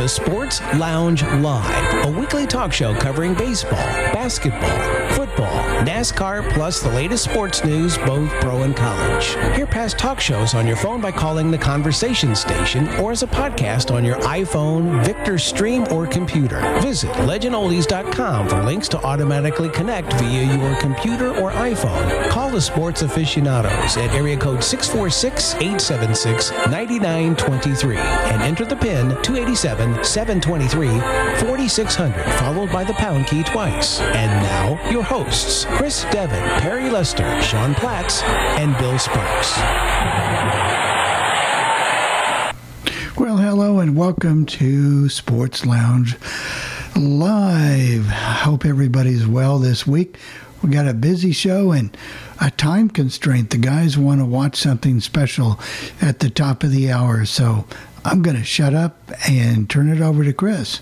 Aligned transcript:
to 0.00 0.08
Sports 0.08 0.62
Lounge 0.76 1.22
Live, 1.22 2.06
a 2.06 2.10
weekly 2.18 2.46
talk 2.46 2.72
show 2.72 2.94
covering 2.94 3.34
baseball, 3.34 3.72
basketball, 4.14 5.10
football, 5.10 5.62
NASCAR, 5.84 6.50
plus 6.52 6.80
the 6.80 6.88
latest 6.88 7.24
sports 7.24 7.62
news, 7.64 7.98
both 7.98 8.30
pro 8.40 8.62
and 8.62 8.74
college. 8.74 9.34
Hear 9.54 9.66
past 9.66 9.98
talk 9.98 10.18
shows 10.18 10.54
on 10.54 10.66
your 10.66 10.76
phone 10.76 11.02
by 11.02 11.12
calling 11.12 11.50
the 11.50 11.58
Conversation 11.58 12.34
Station 12.34 12.88
or 12.98 13.12
as 13.12 13.22
a 13.22 13.26
podcast 13.26 13.94
on 13.94 14.02
your 14.02 14.16
iPhone, 14.20 15.04
Victor 15.04 15.36
Stream, 15.36 15.86
or 15.90 16.06
computer. 16.06 16.60
Visit 16.80 17.10
legendoldies.com 17.10 18.48
for 18.48 18.62
links 18.62 18.88
to 18.88 18.98
automatically 19.04 19.68
connect 19.68 20.14
via 20.14 20.56
your 20.56 20.80
computer 20.80 21.28
or 21.36 21.50
iPhone. 21.50 22.30
Call 22.30 22.50
the 22.50 22.60
sports 22.60 23.02
aficionados 23.02 23.98
at 23.98 24.14
area 24.14 24.38
code 24.38 24.64
646 24.64 25.56
876 25.56 26.52
9923 26.70 27.96
and 27.98 28.40
enter 28.42 28.64
the 28.64 28.76
PIN 28.76 29.10
287 29.22 29.89
723 30.04 30.88
4600, 31.40 32.22
followed 32.34 32.72
by 32.72 32.84
the 32.84 32.92
pound 32.94 33.26
key 33.26 33.42
twice. 33.42 34.00
And 34.00 34.42
now, 34.42 34.90
your 34.90 35.02
hosts, 35.02 35.64
Chris 35.70 36.04
Devon, 36.10 36.42
Perry 36.60 36.90
Lester, 36.90 37.40
Sean 37.42 37.74
Platts, 37.74 38.22
and 38.22 38.76
Bill 38.78 38.98
Sparks. 38.98 39.58
Well, 43.18 43.36
hello 43.36 43.80
and 43.80 43.96
welcome 43.96 44.46
to 44.46 45.08
Sports 45.08 45.66
Lounge 45.66 46.16
Live. 46.96 48.06
Hope 48.06 48.64
everybody's 48.64 49.26
well 49.26 49.58
this 49.58 49.86
week. 49.86 50.16
We 50.62 50.70
got 50.70 50.88
a 50.88 50.94
busy 50.94 51.32
show 51.32 51.72
and 51.72 51.96
a 52.40 52.50
time 52.50 52.90
constraint. 52.90 53.50
The 53.50 53.58
guys 53.58 53.96
want 53.96 54.20
to 54.20 54.26
watch 54.26 54.56
something 54.56 55.00
special 55.00 55.58
at 56.02 56.20
the 56.20 56.28
top 56.28 56.62
of 56.62 56.70
the 56.70 56.90
hour, 56.90 57.24
so 57.24 57.66
I'm 58.04 58.22
going 58.22 58.36
to 58.36 58.44
shut 58.44 58.74
up 58.74 58.96
and 59.28 59.68
turn 59.68 59.88
it 59.90 60.00
over 60.00 60.24
to 60.24 60.32
Chris. 60.32 60.80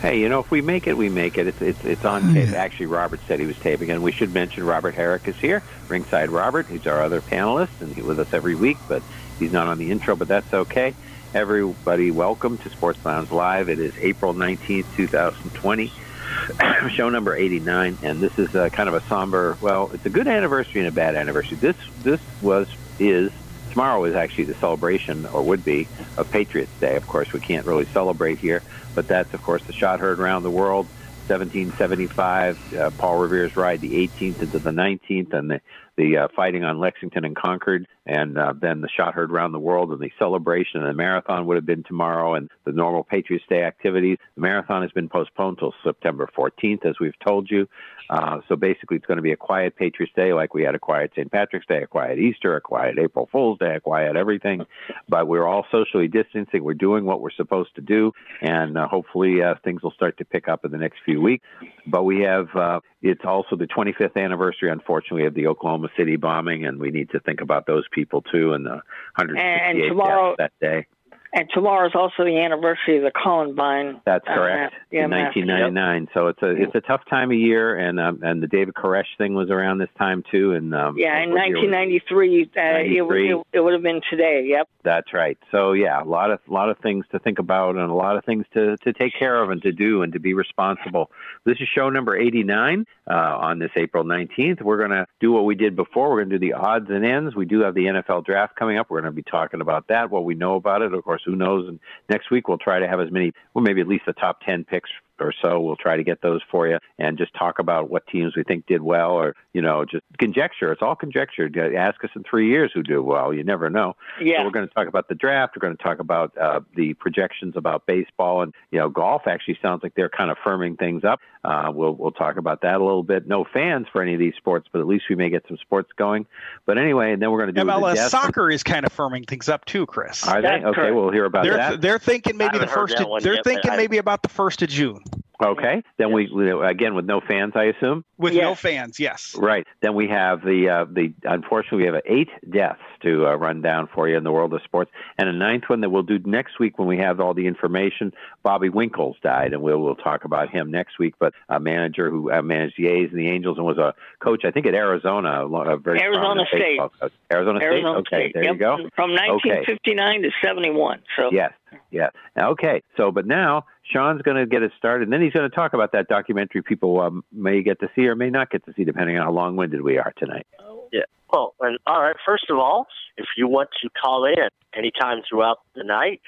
Hey, 0.00 0.20
you 0.20 0.28
know, 0.28 0.40
if 0.40 0.50
we 0.50 0.60
make 0.60 0.86
it, 0.86 0.96
we 0.96 1.08
make 1.08 1.38
it. 1.38 1.46
It's 1.46 1.62
it's, 1.62 1.84
it's 1.84 2.04
on 2.04 2.34
tape. 2.34 2.50
Actually, 2.50 2.86
Robert 2.86 3.20
said 3.26 3.40
he 3.40 3.46
was 3.46 3.58
taping, 3.58 3.90
and 3.90 4.02
we 4.02 4.12
should 4.12 4.34
mention 4.34 4.64
Robert 4.64 4.94
Herrick 4.94 5.26
is 5.26 5.36
here, 5.36 5.62
ringside 5.88 6.28
Robert. 6.30 6.66
He's 6.66 6.86
our 6.86 7.02
other 7.02 7.20
panelist, 7.20 7.80
and 7.80 7.94
he's 7.94 8.04
with 8.04 8.18
us 8.18 8.32
every 8.34 8.54
week, 8.54 8.76
but 8.88 9.02
he's 9.38 9.52
not 9.52 9.68
on 9.68 9.78
the 9.78 9.90
intro, 9.90 10.14
but 10.14 10.28
that's 10.28 10.52
okay. 10.52 10.94
Everybody, 11.32 12.10
welcome 12.10 12.58
to 12.58 12.70
Sports 12.70 13.02
Lounge 13.04 13.30
Live. 13.30 13.68
It 13.68 13.78
is 13.78 13.96
April 13.98 14.34
19th, 14.34 14.84
2020, 14.96 15.92
show 16.90 17.08
number 17.08 17.34
89, 17.34 17.98
and 18.02 18.20
this 18.20 18.38
is 18.38 18.54
a 18.54 18.68
kind 18.68 18.88
of 18.88 18.94
a 18.94 19.00
somber, 19.08 19.56
well, 19.60 19.90
it's 19.94 20.06
a 20.06 20.10
good 20.10 20.28
anniversary 20.28 20.80
and 20.80 20.88
a 20.88 20.92
bad 20.92 21.14
anniversary. 21.14 21.56
This 21.56 21.76
this 22.02 22.20
was, 22.42 22.68
is, 22.98 23.32
tomorrow 23.76 24.04
is 24.04 24.14
actually 24.14 24.44
the 24.44 24.54
celebration, 24.54 25.26
or 25.26 25.42
would 25.42 25.62
be, 25.62 25.86
of 26.16 26.30
Patriots 26.30 26.72
Day. 26.80 26.96
Of 26.96 27.06
course, 27.06 27.34
we 27.34 27.40
can't 27.40 27.66
really 27.66 27.84
celebrate 27.84 28.38
here, 28.38 28.62
but 28.94 29.06
that's, 29.06 29.34
of 29.34 29.42
course, 29.42 29.62
the 29.64 29.74
shot 29.74 30.00
heard 30.00 30.18
around 30.18 30.44
the 30.44 30.50
world. 30.50 30.86
1775, 31.28 32.74
uh, 32.74 32.90
Paul 32.96 33.18
Revere's 33.18 33.54
ride, 33.54 33.82
the 33.82 34.08
18th 34.08 34.40
into 34.40 34.58
the 34.60 34.70
19th, 34.70 35.34
and 35.34 35.50
the 35.50 35.60
the 35.96 36.16
uh, 36.18 36.28
fighting 36.36 36.62
on 36.62 36.78
Lexington 36.78 37.24
and 37.24 37.34
Concord, 37.34 37.86
and 38.04 38.38
uh, 38.38 38.52
then 38.58 38.82
the 38.82 38.88
shot 38.88 39.14
heard 39.14 39.30
around 39.30 39.52
the 39.52 39.58
world, 39.58 39.90
and 39.92 40.00
the 40.00 40.12
celebration 40.18 40.80
and 40.80 40.88
the 40.88 40.94
marathon 40.94 41.46
would 41.46 41.56
have 41.56 41.66
been 41.66 41.84
tomorrow, 41.84 42.34
and 42.34 42.50
the 42.64 42.72
normal 42.72 43.02
Patriots 43.02 43.46
Day 43.48 43.62
activities. 43.62 44.18
The 44.34 44.42
marathon 44.42 44.82
has 44.82 44.92
been 44.92 45.08
postponed 45.08 45.58
till 45.58 45.74
September 45.82 46.28
14th, 46.36 46.84
as 46.84 47.00
we've 47.00 47.18
told 47.26 47.50
you. 47.50 47.66
Uh, 48.08 48.40
so 48.48 48.56
basically, 48.56 48.96
it's 48.96 49.06
going 49.06 49.16
to 49.16 49.22
be 49.22 49.32
a 49.32 49.36
quiet 49.36 49.76
Patriots 49.76 50.12
Day, 50.14 50.32
like 50.32 50.54
we 50.54 50.62
had 50.62 50.74
a 50.74 50.78
quiet 50.78 51.12
St. 51.16 51.30
Patrick's 51.30 51.66
Day, 51.66 51.82
a 51.82 51.86
quiet 51.86 52.18
Easter, 52.18 52.56
a 52.56 52.60
quiet 52.60 52.98
April 52.98 53.28
Fool's 53.32 53.58
Day, 53.58 53.74
a 53.76 53.80
quiet 53.80 54.16
everything. 54.16 54.64
But 55.08 55.26
we're 55.26 55.46
all 55.46 55.66
socially 55.70 56.08
distancing. 56.08 56.62
We're 56.62 56.74
doing 56.74 57.04
what 57.04 57.20
we're 57.20 57.30
supposed 57.30 57.74
to 57.76 57.80
do, 57.80 58.12
and 58.42 58.76
uh, 58.78 58.88
hopefully 58.88 59.42
uh, 59.42 59.54
things 59.64 59.82
will 59.82 59.90
start 59.92 60.18
to 60.18 60.24
pick 60.24 60.48
up 60.48 60.64
in 60.64 60.70
the 60.70 60.78
next 60.78 60.98
few 61.04 61.20
weeks. 61.20 61.44
But 61.86 62.04
we 62.04 62.20
have 62.20 62.54
uh, 62.54 62.80
it's 63.02 63.24
also 63.24 63.56
the 63.56 63.66
25th 63.66 64.16
anniversary, 64.16 64.70
unfortunately, 64.70 65.26
of 65.26 65.34
the 65.34 65.46
Oklahoma 65.46 65.88
City 65.96 66.16
bombing, 66.16 66.64
and 66.64 66.78
we 66.78 66.90
need 66.90 67.10
to 67.10 67.20
think 67.20 67.40
about 67.40 67.66
those 67.66 67.84
people 67.92 68.22
too 68.22 68.52
and 68.52 68.64
the 68.66 68.80
168 69.16 69.80
And 69.80 69.88
tomorrow- 69.88 70.36
deaths 70.36 70.52
that 70.60 70.66
day. 70.66 70.86
And 71.32 71.48
tomorrow 71.52 71.86
is 71.86 71.94
also 71.94 72.24
the 72.24 72.38
anniversary 72.38 72.98
of 72.98 73.02
the 73.02 73.10
Columbine. 73.10 74.00
That's 74.04 74.26
uh, 74.28 74.34
correct. 74.34 74.74
yeah, 74.90 75.04
in 75.04 75.10
massacre. 75.10 75.40
1999. 75.46 76.08
So 76.14 76.28
it's 76.28 76.42
a 76.42 76.50
it's 76.50 76.74
a 76.74 76.80
tough 76.80 77.02
time 77.10 77.30
of 77.30 77.36
year, 77.36 77.76
and 77.76 78.00
um, 78.00 78.20
and 78.22 78.42
the 78.42 78.46
David 78.46 78.74
Koresh 78.74 79.06
thing 79.18 79.34
was 79.34 79.50
around 79.50 79.78
this 79.78 79.90
time 79.98 80.22
too. 80.30 80.52
And 80.52 80.74
um, 80.74 80.96
Yeah, 80.98 81.18
in 81.22 81.30
what 81.30 81.46
year 81.46 81.56
was 81.56 81.70
1993, 81.70 82.50
uh, 82.56 82.96
it, 82.96 83.02
would- 83.06 83.16
it, 83.16 83.46
it 83.52 83.60
would 83.60 83.72
have 83.72 83.82
been 83.82 84.00
today. 84.08 84.46
Yep. 84.48 84.68
That's 84.82 85.12
right. 85.12 85.38
So 85.50 85.72
yeah, 85.72 86.02
a 86.02 86.04
lot 86.04 86.30
of 86.30 86.40
a 86.48 86.52
lot 86.52 86.70
of 86.70 86.78
things 86.78 87.04
to 87.12 87.18
think 87.18 87.38
about, 87.38 87.76
and 87.76 87.90
a 87.90 87.94
lot 87.94 88.16
of 88.16 88.24
things 88.24 88.46
to 88.54 88.76
to 88.78 88.92
take 88.92 89.12
care 89.18 89.42
of, 89.42 89.50
and 89.50 89.60
to 89.62 89.72
do, 89.72 90.02
and 90.02 90.12
to 90.12 90.20
be 90.20 90.34
responsible. 90.34 91.10
This 91.44 91.58
is 91.60 91.68
show 91.68 91.90
number 91.90 92.16
89 92.16 92.86
uh, 93.08 93.12
on 93.14 93.58
this 93.58 93.70
April 93.76 94.04
19th. 94.04 94.62
We're 94.62 94.78
going 94.78 94.90
to 94.90 95.06
do 95.20 95.32
what 95.32 95.44
we 95.44 95.54
did 95.54 95.76
before. 95.76 96.10
We're 96.10 96.24
going 96.24 96.30
to 96.30 96.38
do 96.38 96.46
the 96.46 96.54
odds 96.54 96.88
and 96.90 97.04
ends. 97.04 97.34
We 97.34 97.46
do 97.46 97.60
have 97.60 97.74
the 97.74 97.86
NFL 97.86 98.24
draft 98.24 98.56
coming 98.56 98.78
up. 98.78 98.90
We're 98.90 99.00
going 99.00 99.12
to 99.12 99.16
be 99.16 99.22
talking 99.22 99.60
about 99.60 99.88
that, 99.88 100.10
what 100.10 100.24
we 100.24 100.34
know 100.34 100.54
about 100.56 100.82
it. 100.82 100.92
Of 100.92 101.04
course, 101.04 101.15
who 101.24 101.36
knows? 101.36 101.68
And 101.68 101.78
next 102.08 102.30
week 102.30 102.48
we'll 102.48 102.58
try 102.58 102.78
to 102.78 102.88
have 102.88 103.00
as 103.00 103.10
many, 103.10 103.32
well, 103.54 103.62
maybe 103.62 103.80
at 103.80 103.88
least 103.88 104.04
the 104.06 104.12
top 104.12 104.40
10 104.42 104.64
picks 104.64 104.90
or 105.20 105.32
so. 105.42 105.60
We'll 105.60 105.76
try 105.76 105.96
to 105.96 106.04
get 106.04 106.22
those 106.22 106.40
for 106.50 106.66
you 106.66 106.78
and 106.98 107.18
just 107.18 107.34
talk 107.34 107.58
about 107.58 107.90
what 107.90 108.06
teams 108.06 108.36
we 108.36 108.42
think 108.42 108.66
did 108.66 108.82
well 108.82 109.12
or, 109.12 109.34
you 109.52 109.62
know, 109.62 109.84
just 109.84 110.04
conjecture. 110.18 110.72
It's 110.72 110.82
all 110.82 110.96
conjecture. 110.96 111.48
Ask 111.76 112.02
us 112.04 112.10
in 112.14 112.24
three 112.24 112.48
years 112.48 112.70
who 112.74 112.82
do 112.82 113.02
well. 113.02 113.32
You 113.32 113.44
never 113.44 113.70
know. 113.70 113.96
Yeah. 114.20 114.38
So 114.38 114.44
we're 114.44 114.50
going 114.50 114.68
to 114.68 114.74
talk 114.74 114.88
about 114.88 115.08
the 115.08 115.14
draft. 115.14 115.56
We're 115.56 115.66
going 115.66 115.76
to 115.76 115.82
talk 115.82 115.98
about 115.98 116.36
uh, 116.38 116.60
the 116.74 116.94
projections 116.94 117.54
about 117.56 117.86
baseball 117.86 118.42
and 118.42 118.54
you 118.70 118.78
know 118.78 118.88
golf. 118.88 119.22
Actually, 119.26 119.58
sounds 119.62 119.82
like 119.82 119.94
they're 119.94 120.08
kind 120.08 120.30
of 120.30 120.36
firming 120.38 120.78
things 120.78 121.04
up. 121.04 121.20
Uh, 121.44 121.70
we'll 121.72 121.94
we'll 121.94 122.10
talk 122.10 122.36
about 122.36 122.62
that 122.62 122.74
a 122.74 122.84
little 122.84 123.02
bit. 123.02 123.26
No 123.26 123.44
fans 123.44 123.86
for 123.92 124.02
any 124.02 124.14
of 124.14 124.18
these 124.18 124.34
sports, 124.36 124.68
but 124.72 124.80
at 124.80 124.86
least 124.86 125.04
we 125.08 125.14
may 125.14 125.30
get 125.30 125.44
some 125.46 125.56
sports 125.58 125.90
going. 125.96 126.26
But 126.64 126.78
anyway, 126.78 127.12
and 127.12 127.22
then 127.22 127.30
we're 127.30 127.38
going 127.38 127.54
to 127.54 127.60
do 127.60 127.66
MLS 127.66 127.94
deaths. 127.94 128.10
soccer 128.10 128.50
is 128.50 128.62
kind 128.62 128.84
of 128.84 128.94
firming 128.94 129.26
things 129.28 129.48
up 129.48 129.64
too, 129.64 129.86
Chris. 129.86 130.26
Are 130.26 130.42
they 130.42 130.48
That's 130.48 130.64
okay? 130.64 130.74
correct. 130.74 130.94
We'll 130.94 131.12
hear 131.12 131.24
about 131.24 131.44
They're 131.44 131.56
that. 131.56 131.80
they're 131.80 131.98
thinking 131.98 132.36
maybe 132.36 132.58
the 132.58 132.66
first. 132.66 132.94
Of, 132.96 133.22
they're 133.22 133.34
yet, 133.34 133.44
thinking 133.44 133.76
maybe 133.76 133.98
about 133.98 134.22
the 134.22 134.28
first 134.28 134.62
of 134.62 134.68
June 134.68 135.02
Okay, 135.42 135.82
then 135.98 136.12
we 136.12 136.30
again 136.64 136.94
with 136.94 137.04
no 137.04 137.20
fans, 137.20 137.52
I 137.54 137.64
assume. 137.64 138.04
with 138.16 138.32
Yes. 138.32 138.42
no 138.42 138.54
fans. 138.54 138.98
Yes. 138.98 139.34
Right. 139.38 139.66
Then 139.82 139.94
we 139.94 140.08
have 140.08 140.42
the 140.42 140.68
uh, 140.68 140.84
the 140.90 141.12
unfortunately 141.24 141.78
we 141.78 141.84
have 141.94 142.02
eight 142.06 142.30
deaths 142.50 142.80
to 143.02 143.26
uh, 143.26 143.34
run 143.36 143.60
down 143.60 143.88
for 143.94 144.08
you 144.08 144.16
in 144.16 144.24
the 144.24 144.32
world 144.32 144.54
of 144.54 144.62
sports, 144.62 144.90
and 145.18 145.28
a 145.28 145.32
ninth 145.32 145.64
one 145.68 145.80
that 145.82 145.90
we'll 145.90 146.02
do 146.02 146.18
next 146.24 146.58
week 146.58 146.78
when 146.78 146.88
we 146.88 146.96
have 146.98 147.20
all 147.20 147.34
the 147.34 147.46
information. 147.46 148.12
Bobby 148.42 148.68
Winkles 148.70 149.16
died, 149.22 149.52
and 149.52 149.62
we'll 149.62 149.78
we'll 149.78 149.94
talk 149.96 150.24
about 150.24 150.48
him 150.50 150.70
next 150.70 150.98
week. 150.98 151.14
But 151.18 151.34
a 151.48 151.60
manager 151.60 152.10
who 152.10 152.32
uh, 152.32 152.40
managed 152.42 152.76
the 152.78 152.88
A's 152.88 153.10
and 153.10 153.18
the 153.18 153.28
Angels 153.28 153.58
and 153.58 153.66
was 153.66 153.78
a 153.78 153.94
coach, 154.20 154.44
I 154.44 154.50
think 154.50 154.66
at 154.66 154.74
Arizona, 154.74 155.46
a 155.46 155.76
very 155.76 156.00
Arizona 156.00 156.44
State. 156.48 156.60
baseball 156.60 156.92
coach. 157.00 157.12
Arizona, 157.32 157.60
Arizona 157.60 158.00
State. 158.06 158.16
Okay, 158.16 158.24
State. 158.30 158.34
there 158.34 158.44
yep. 158.44 158.52
you 158.54 158.58
go. 158.58 158.76
From 158.94 159.10
1959 159.10 160.22
to 160.22 160.30
71. 160.42 161.02
So 161.16 161.30
Yes, 161.32 161.52
yes. 161.90 162.12
Okay, 162.38 162.82
so 162.96 163.10
but 163.10 163.26
now 163.26 163.64
Sean's 163.82 164.22
going 164.22 164.36
to 164.36 164.46
get 164.46 164.62
it 164.62 164.72
started, 164.76 165.04
and 165.04 165.12
then 165.12 165.22
he's 165.22 165.32
going 165.32 165.48
to 165.48 165.54
talk 165.54 165.74
about 165.74 165.92
that 165.92 166.08
documentary 166.08 166.62
people 166.62 167.00
um, 167.00 167.24
may 167.32 167.62
get 167.62 167.80
to 167.80 167.88
see 167.94 168.06
or 168.06 168.14
may 168.14 168.30
not 168.30 168.50
get 168.50 168.64
to 168.66 168.72
see, 168.74 168.84
depending 168.84 169.18
on 169.18 169.24
how 169.24 169.32
long-winded 169.32 169.82
we 169.82 169.98
are 169.98 170.12
tonight. 170.16 170.46
Yeah. 170.92 171.02
Well, 171.32 171.54
and 171.60 171.78
all 171.86 172.02
right. 172.02 172.16
First 172.24 172.50
of 172.50 172.58
all, 172.58 172.86
if 173.16 173.26
you 173.36 173.48
want 173.48 173.70
to 173.82 173.88
call 173.90 174.24
in 174.24 174.48
anytime 174.74 175.22
throughout 175.28 175.60
the 175.74 175.84
night, 175.84 176.20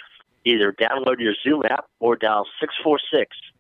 either 0.45 0.73
download 0.73 1.19
your 1.19 1.35
Zoom 1.43 1.63
app 1.69 1.87
or 2.01 2.17
dial 2.17 2.47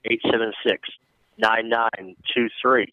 646-876-9923. 0.06 2.86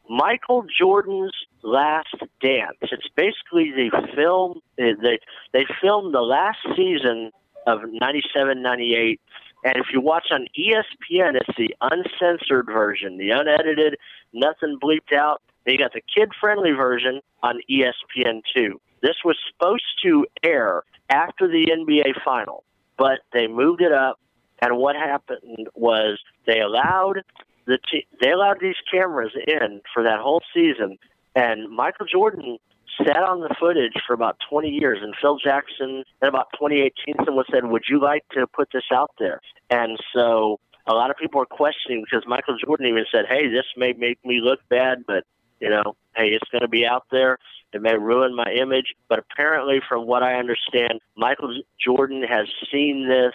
Michael 0.09 0.65
Jordan's 0.79 1.33
Last 1.63 2.15
Dance. 2.41 2.77
It's 2.81 3.07
basically 3.15 3.71
the 3.71 3.89
film, 4.15 4.61
they, 4.77 5.19
they 5.51 5.65
filmed 5.81 6.13
the 6.13 6.21
last 6.21 6.59
season 6.75 7.31
of 7.65 7.79
97 7.85 8.61
98. 8.61 9.19
And 9.63 9.77
if 9.77 9.87
you 9.91 9.99
watch 9.99 10.27
on 10.31 10.45
ESPN, 10.57 11.35
it's 11.35 11.57
the 11.57 11.75
uncensored 11.81 12.67
version, 12.67 13.17
the 13.17 13.31
unedited, 13.31 13.97
nothing 14.31 14.77
bleeped 14.81 15.11
out. 15.15 15.41
They 15.65 15.75
got 15.75 15.93
the 15.93 16.01
kid 16.01 16.29
friendly 16.39 16.71
version 16.71 17.21
on 17.41 17.59
ESPN2. 17.69 18.73
This 19.01 19.15
was 19.25 19.37
supposed 19.51 19.83
to 20.03 20.27
air 20.43 20.83
after 21.09 21.47
the 21.47 21.65
NBA 21.65 22.23
final, 22.23 22.63
but 22.97 23.19
they 23.33 23.47
moved 23.47 23.81
it 23.81 23.91
up. 23.91 24.19
And 24.61 24.77
what 24.77 24.95
happened 24.95 25.67
was 25.75 26.19
they 26.45 26.59
allowed 26.61 27.23
the 27.65 27.79
t- 27.91 28.07
they 28.21 28.31
allowed 28.31 28.57
these 28.61 28.75
cameras 28.91 29.31
in 29.47 29.81
for 29.93 30.03
that 30.03 30.19
whole 30.19 30.41
season, 30.53 30.97
and 31.35 31.69
Michael 31.69 32.05
Jordan 32.05 32.57
sat 32.97 33.23
on 33.23 33.41
the 33.41 33.53
footage 33.59 34.01
for 34.07 34.13
about 34.13 34.37
20 34.49 34.69
years. 34.69 34.99
And 35.01 35.13
Phil 35.21 35.37
Jackson, 35.37 36.03
in 36.21 36.27
about 36.27 36.47
2018, 36.53 37.25
someone 37.25 37.45
said, 37.51 37.65
"Would 37.65 37.83
you 37.89 37.99
like 37.99 38.23
to 38.29 38.47
put 38.47 38.69
this 38.71 38.85
out 38.91 39.11
there?" 39.19 39.41
And 39.69 39.99
so 40.13 40.59
a 40.87 40.93
lot 40.93 41.09
of 41.09 41.17
people 41.17 41.41
are 41.41 41.45
questioning 41.45 42.03
because 42.03 42.25
Michael 42.27 42.57
Jordan 42.57 42.87
even 42.87 43.05
said, 43.11 43.25
"Hey, 43.27 43.47
this 43.47 43.65
may 43.75 43.93
make 43.93 44.23
me 44.23 44.39
look 44.41 44.59
bad, 44.69 45.03
but 45.05 45.25
you 45.59 45.69
know, 45.69 45.95
hey, 46.15 46.29
it's 46.29 46.49
going 46.49 46.61
to 46.61 46.67
be 46.67 46.85
out 46.85 47.05
there." 47.11 47.39
It 47.73 47.81
may 47.81 47.97
ruin 47.97 48.35
my 48.35 48.51
image, 48.53 48.95
but 49.09 49.19
apparently, 49.19 49.81
from 49.87 50.07
what 50.07 50.23
I 50.23 50.35
understand, 50.35 51.01
Michael 51.17 51.61
Jordan 51.83 52.23
has 52.23 52.47
seen 52.71 53.07
this. 53.07 53.33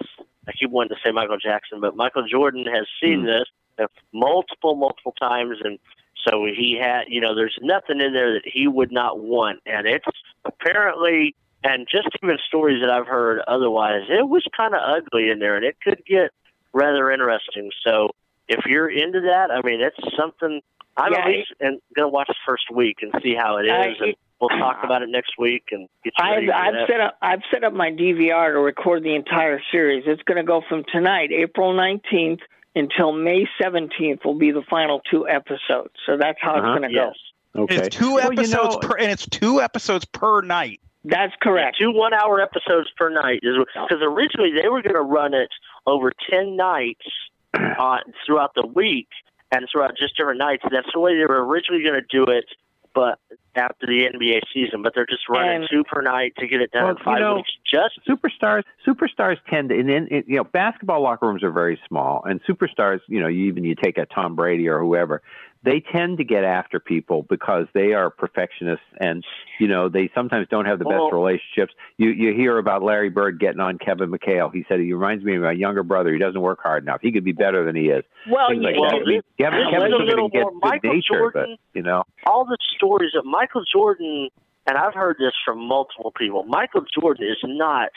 I 0.48 0.52
keep 0.52 0.70
wanting 0.70 0.96
to 0.96 1.02
say 1.04 1.12
Michael 1.12 1.36
Jackson, 1.36 1.80
but 1.80 1.94
Michael 1.94 2.26
Jordan 2.26 2.64
has 2.66 2.86
seen 3.02 3.22
mm. 3.22 3.26
this 3.26 3.88
multiple, 4.12 4.74
multiple 4.76 5.14
times, 5.20 5.58
and 5.62 5.78
so 6.26 6.44
he 6.44 6.78
had, 6.80 7.04
you 7.08 7.20
know, 7.20 7.34
there's 7.34 7.58
nothing 7.62 8.00
in 8.00 8.12
there 8.12 8.32
that 8.34 8.42
he 8.44 8.66
would 8.66 8.92
not 8.92 9.20
want, 9.20 9.60
and 9.66 9.86
it's 9.86 10.06
apparently, 10.44 11.34
and 11.64 11.86
just 11.90 12.08
even 12.22 12.38
stories 12.46 12.80
that 12.82 12.90
I've 12.90 13.06
heard 13.06 13.40
otherwise, 13.46 14.02
it 14.08 14.28
was 14.28 14.44
kind 14.56 14.74
of 14.74 14.80
ugly 14.84 15.30
in 15.30 15.38
there, 15.38 15.56
and 15.56 15.64
it 15.64 15.76
could 15.82 16.02
get 16.06 16.30
rather 16.72 17.10
interesting. 17.10 17.70
So 17.86 18.10
if 18.48 18.64
you're 18.66 18.90
into 18.90 19.20
that, 19.20 19.50
I 19.50 19.60
mean, 19.62 19.80
it's 19.80 20.16
something. 20.16 20.60
I'm 20.96 21.12
yeah, 21.12 21.20
at 21.20 21.26
least 21.28 21.52
and 21.60 21.80
going 21.96 22.08
to 22.08 22.12
watch 22.12 22.28
the 22.28 22.34
first 22.46 22.64
week 22.74 22.98
and 23.02 23.12
see 23.22 23.34
how 23.34 23.56
it 23.56 23.64
is. 23.64 23.96
and, 24.00 24.14
we'll 24.40 24.48
talk 24.58 24.78
about 24.84 25.02
it 25.02 25.08
next 25.08 25.32
week 25.38 25.64
and 25.70 25.88
get 26.04 26.12
you 26.18 26.24
I've, 26.24 26.74
I've 26.74 26.88
set 26.88 27.00
up 27.00 27.18
I've 27.22 27.42
set 27.52 27.64
up 27.64 27.72
my 27.72 27.90
DVR 27.90 28.52
to 28.54 28.60
record 28.60 29.02
the 29.02 29.14
entire 29.14 29.60
series. 29.70 30.04
It's 30.06 30.22
going 30.22 30.38
to 30.38 30.44
go 30.44 30.62
from 30.68 30.84
tonight, 30.92 31.30
April 31.32 31.74
nineteenth, 31.74 32.40
until 32.74 33.12
May 33.12 33.46
seventeenth. 33.60 34.20
Will 34.24 34.38
be 34.38 34.50
the 34.50 34.62
final 34.68 35.00
two 35.10 35.28
episodes. 35.28 35.94
So 36.06 36.16
that's 36.18 36.38
how 36.40 36.56
uh-huh. 36.56 36.72
it's 36.72 36.78
going 36.78 36.90
to 36.90 36.94
yes. 36.94 37.14
go. 37.54 37.62
Okay. 37.62 37.76
It's 37.76 37.96
two 37.96 38.14
well, 38.14 38.32
episodes 38.32 38.52
you 38.52 38.56
know, 38.56 38.78
per, 38.78 38.96
and 38.96 39.10
it's 39.10 39.26
two 39.26 39.60
episodes 39.60 40.04
per 40.04 40.40
night. 40.42 40.80
That's 41.02 41.32
correct. 41.42 41.78
two 41.80 41.92
one-hour 41.92 42.40
episodes 42.40 42.88
per 42.96 43.08
night 43.08 43.40
because 43.42 44.02
originally 44.02 44.52
they 44.52 44.68
were 44.68 44.82
going 44.82 44.94
to 44.94 45.00
run 45.00 45.32
it 45.32 45.48
over 45.86 46.12
ten 46.28 46.56
nights 46.56 47.06
uh, 47.54 47.98
throughout 48.26 48.52
the 48.54 48.66
week 48.66 49.08
and 49.52 49.66
throughout 49.70 49.96
just 49.96 50.16
different 50.16 50.38
nights. 50.38 50.64
That's 50.70 50.88
the 50.92 51.00
way 51.00 51.16
they 51.16 51.26
were 51.26 51.44
originally 51.44 51.82
going 51.82 52.00
to 52.00 52.06
do 52.08 52.24
it 52.30 52.44
but 52.94 53.18
after 53.54 53.86
the 53.86 54.08
NBA 54.14 54.40
season, 54.54 54.82
but 54.82 54.92
they're 54.94 55.06
just 55.06 55.28
running 55.28 55.62
and, 55.62 55.68
two 55.70 55.84
per 55.84 56.02
night 56.02 56.34
to 56.38 56.46
get 56.46 56.60
it 56.60 56.70
done 56.70 56.84
well, 56.84 56.96
in 56.96 57.04
five 57.04 57.18
you 57.18 57.24
know, 57.24 57.34
weeks. 57.36 57.50
Just 57.64 58.00
superstars, 58.08 58.62
superstars 58.86 59.36
tend 59.48 59.70
to, 59.70 59.78
and 59.78 59.88
then 59.88 60.08
you 60.10 60.36
know, 60.36 60.44
basketball 60.44 61.02
locker 61.02 61.26
rooms 61.26 61.42
are 61.42 61.50
very 61.50 61.80
small, 61.88 62.22
and 62.24 62.40
superstars, 62.44 63.00
you 63.06 63.20
know, 63.20 63.28
you 63.28 63.46
even 63.46 63.64
you 63.64 63.74
take 63.74 63.98
a 63.98 64.06
Tom 64.06 64.36
Brady 64.36 64.68
or 64.68 64.80
whoever, 64.80 65.22
they 65.62 65.80
tend 65.80 66.18
to 66.18 66.24
get 66.24 66.44
after 66.44 66.80
people 66.80 67.26
because 67.28 67.66
they 67.74 67.92
are 67.92 68.08
perfectionists 68.08 68.84
and 68.98 69.24
you 69.58 69.68
know 69.68 69.88
they 69.88 70.10
sometimes 70.14 70.46
don't 70.50 70.64
have 70.64 70.78
the 70.78 70.86
best 70.86 71.12
relationships. 71.12 71.74
You 71.98 72.10
you 72.10 72.32
hear 72.34 72.56
about 72.58 72.82
larry 72.82 73.10
bird 73.10 73.38
getting 73.38 73.60
on 73.60 73.78
kevin 73.78 74.10
mchale. 74.10 74.52
He 74.52 74.64
said 74.68 74.80
he 74.80 74.92
reminds 74.92 75.22
me 75.22 75.36
of 75.36 75.42
my 75.42 75.52
younger 75.52 75.82
brother. 75.82 76.12
He 76.12 76.18
doesn't 76.18 76.40
work 76.40 76.60
hard 76.62 76.82
enough. 76.82 77.00
He 77.02 77.12
could 77.12 77.24
be 77.24 77.32
better 77.32 77.64
than 77.64 77.76
he 77.76 77.88
is. 77.88 78.04
Well, 78.30 78.48
Things 78.48 78.62
like 78.62 78.76
well 78.78 78.90
that. 78.90 79.22
Kevin, 79.38 79.66
Kevin's 79.70 79.94
a 79.94 80.04
little 80.04 80.30
more 80.32 80.52
michael 80.62 80.94
nature, 80.94 81.18
jordan 81.18 81.56
but, 81.58 81.78
you 81.78 81.82
know. 81.82 82.04
All 82.26 82.44
the 82.44 82.56
stories 82.76 83.12
of 83.16 83.24
michael 83.26 83.39
jordan 83.72 84.28
and 84.66 84.78
i've 84.78 84.94
heard 84.94 85.16
this 85.18 85.32
from 85.44 85.58
multiple 85.58 86.12
people 86.16 86.44
michael 86.44 86.84
jordan 86.94 87.26
is 87.26 87.38
not 87.44 87.90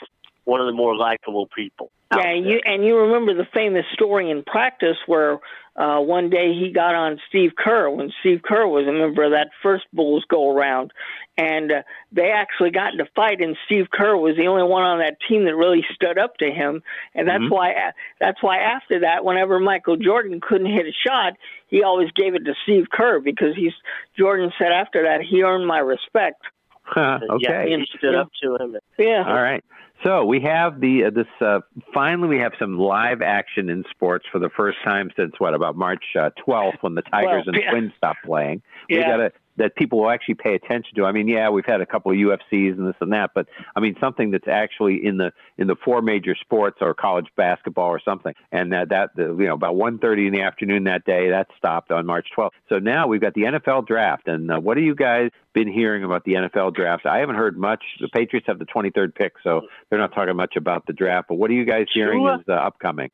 one 0.44 0.60
of 0.60 0.66
the 0.66 0.72
more 0.72 0.96
likable 0.96 1.48
people 1.54 1.90
yeah, 2.16 2.32
you 2.34 2.60
and 2.64 2.84
you 2.84 2.98
remember 2.98 3.34
the 3.34 3.46
famous 3.52 3.84
story 3.92 4.30
in 4.30 4.42
practice 4.42 4.96
where 5.06 5.38
uh, 5.76 5.98
one 5.98 6.30
day 6.30 6.54
he 6.54 6.70
got 6.72 6.94
on 6.94 7.20
Steve 7.28 7.52
Kerr 7.56 7.90
when 7.90 8.12
Steve 8.20 8.42
Kerr 8.42 8.66
was 8.66 8.86
a 8.86 8.92
member 8.92 9.24
of 9.24 9.32
that 9.32 9.50
first 9.62 9.84
Bulls 9.92 10.24
go 10.28 10.50
around, 10.50 10.92
and 11.36 11.72
uh, 11.72 11.82
they 12.12 12.30
actually 12.30 12.70
got 12.70 12.92
into 12.92 13.06
fight, 13.16 13.40
and 13.40 13.56
Steve 13.66 13.86
Kerr 13.92 14.16
was 14.16 14.36
the 14.36 14.46
only 14.46 14.62
one 14.62 14.82
on 14.82 15.00
that 15.00 15.16
team 15.28 15.44
that 15.46 15.56
really 15.56 15.84
stood 15.94 16.16
up 16.16 16.36
to 16.36 16.50
him, 16.50 16.82
and 17.14 17.26
that's 17.26 17.42
mm-hmm. 17.42 17.54
why 17.54 17.92
that's 18.20 18.40
why 18.40 18.58
after 18.58 19.00
that, 19.00 19.24
whenever 19.24 19.58
Michael 19.58 19.96
Jordan 19.96 20.40
couldn't 20.40 20.72
hit 20.72 20.86
a 20.86 20.92
shot, 20.92 21.32
he 21.66 21.82
always 21.82 22.10
gave 22.12 22.34
it 22.34 22.44
to 22.44 22.54
Steve 22.62 22.86
Kerr 22.92 23.18
because 23.18 23.56
he's 23.56 23.74
Jordan 24.16 24.52
said 24.58 24.70
after 24.70 25.02
that 25.04 25.22
he 25.22 25.42
earned 25.42 25.66
my 25.66 25.78
respect. 25.78 26.42
okay, 26.96 27.26
yeah, 27.40 27.64
he 27.64 27.86
stood 27.98 28.12
yeah. 28.12 28.20
up 28.20 28.30
to 28.42 28.56
him. 28.56 28.76
Yeah. 28.98 29.24
All 29.26 29.42
right. 29.42 29.64
So 30.04 30.24
we 30.24 30.40
have 30.42 30.80
the 30.80 31.04
uh, 31.04 31.10
this 31.10 31.26
uh, 31.40 31.60
finally 31.94 32.28
we 32.28 32.38
have 32.38 32.52
some 32.58 32.78
live 32.78 33.22
action 33.22 33.70
in 33.70 33.84
sports 33.90 34.26
for 34.30 34.38
the 34.38 34.50
first 34.54 34.76
time 34.84 35.10
since 35.16 35.32
what 35.38 35.54
about 35.54 35.76
March 35.76 36.04
uh, 36.18 36.28
12th 36.46 36.82
when 36.82 36.94
the 36.94 37.02
Tigers 37.02 37.44
well, 37.46 37.54
and 37.54 37.56
yeah. 37.56 37.70
Twins 37.70 37.92
stopped 37.96 38.24
playing. 38.24 38.62
Yeah. 38.88 39.08
Got 39.08 39.20
a 39.20 39.32
that 39.56 39.76
people 39.76 40.00
will 40.00 40.10
actually 40.10 40.34
pay 40.34 40.54
attention 40.54 40.94
to. 40.96 41.04
I 41.04 41.12
mean, 41.12 41.28
yeah, 41.28 41.50
we've 41.50 41.66
had 41.66 41.80
a 41.80 41.86
couple 41.86 42.12
of 42.12 42.18
UFCs 42.18 42.76
and 42.78 42.88
this 42.88 42.96
and 43.00 43.12
that, 43.12 43.30
but 43.34 43.46
I 43.76 43.80
mean 43.80 43.96
something 44.00 44.30
that's 44.30 44.48
actually 44.48 45.04
in 45.04 45.16
the 45.16 45.32
in 45.58 45.66
the 45.66 45.76
four 45.84 46.02
major 46.02 46.34
sports 46.34 46.78
or 46.80 46.94
college 46.94 47.26
basketball 47.36 47.88
or 47.88 48.00
something. 48.04 48.34
And 48.52 48.72
that 48.72 48.88
that 48.90 49.10
the, 49.16 49.34
you 49.38 49.46
know 49.46 49.54
about 49.54 49.76
1:30 49.76 50.26
in 50.26 50.32
the 50.32 50.42
afternoon 50.42 50.84
that 50.84 51.04
day 51.04 51.30
that 51.30 51.48
stopped 51.56 51.90
on 51.90 52.06
March 52.06 52.28
12th. 52.36 52.50
So 52.68 52.78
now 52.78 53.06
we've 53.06 53.20
got 53.20 53.34
the 53.34 53.42
NFL 53.42 53.86
draft. 53.86 54.28
And 54.28 54.50
uh, 54.50 54.60
what 54.60 54.76
have 54.76 54.84
you 54.84 54.94
guys 54.94 55.30
been 55.52 55.68
hearing 55.68 56.04
about 56.04 56.24
the 56.24 56.34
NFL 56.34 56.74
draft? 56.74 57.06
I 57.06 57.18
haven't 57.18 57.36
heard 57.36 57.56
much. 57.56 57.82
The 58.00 58.08
Patriots 58.08 58.46
have 58.48 58.58
the 58.58 58.66
23rd 58.66 59.14
pick, 59.14 59.34
so 59.42 59.62
they're 59.88 59.98
not 59.98 60.14
talking 60.14 60.36
much 60.36 60.56
about 60.56 60.86
the 60.86 60.92
draft. 60.92 61.28
But 61.28 61.36
what 61.36 61.50
are 61.50 61.54
you 61.54 61.64
guys 61.64 61.86
hearing 61.92 62.26
is 62.26 62.44
uh, 62.48 62.52
upcoming? 62.52 63.10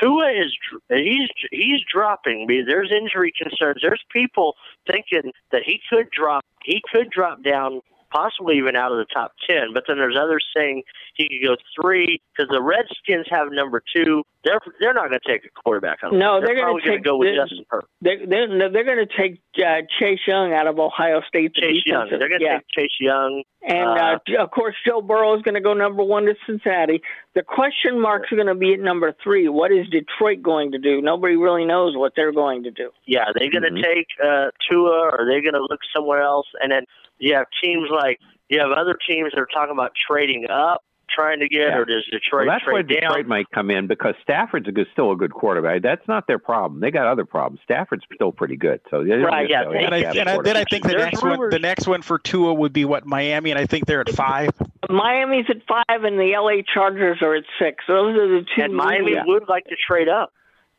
Tua 0.00 0.30
is 0.30 0.52
he's 0.88 1.28
he's 1.50 1.80
dropping. 1.92 2.46
There's 2.66 2.90
injury 2.90 3.32
concerns. 3.36 3.80
There's 3.82 4.02
people 4.10 4.56
thinking 4.90 5.32
that 5.52 5.62
he 5.64 5.80
could 5.90 6.10
drop. 6.10 6.44
He 6.62 6.82
could 6.92 7.10
drop 7.10 7.42
down 7.42 7.80
possibly 8.14 8.56
even 8.58 8.76
out 8.76 8.92
of 8.92 8.98
the 8.98 9.06
top 9.12 9.32
10. 9.48 9.74
But 9.74 9.84
then 9.88 9.98
there's 9.98 10.16
others 10.16 10.44
saying 10.56 10.82
he 11.14 11.28
could 11.28 11.46
go 11.46 11.56
three 11.80 12.20
because 12.36 12.48
the 12.50 12.62
Redskins 12.62 13.26
have 13.30 13.48
number 13.50 13.82
two. 13.94 14.22
They're 14.44 14.60
they're 14.78 14.92
not 14.92 15.08
going 15.08 15.20
to 15.24 15.32
take 15.32 15.44
a 15.44 15.62
quarterback. 15.62 15.98
On 16.02 16.18
no, 16.18 16.40
they're, 16.40 16.54
they're 16.54 16.66
going 16.66 16.82
to 16.84 16.98
go 16.98 17.16
with 17.16 17.28
they're, 17.28 17.44
Justin 17.44 17.64
Herbert. 17.70 17.88
They're 18.02 18.26
they're, 18.26 18.70
they're 18.70 18.84
going 18.84 19.06
to 19.06 19.16
take 19.16 19.40
uh, 19.58 19.82
Chase 19.98 20.20
Young 20.26 20.52
out 20.52 20.66
of 20.66 20.78
Ohio 20.78 21.22
State. 21.26 21.54
Chase 21.54 21.82
Young. 21.86 22.08
They're 22.10 22.28
going 22.28 22.40
to 22.40 22.44
yeah. 22.44 22.58
take 22.58 22.68
Chase 22.68 22.96
Young. 23.00 23.42
And 23.66 23.98
uh, 23.98 24.18
uh, 24.38 24.42
of 24.42 24.50
course, 24.50 24.74
Joe 24.86 25.00
Burrow 25.00 25.34
is 25.36 25.42
going 25.42 25.54
to 25.54 25.60
go 25.62 25.72
number 25.72 26.04
one 26.04 26.26
to 26.26 26.34
Cincinnati. 26.46 27.00
The 27.34 27.42
question 27.42 27.98
marks 27.98 28.30
are 28.30 28.36
going 28.36 28.48
to 28.48 28.54
be 28.54 28.74
at 28.74 28.80
number 28.80 29.14
three. 29.24 29.48
What 29.48 29.72
is 29.72 29.88
Detroit 29.88 30.42
going 30.42 30.72
to 30.72 30.78
do? 30.78 31.00
Nobody 31.00 31.36
really 31.36 31.64
knows 31.64 31.96
what 31.96 32.12
they're 32.14 32.32
going 32.32 32.64
to 32.64 32.70
do. 32.70 32.90
Yeah, 33.06 33.24
they're 33.34 33.50
going 33.50 33.62
to 33.62 33.70
mm-hmm. 33.70 33.82
take 33.82 34.08
uh, 34.22 34.50
Tua, 34.68 35.10
or 35.12 35.24
they're 35.26 35.40
going 35.40 35.54
to 35.54 35.62
look 35.62 35.80
somewhere 35.96 36.20
else. 36.20 36.46
And 36.60 36.70
then 36.70 36.84
you 37.18 37.34
have 37.34 37.46
teams 37.62 37.88
like 37.90 38.18
you 38.48 38.60
have 38.60 38.70
other 38.70 38.96
teams 39.08 39.32
that 39.32 39.40
are 39.40 39.48
talking 39.52 39.72
about 39.72 39.92
trading 40.08 40.46
up, 40.50 40.82
trying 41.08 41.40
to 41.40 41.48
get, 41.48 41.68
yeah. 41.68 41.78
or 41.78 41.84
does 41.84 42.04
Detroit 42.10 42.46
well, 42.46 42.54
that's 42.54 42.64
trade 42.64 42.72
where 42.72 42.82
Detroit 42.82 43.26
might 43.26 43.50
come 43.50 43.70
in 43.70 43.86
because 43.86 44.14
Stafford's 44.22 44.68
a 44.68 44.72
good, 44.72 44.86
still 44.92 45.12
a 45.12 45.16
good 45.16 45.32
quarterback. 45.32 45.82
That's 45.82 46.06
not 46.08 46.26
their 46.26 46.38
problem. 46.38 46.80
They 46.80 46.90
got 46.90 47.06
other 47.06 47.24
problems. 47.24 47.60
Stafford's 47.64 48.04
still 48.14 48.32
pretty 48.32 48.56
good. 48.56 48.80
So 48.90 48.98
right, 49.02 49.48
yeah. 49.48 49.62
And, 49.62 49.94
I, 49.94 49.98
and 49.98 50.28
I, 50.28 50.42
then 50.42 50.56
I 50.56 50.64
think 50.64 50.84
the 50.84 50.90
There's 50.90 51.04
next 51.04 51.22
rumors. 51.22 51.38
one, 51.38 51.50
the 51.50 51.58
next 51.58 51.86
one 51.86 52.02
for 52.02 52.18
Tua 52.18 52.54
would 52.54 52.72
be 52.72 52.84
what 52.84 53.06
Miami, 53.06 53.50
and 53.50 53.58
I 53.58 53.66
think 53.66 53.86
they're 53.86 54.00
at 54.00 54.10
five. 54.10 54.50
Miami's 54.88 55.46
at 55.48 55.62
five, 55.66 56.04
and 56.04 56.18
the 56.18 56.34
LA 56.36 56.62
Chargers 56.72 57.18
are 57.22 57.34
at 57.34 57.44
six. 57.58 57.84
Those 57.88 58.16
are 58.16 58.28
the 58.28 58.44
two. 58.54 58.62
And 58.62 58.74
Miami 58.74 59.12
yeah. 59.12 59.24
would 59.26 59.48
like 59.48 59.64
to 59.66 59.76
trade 59.88 60.08
up. 60.08 60.32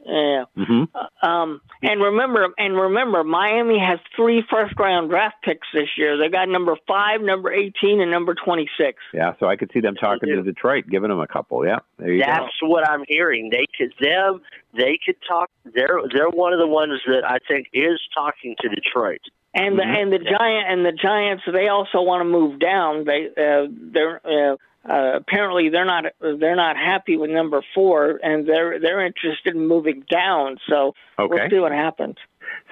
Yeah. 0.05 0.43
Mm-hmm. 0.55 0.83
Uh, 0.93 1.25
um, 1.25 1.61
and 1.81 1.99
remember, 2.01 2.47
and 2.59 2.79
remember, 2.79 3.23
Miami 3.23 3.79
has 3.79 3.99
three 4.15 4.43
first 4.51 4.75
round 4.79 5.09
draft 5.09 5.37
picks 5.43 5.67
this 5.73 5.89
year. 5.97 6.17
They 6.17 6.29
got 6.29 6.47
number 6.47 6.75
five, 6.87 7.21
number 7.21 7.51
eighteen, 7.51 8.01
and 8.01 8.11
number 8.11 8.35
twenty 8.35 8.69
six. 8.79 8.99
Yeah, 9.13 9.33
so 9.39 9.47
I 9.47 9.55
could 9.55 9.71
see 9.73 9.79
them 9.79 9.95
talking 9.95 10.29
to 10.29 10.43
Detroit, 10.43 10.85
giving 10.89 11.09
them 11.09 11.19
a 11.19 11.27
couple. 11.27 11.65
Yeah, 11.65 11.79
there 11.97 12.13
you 12.13 12.23
That's 12.23 12.45
go. 12.61 12.67
what 12.67 12.87
I'm 12.87 13.03
hearing. 13.07 13.49
They 13.49 13.65
could 13.77 13.93
them. 13.99 14.41
They 14.75 14.99
could 15.03 15.15
talk. 15.27 15.49
They're 15.63 15.99
they're 16.13 16.29
one 16.29 16.53
of 16.53 16.59
the 16.59 16.67
ones 16.67 17.01
that 17.07 17.23
I 17.27 17.39
think 17.47 17.67
is 17.73 17.99
talking 18.13 18.55
to 18.61 18.69
Detroit. 18.69 19.21
And 19.55 19.79
the 19.79 19.83
Mhm. 19.83 20.01
and 20.01 20.13
the 20.13 20.19
giant 20.19 20.67
and 20.69 20.85
the 20.85 20.91
Giants, 20.91 21.43
they 21.51 21.69
also 21.69 22.01
want 22.01 22.19
to 22.21 22.25
move 22.25 22.59
down. 22.59 23.05
They 23.05 23.27
uh, 23.29 23.67
they're 23.71 24.21
uh, 24.25 24.57
uh, 24.89 25.13
apparently 25.15 25.69
they're 25.69 25.85
not 25.85 26.05
they're 26.19 26.55
not 26.55 26.77
happy 26.77 27.17
with 27.17 27.29
number 27.31 27.61
four, 27.73 28.19
and 28.23 28.47
they're 28.47 28.79
they're 28.79 29.05
interested 29.05 29.55
in 29.55 29.67
moving 29.67 30.03
down. 30.09 30.57
So 30.69 30.93
Okay. 31.19 31.33
we'll 31.35 31.49
see 31.49 31.59
what 31.59 31.71
happens. 31.71 32.15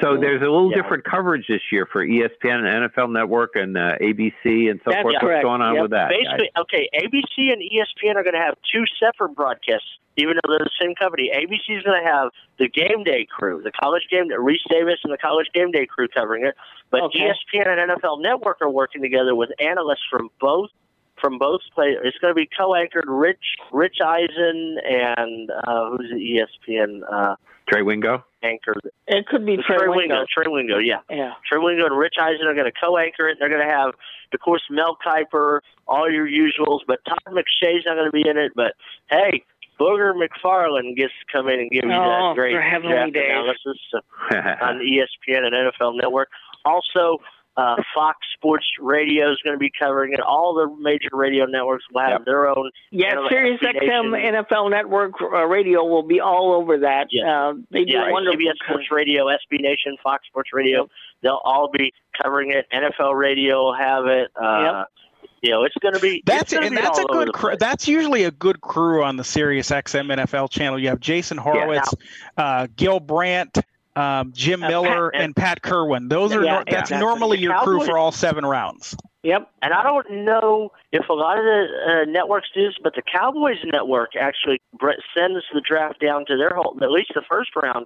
So 0.01 0.17
there's 0.17 0.41
a 0.41 0.45
little 0.45 0.69
Yeah. 0.71 0.81
different 0.81 1.03
coverage 1.03 1.47
this 1.47 1.61
year 1.71 1.85
for 1.91 2.05
ESPN 2.05 2.63
and 2.65 2.67
NFL 2.91 3.11
Network 3.11 3.55
and 3.55 3.75
uh, 3.77 3.97
ABC 3.99 4.69
and 4.69 4.79
so 4.85 4.91
That's 4.91 5.01
forth. 5.01 5.15
correct. 5.19 5.43
What's 5.43 5.43
going 5.43 5.61
on 5.61 5.73
Yep. 5.75 5.81
with 5.83 5.91
that? 5.91 6.09
Basically, 6.09 6.49
okay, 6.57 6.89
ABC 6.93 7.51
and 7.51 7.61
ESPN 7.61 8.15
are 8.15 8.23
going 8.23 8.35
to 8.35 8.39
have 8.41 8.55
two 8.71 8.83
separate 8.99 9.29
broadcasts, 9.35 9.87
even 10.17 10.35
though 10.35 10.49
they're 10.57 10.65
the 10.65 10.77
same 10.79 10.93
company. 10.95 11.31
ABC 11.33 11.77
is 11.77 11.83
going 11.83 12.03
to 12.03 12.07
have 12.09 12.29
the 12.57 12.67
game 12.69 13.03
day 13.03 13.25
crew, 13.25 13.61
the 13.63 13.71
college 13.71 14.07
game, 14.11 14.27
Day 14.27 14.35
Rece 14.35 14.63
Davis 14.69 14.99
and 15.03 15.11
the 15.11 15.17
college 15.17 15.47
game 15.53 15.71
day 15.71 15.85
crew 15.87 16.07
covering 16.07 16.45
it. 16.45 16.55
But 16.91 17.01
Okay. 17.03 17.19
ESPN 17.19 17.67
and 17.67 17.91
NFL 17.91 18.21
Network 18.21 18.61
are 18.61 18.69
working 18.69 19.01
together 19.01 19.33
with 19.35 19.49
analysts 19.59 20.05
from 20.09 20.29
both 20.39 20.69
from 21.23 21.37
both 21.39 21.61
players. 21.73 21.99
It's 22.03 22.17
going 22.17 22.31
to 22.31 22.35
be 22.35 22.49
co-anchored 22.57 23.05
Rich 23.07 23.55
Rich 23.71 23.97
Eisen 24.05 24.77
and 24.83 25.49
uh, 25.49 25.89
who's 25.91 26.09
the 26.11 26.19
ESPN 26.69 26.99
uh, 27.09 27.35
Trey 27.69 27.81
Wingo. 27.81 28.25
anchor? 28.43 28.75
It 29.07 29.25
could 29.27 29.45
be 29.45 29.55
Trey 29.55 29.77
Trey 29.77 29.87
Wingo. 29.87 30.25
Trey 30.31 30.45
Wingo, 30.51 30.77
yeah. 30.79 30.99
Yeah. 31.09 31.31
Trey 31.49 31.59
Wingo 31.63 31.85
and 31.85 31.97
Rich 31.97 32.15
Eisen 32.19 32.45
are 32.45 32.53
going 32.53 32.69
to 32.69 32.77
co-anchor 32.77 33.29
it. 33.29 33.37
They're 33.39 33.49
going 33.49 33.65
to 33.65 33.73
have, 33.73 33.93
of 34.33 34.39
course, 34.41 34.63
Mel 34.69 34.97
Kiper, 35.05 35.61
all 35.87 36.11
your 36.11 36.27
usuals, 36.27 36.79
but 36.85 36.99
Todd 37.07 37.19
McShay's 37.33 37.83
not 37.85 37.95
going 37.95 38.07
to 38.07 38.11
be 38.11 38.27
in 38.27 38.37
it. 38.37 38.51
But 38.53 38.73
hey, 39.09 39.45
Booger 39.79 40.13
McFarland 40.13 40.97
gets 40.97 41.13
to 41.25 41.31
come 41.37 41.47
in 41.47 41.59
and 41.61 41.71
give 41.71 41.85
you 41.85 41.91
Oh, 41.91 42.29
that 42.29 42.35
great 42.35 42.53
draft 42.53 42.83
analysis 42.85 43.79
on 44.61 44.79
ESPN 44.79 45.43
and 45.45 45.53
NFL 45.71 45.95
Network. 45.95 46.29
Also, 46.65 47.19
uh, 47.55 47.75
Fox 47.93 48.17
Sports 48.35 48.65
Radio 48.79 49.31
is 49.31 49.39
going 49.43 49.53
to 49.55 49.59
be 49.59 49.71
covering 49.79 50.13
it. 50.13 50.19
All 50.19 50.53
the 50.55 50.75
major 50.81 51.09
radio 51.13 51.45
networks 51.45 51.83
will 51.93 52.01
have 52.01 52.11
Yep. 52.11 52.25
their 52.25 52.47
own. 52.47 52.71
Yeah, 52.91 53.07
Animal 53.11 53.29
Sirius 53.29 53.61
XM 53.61 54.11
NFL 54.15 54.69
Network 54.71 55.13
uh, 55.21 55.45
Radio 55.45 55.83
will 55.83 56.03
be 56.03 56.19
all 56.19 56.53
over 56.53 56.79
that. 56.79 57.07
Yeah. 57.11 57.49
Uh, 57.49 57.53
they 57.71 57.85
do 57.85 57.93
Yeah, 57.93 58.11
wonderful. 58.11 58.39
CBS 58.39 58.55
Sports 58.65 58.91
Radio, 58.91 59.25
SB 59.27 59.61
Nation, 59.61 59.95
Fox 60.03 60.25
Sports 60.27 60.49
Radio. 60.53 60.89
They'll 61.21 61.41
all 61.43 61.69
be 61.71 61.93
covering 62.21 62.51
it. 62.51 62.65
NFL 62.73 63.13
Radio 63.17 63.63
will 63.65 63.75
have 63.75 64.05
it. 64.07 64.31
Uh, 64.35 64.85
You 65.41 65.51
know, 65.51 65.63
it's 65.65 65.75
going 65.81 65.93
to 65.93 65.99
be. 65.99 66.23
That's 66.25 66.43
it's 66.43 66.53
gonna 66.53 66.67
and 66.67 66.75
be 66.75 66.81
that's 66.81 66.97
a 66.99 67.01
all 67.01 67.15
over 67.15 67.25
good. 67.25 67.27
the 67.27 67.37
Crew, 67.37 67.55
that's 67.59 67.85
usually 67.87 68.23
a 68.23 68.31
good 68.31 68.61
crew 68.61 69.03
on 69.03 69.17
the 69.17 69.25
Sirius 69.25 69.71
XM 69.71 70.07
NFL 70.07 70.49
channel. 70.49 70.79
You 70.79 70.87
have 70.87 71.01
Jason 71.01 71.37
Horowitz, 71.37 71.93
uh, 72.37 72.67
Gil 72.77 73.01
Brandt, 73.01 73.57
um, 73.95 74.31
Jim 74.33 74.63
Uh, 74.63 74.67
Miller, 74.67 75.11
Pat- 75.11 75.21
and 75.21 75.35
Pat 75.35 75.61
Kirwan. 75.61 76.09
Those 76.09 76.33
are 76.33 76.43
Yeah, 76.43 76.51
nor- 76.53 76.63
that's 76.65 76.89
exactly. 76.91 77.05
normally 77.05 77.37
your 77.39 77.55
crew 77.59 77.83
for 77.85 77.97
all 77.97 78.11
seven 78.11 78.45
rounds. 78.45 78.95
Yep. 79.23 79.49
And 79.61 79.73
I 79.73 79.83
don't 79.83 80.09
know 80.11 80.71
if 80.91 81.07
a 81.07 81.13
lot 81.13 81.37
of 81.37 81.45
the 81.45 81.67
uh, 81.87 82.11
networks 82.11 82.49
do 82.53 82.65
this, 82.65 82.75
but 82.83 82.93
the 82.95 83.01
Cowboys 83.01 83.57
network 83.63 84.15
actually 84.15 84.61
bre- 84.73 84.91
sends 85.15 85.45
the 85.53 85.61
draft 85.61 86.01
down 86.01 86.25
to 86.25 86.35
their 86.35 86.51
whole, 86.55 86.77
at 86.81 86.91
least 86.91 87.11
the 87.15 87.21
first 87.29 87.51
round, 87.55 87.85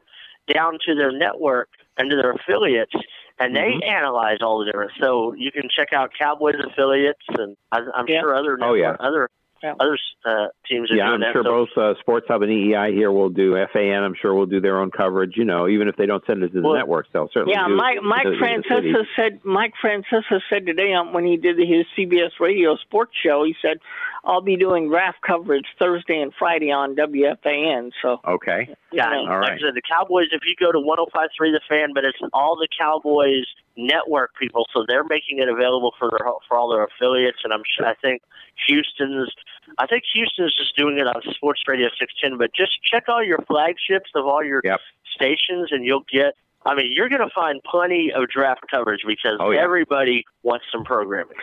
down 0.52 0.80
to 0.86 0.96
their 0.96 1.12
network 1.12 1.70
and 1.98 2.10
to 2.10 2.16
their 2.16 2.32
affiliates, 2.32 2.94
and 3.40 3.56
they 3.56 3.74
Mhm. 3.74 3.86
analyze 3.88 4.38
all 4.42 4.58
the 4.60 4.66
different. 4.66 4.92
So 5.00 5.34
you 5.34 5.52
can 5.52 5.70
check 5.70 5.94
out 5.94 6.12
Cowboys 6.18 6.56
affiliates, 6.64 7.22
and 7.38 7.56
I, 7.72 7.82
I'm 7.94 8.08
Yeah. 8.08 8.22
sure 8.22 8.36
other 8.36 8.58
Oh, 8.62 8.74
yeah. 8.74 8.96
other 9.00 9.30
Yeah. 9.30 9.36
Other 9.64 9.98
uh, 10.26 10.48
teams 10.70 10.92
are 10.92 10.96
yeah, 10.96 11.08
doing 11.08 11.14
I'm 11.16 11.20
that. 11.22 11.34
sure 11.34 11.44
so, 11.44 11.50
both 11.66 11.70
uh, 11.78 12.00
Sports 12.00 12.26
Hub 12.30 12.42
and 12.42 12.52
EEI 12.52 12.94
here 12.94 13.12
will 13.12 13.30
do 13.30 13.56
FAN. 13.74 14.04
I'm 14.04 14.16
sure 14.22 14.34
will 14.34 14.46
do 14.46 14.60
their 14.62 14.80
own 14.80 14.92
coverage. 14.92 15.34
You 15.36 15.46
know, 15.46 15.68
even 15.68 15.88
if 15.88 15.96
they 15.96 16.06
don't 16.06 16.24
send 16.26 16.44
it 16.44 16.50
to 16.54 16.62
the 16.62 16.68
Well, 16.68 16.76
networks, 16.78 17.10
they'll 17.14 17.30
certainly 17.34 17.54
Yeah, 17.56 17.68
do 17.68 17.76
Mike 17.76 17.98
it 17.98 18.04
Mike 18.04 18.24
to 18.24 18.30
the- 18.32 18.36
the. 18.38 18.44
Francesa 18.44 19.06
said 19.16 19.40
Mike 19.44 19.74
Francesa 19.84 20.42
said 20.50 20.66
today 20.66 20.94
on, 20.94 21.14
when 21.14 21.26
he 21.26 21.38
did 21.38 21.58
his 21.58 21.86
CBS 21.98 22.40
Radio 22.40 22.76
Sports 22.78 23.14
Show, 23.24 23.44
he 23.44 23.56
said, 23.62 23.80
"I'll 24.28 24.42
be 24.42 24.56
doing 24.58 24.90
draft 24.90 25.20
coverage 25.26 25.66
Thursday 25.80 26.22
and 26.22 26.32
Friday 26.38 26.70
on 26.72 26.96
WFAN." 26.96 27.92
So 28.02 28.20
Okay. 28.28 28.68
Yeah, 28.92 29.10
Yeah. 29.12 29.20
and 29.20 29.30
All 29.30 29.40
like 29.40 29.50
right. 29.50 29.52
I 29.54 29.66
said, 29.66 29.74
the 29.74 29.82
Cowboys. 29.82 30.28
If 30.32 30.42
you 30.46 30.56
go 30.60 30.72
to 30.72 30.78
105.3 30.80 31.52
The 31.52 31.62
Fan, 31.68 31.94
but 31.96 32.04
it's 32.06 32.20
all 32.34 32.56
the 32.56 32.68
Cowboys 32.78 33.46
network 33.76 34.36
people, 34.40 34.68
so 34.74 34.86
they're 34.88 35.04
making 35.06 35.40
it 35.40 35.50
available 35.50 35.94
for 35.98 36.10
their 36.12 36.28
for 36.48 36.58
all 36.58 36.70
their 36.70 36.84
affiliates. 36.84 37.40
And 37.44 37.52
I'm 37.54 37.64
sure 37.66 37.88
I 37.88 37.96
think 37.96 38.22
Houston's. 38.68 39.32
I 39.78 39.88
think 39.88 40.04
Houston's 40.14 40.56
just 40.56 40.76
doing 40.78 40.98
it 41.00 41.08
on 41.08 41.22
Sports 41.34 41.62
Radio 41.68 41.90
610. 41.98 42.38
But 42.38 42.54
just 42.54 42.72
check 42.84 43.06
all 43.08 43.24
your 43.24 43.40
flagships 43.48 44.12
of 44.16 44.26
all 44.26 44.44
your 44.44 44.62
Yep. 44.64 44.80
stations, 45.16 45.72
and 45.72 45.86
you'll 45.86 46.06
get. 46.12 46.36
I 46.68 46.76
mean, 46.76 46.92
you're 46.94 47.10
going 47.10 47.22
to 47.22 47.34
find 47.34 47.62
plenty 47.64 48.12
of 48.14 48.28
draft 48.30 48.62
coverage 48.70 49.02
because 49.08 49.38
Oh, 49.40 49.52
yeah. 49.52 49.62
everybody 49.62 50.26
wants 50.44 50.66
some 50.72 50.84
programming. 50.84 51.36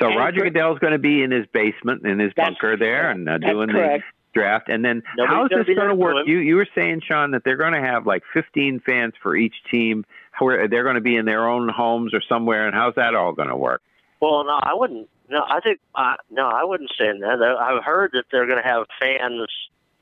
So 0.00 0.08
And 0.08 0.16
Roger 0.18 0.40
Goodell's 0.42 0.78
going 0.80 0.92
to 0.92 0.98
be 0.98 1.22
in 1.22 1.30
his 1.30 1.46
basement 1.52 2.04
in 2.06 2.18
his 2.18 2.32
bunker 2.34 2.76
there 2.76 3.10
and 3.10 3.28
uh, 3.28 3.38
doing 3.38 3.68
correct. 3.70 4.04
the 4.34 4.40
draft. 4.40 4.68
And 4.68 4.84
then 4.84 5.02
Nobody's 5.16 5.30
how 5.34 5.44
is 5.60 5.66
this 5.66 5.76
going 5.76 5.88
to 5.88 5.94
work? 5.94 6.26
You 6.26 6.38
you 6.38 6.56
were 6.56 6.68
saying, 6.74 7.02
Sean, 7.06 7.30
that 7.32 7.42
they're 7.44 7.56
going 7.56 7.74
to 7.74 7.80
have 7.80 8.06
like 8.06 8.22
15 8.34 8.80
fans 8.84 9.14
for 9.22 9.36
each 9.36 9.54
team. 9.70 10.04
Where 10.38 10.66
they're 10.66 10.82
going 10.82 10.94
to 10.94 11.02
be 11.02 11.16
in 11.16 11.26
their 11.26 11.46
own 11.46 11.68
homes 11.68 12.14
or 12.14 12.22
somewhere, 12.26 12.66
and 12.66 12.74
how's 12.74 12.94
that 12.94 13.14
all 13.14 13.32
going 13.34 13.50
to 13.50 13.56
work? 13.56 13.82
Well, 14.20 14.44
no, 14.44 14.58
I 14.62 14.72
wouldn't. 14.72 15.08
No, 15.28 15.42
I 15.46 15.60
think 15.60 15.78
uh, 15.94 16.14
no, 16.30 16.48
I 16.48 16.64
wouldn't 16.64 16.90
say 16.98 17.06
that. 17.20 17.56
I've 17.60 17.84
heard 17.84 18.12
that 18.14 18.24
they're 18.32 18.46
going 18.46 18.60
to 18.62 18.66
have 18.68 18.86
fans, 18.98 19.46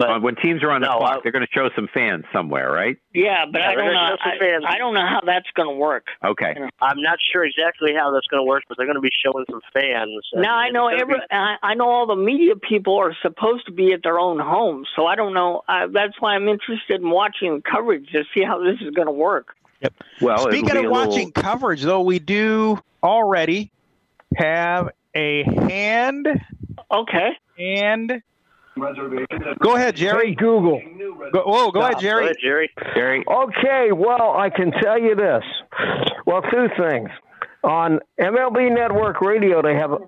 but 0.00 0.10
Uh, 0.10 0.18
when 0.20 0.34
teams 0.36 0.62
are 0.62 0.70
on 0.70 0.80
the 0.80 0.88
No, 0.88 0.96
clock, 0.96 1.18
I- 1.18 1.20
they're 1.22 1.30
going 1.32 1.44
to 1.46 1.52
show 1.52 1.68
some 1.76 1.86
fans 1.92 2.24
somewhere, 2.32 2.72
right? 2.72 2.96
yeah, 3.12 3.44
but 3.44 3.60
Yeah, 3.60 3.68
I 3.68 3.74
don't 3.74 3.92
know. 3.92 4.16
show 4.24 4.38
fans. 4.40 4.64
I, 4.66 4.74
I 4.74 4.78
don't 4.78 4.94
know 4.94 5.06
how 5.06 5.20
that's 5.24 5.50
going 5.54 5.68
to 5.68 5.74
work. 5.74 6.06
Okay. 6.24 6.54
I'm 6.80 7.02
not 7.02 7.18
sure 7.32 7.44
exactly 7.44 7.92
how 7.94 8.10
that's 8.10 8.26
going 8.28 8.40
to 8.40 8.44
work. 8.48 8.64
But 8.68 8.78
they're 8.78 8.86
going 8.86 8.96
to 8.96 9.02
be 9.02 9.10
showing 9.24 9.44
some 9.50 9.60
fans. 9.74 10.10
Now 10.34 10.56
I 10.56 10.70
know 10.70 10.88
every 10.88 11.16
be- 11.16 11.20
I, 11.30 11.56
I 11.62 11.74
know 11.74 11.88
all 11.90 12.06
the 12.06 12.16
media 12.16 12.56
people 12.56 12.96
are 12.98 13.14
supposed 13.20 13.66
to 13.66 13.72
be 13.72 13.92
at 13.92 14.02
their 14.02 14.18
own 14.18 14.38
homes, 14.38 14.88
so 14.96 15.06
I 15.06 15.16
don't 15.16 15.34
know. 15.34 15.62
I, 15.68 15.86
that's 15.86 16.18
why 16.20 16.34
I'm 16.34 16.48
interested 16.48 17.00
in 17.02 17.10
watching 17.10 17.60
coverage 17.62 18.08
to 18.12 18.24
see 18.34 18.42
how 18.42 18.58
this 18.64 18.80
is 18.80 18.90
going 18.94 19.06
to 19.06 19.12
work. 19.12 19.54
Yep. 19.82 19.94
Well, 20.22 20.38
Speaking 20.50 20.76
of 20.84 20.90
watching 20.90 21.28
little, 21.28 21.42
coverage, 21.42 21.82
though, 21.82 22.00
we 22.02 22.18
do 22.18 22.78
already 23.02 23.70
have 24.36 24.90
a 25.14 25.42
hand 25.44 26.26
Okay. 26.90 27.30
and. 27.58 28.22
Go 29.62 29.76
ahead, 29.76 29.96
Jerry. 29.96 30.28
Hey, 30.28 30.34
Google. 30.34 30.80
Go, 31.32 31.42
whoa, 31.44 31.70
go 31.70 31.80
ahead, 31.80 31.94
Go 31.94 32.00
Jerry. 32.00 32.24
ahead, 32.26 32.36
Jerry. 32.40 32.70
Jerry. 32.94 33.24
Okay, 33.26 33.92
well, 33.92 34.34
I 34.36 34.50
can 34.50 34.70
tell 34.72 34.98
you 35.00 35.14
this. 35.14 35.42
Well, 36.26 36.42
two 36.42 36.68
things. 36.78 37.10
On 37.62 38.00
MLB 38.18 38.74
Network 38.74 39.20
Radio, 39.20 39.60
they 39.60 39.74
have. 39.74 39.92
A, 39.92 39.98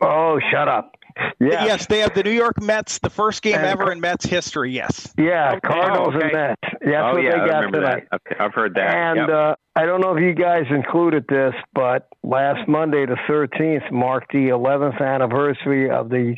oh, 0.00 0.40
shut 0.50 0.66
up. 0.68 0.96
Yeah. 1.38 1.66
Yes, 1.66 1.86
they 1.86 1.98
have 1.98 2.14
the 2.14 2.22
New 2.22 2.30
York 2.32 2.60
Mets, 2.60 2.98
the 2.98 3.10
first 3.10 3.42
game 3.42 3.56
And- 3.56 3.66
ever 3.66 3.92
in 3.92 4.00
Mets 4.00 4.24
history. 4.24 4.72
Yes. 4.72 5.12
Yeah, 5.18 5.60
Cardinals 5.60 6.14
Oh, 6.14 6.16
okay. 6.16 6.24
and 6.28 6.32
Mets. 6.32 6.60
That's 6.62 6.96
oh 6.96 7.12
what 7.12 7.22
yeah, 7.22 7.30
they 7.32 7.36
I 7.36 7.46
got 7.46 7.54
remember 7.56 7.80
tonight. 7.80 8.04
that. 8.10 8.20
Okay, 8.32 8.36
I've 8.42 8.54
heard 8.54 8.74
that. 8.74 8.94
And 8.94 9.16
Yep. 9.18 9.28
uh, 9.28 9.54
I 9.76 9.84
don't 9.86 10.00
know 10.00 10.16
if 10.16 10.22
you 10.22 10.32
guys 10.34 10.64
included 10.70 11.26
this, 11.28 11.54
but 11.74 12.08
last 12.24 12.66
Monday, 12.66 13.04
the 13.06 13.16
13th, 13.28 13.92
marked 13.92 14.32
the 14.32 14.48
11th 14.48 15.00
anniversary 15.00 15.90
of 15.90 16.08
the 16.08 16.34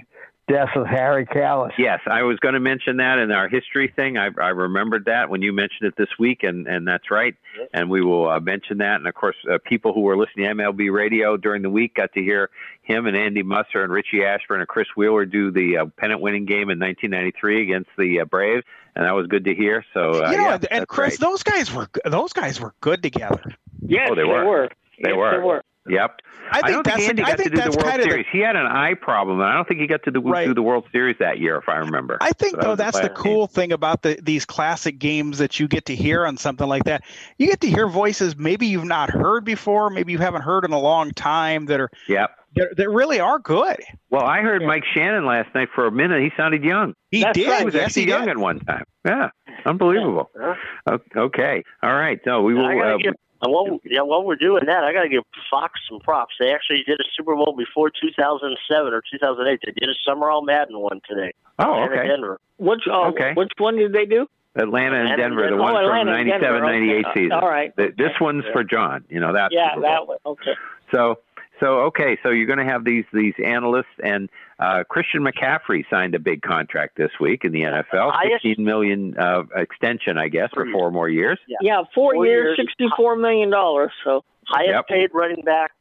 death 0.48 0.70
of 0.76 0.86
Harry 0.86 1.24
Kalas. 1.26 1.72
Yes, 1.78 2.00
I 2.06 2.22
was 2.22 2.38
going 2.38 2.54
to 2.54 2.60
mention 2.60 2.98
that 2.98 3.18
in 3.18 3.30
our 3.30 3.48
history 3.48 3.92
thing. 3.94 4.18
I, 4.18 4.28
I 4.40 4.48
remembered 4.50 5.06
that 5.06 5.30
when 5.30 5.40
you 5.42 5.52
mentioned 5.52 5.88
it 5.88 5.94
this 5.96 6.08
week, 6.18 6.42
and, 6.42 6.66
and 6.66 6.86
that's 6.86 7.10
right. 7.10 7.34
And 7.72 7.88
we 7.90 8.02
will 8.02 8.28
uh, 8.28 8.40
mention 8.40 8.78
that. 8.78 8.96
And 8.96 9.06
of 9.06 9.14
course, 9.14 9.36
uh, 9.50 9.58
people 9.64 9.92
who 9.94 10.00
were 10.02 10.16
listening 10.16 10.46
to 10.46 10.54
MLB 10.54 10.92
radio 10.92 11.36
during 11.36 11.62
the 11.62 11.70
week 11.70 11.94
got 11.94 12.12
to 12.12 12.20
hear 12.20 12.50
him 12.82 13.06
and 13.06 13.16
Andy 13.16 13.42
Musser 13.42 13.82
and 13.82 13.92
Richie 13.92 14.24
Ashburn 14.24 14.60
and 14.60 14.68
Chris 14.68 14.88
Wheeler 14.96 15.24
do 15.24 15.50
the 15.50 15.78
uh, 15.78 15.86
pennant-winning 15.96 16.44
game 16.44 16.68
in 16.70 16.78
1993 16.78 17.62
against 17.62 17.90
the 17.96 18.20
uh, 18.20 18.24
Braves, 18.26 18.64
and 18.94 19.06
that 19.06 19.12
was 19.12 19.26
good 19.26 19.44
to 19.46 19.54
hear. 19.54 19.84
So 19.94 20.22
uh, 20.24 20.30
you 20.30 20.36
know, 20.36 20.42
yeah, 20.44 20.54
and 20.54 20.62
that's 20.62 20.84
Chris, 20.86 21.16
great. 21.16 21.20
those 21.30 21.42
guys 21.42 21.72
were 21.72 21.88
those 22.04 22.32
guys 22.34 22.60
were 22.60 22.74
good 22.82 23.02
together. 23.02 23.42
Yes, 23.80 24.08
Oh, 24.12 24.14
they 24.14 24.24
were. 24.24 24.44
were. 24.44 24.68
They 25.02 25.10
Yes, 25.10 25.16
were. 25.16 25.30
They 25.30 25.38
were. 25.44 25.62
Yep. 25.88 26.20
I 26.50 26.54
think 26.60 26.64
I 26.64 26.70
don't 26.70 26.84
that's 26.84 26.96
think 26.96 27.08
Andy 27.10 27.22
I 27.22 27.26
got 27.28 27.36
think 27.38 27.50
to 27.50 27.56
do 27.56 27.70
the 27.70 27.76
World 27.78 28.02
Series. 28.02 28.26
the, 28.26 28.30
he 28.32 28.38
had 28.38 28.56
an 28.56 28.66
eye 28.66 28.94
problem, 28.94 29.40
and 29.40 29.48
I 29.48 29.54
don't 29.54 29.66
think 29.68 29.80
he 29.80 29.86
got 29.86 30.02
to 30.04 30.10
the, 30.10 30.20
Right. 30.20 30.46
do 30.46 30.54
the 30.54 30.62
World 30.62 30.84
Series 30.92 31.16
that 31.18 31.38
year, 31.38 31.56
if 31.56 31.68
I 31.68 31.76
remember. 31.76 32.18
I 32.20 32.32
think 32.32 32.54
So 32.56 32.60
though 32.62 32.68
was 32.70 32.78
that's 32.78 32.98
the 33.00 33.08
last 33.08 33.16
cool 33.16 33.46
thing 33.46 33.72
about 33.72 34.02
the 34.02 34.18
these 34.22 34.44
classic 34.44 34.98
games 34.98 35.38
that 35.38 35.58
you 35.60 35.68
get 35.68 35.84
to 35.86 35.94
hear 35.94 36.26
on 36.26 36.36
something 36.36 36.66
like 36.66 36.84
that. 36.84 37.02
You 37.38 37.46
get 37.48 37.60
to 37.62 37.68
hear 37.68 37.86
voices 37.88 38.36
maybe 38.36 38.66
you've 38.66 38.84
not 38.84 39.10
heard 39.10 39.44
before, 39.44 39.90
maybe 39.90 40.12
you 40.12 40.18
haven't 40.18 40.42
heard 40.42 40.64
in 40.64 40.72
a 40.72 40.78
long 40.80 41.10
time 41.12 41.66
that 41.66 41.80
are 41.80 41.90
Yep. 42.08 42.30
that, 42.56 42.76
that 42.76 42.88
really 42.90 43.20
are 43.20 43.38
good. 43.38 43.76
Well, 44.10 44.24
I 44.24 44.40
heard 44.40 44.62
Mike 44.62 44.84
Shannon 44.94 45.26
last 45.26 45.54
night 45.54 45.68
for 45.74 45.86
a 45.86 45.92
minute. 45.92 46.22
He 46.22 46.30
sounded 46.36 46.62
young. 46.64 46.94
He 47.10 47.22
That's 47.22 47.36
did. 47.36 47.48
right. 47.48 47.58
He 47.60 47.64
was 47.64 47.74
yes, 47.74 47.84
actually 47.86 48.02
he 48.02 48.08
young 48.08 48.22
did. 48.26 48.30
at 48.30 48.38
one 48.38 48.60
time. 48.60 48.84
Yeah, 49.04 49.30
unbelievable. 49.66 50.30
Yeah. 50.38 50.96
Okay, 51.16 51.62
all 51.82 51.94
right. 51.94 52.20
So 52.24 52.42
we 52.42 52.54
will. 52.54 52.66
I 52.66 52.74
gotta 52.74 52.94
Uh, 52.94 52.98
give, 52.98 53.14
and 53.42 53.52
while, 53.52 53.78
yeah, 53.84 54.00
while 54.02 54.22
we're 54.22 54.36
doing 54.36 54.64
that, 54.66 54.84
I 54.84 54.92
got 54.92 55.02
to 55.02 55.08
give 55.08 55.22
Fox 55.50 55.78
some 55.88 56.00
props. 56.00 56.34
They 56.40 56.52
actually 56.52 56.82
did 56.86 56.98
a 57.00 57.04
Super 57.16 57.34
Bowl 57.36 57.54
before 57.56 57.90
2007 57.90 58.92
or 58.92 59.02
2008. 59.10 59.60
They 59.64 59.72
did 59.72 59.88
a 59.90 59.94
Summerall 60.08 60.42
Madden 60.42 60.78
one 60.78 61.00
today. 61.08 61.32
oh, 61.58 61.74
Atlanta, 61.84 61.94
okay. 62.00 62.08
Denver. 62.08 62.40
Which 62.58 62.82
oh, 62.90 63.08
Okay. 63.08 63.32
which 63.34 63.52
one 63.58 63.76
did 63.76 63.92
they 63.92 64.06
do? 64.06 64.26
Atlanta 64.56 64.96
and 64.96 65.08
Atlanta 65.10 65.22
Denver, 65.22 65.40
the 65.42 65.46
and 65.48 65.58
one 65.58 65.74
oh, 65.74 65.88
from 65.88 65.98
Atlanta 66.08 66.12
and 66.20 66.28
97, 66.28 66.40
Denver. 66.40 66.60
98 66.66 67.04
Okay. 67.06 67.10
season. 67.20 67.32
All 67.32 67.48
right. 67.48 67.76
Th- 67.76 67.94
This 67.96 68.12
one's 68.20 68.44
for 68.52 68.62
John. 68.64 69.04
You 69.08 69.18
know 69.20 69.32
that. 69.32 69.48
Yeah, 69.52 69.70
Super 69.74 69.80
Bowl. 69.82 69.90
that 69.90 70.06
one. 70.08 70.18
Okay. 70.26 70.54
So, 70.94 71.18
so 71.64 71.80
okay. 71.82 72.18
So 72.22 72.30
you're 72.30 72.46
going 72.46 72.58
to 72.64 72.70
have 72.70 72.84
these 72.84 73.04
these 73.12 73.34
analysts 73.44 73.86
and 74.02 74.28
uh, 74.58 74.84
Christian 74.88 75.22
McCaffrey 75.24 75.84
signed 75.90 76.14
a 76.14 76.18
big 76.18 76.42
contract 76.42 76.96
this 76.96 77.10
week 77.20 77.44
in 77.44 77.52
the 77.52 77.62
NFL, 77.62 78.12
Highest- 78.12 78.42
16 78.44 78.64
million 78.64 79.16
uh, 79.18 79.42
extension, 79.56 80.18
I 80.18 80.28
guess, 80.28 80.50
for 80.54 80.66
four 80.70 80.90
more 80.90 81.08
years. 81.08 81.38
Yeah. 81.48 81.56
Yeah, 81.60 81.82
four, 81.94 82.14
Four 82.14 82.26
years, 82.26 82.56
years. 82.58 82.68
sixty-four 82.68 83.16
million 83.16 83.50
dollars. 83.50 83.90
So 84.04 84.24
highest 84.46 84.70
Yep. 84.74 84.86
paid 84.88 85.10
running 85.14 85.42
back 85.44 85.72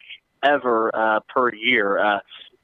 ever 0.44 0.90
uh, 0.96 1.20
per 1.34 1.54
year. 1.54 2.00
Uh, 2.00 2.20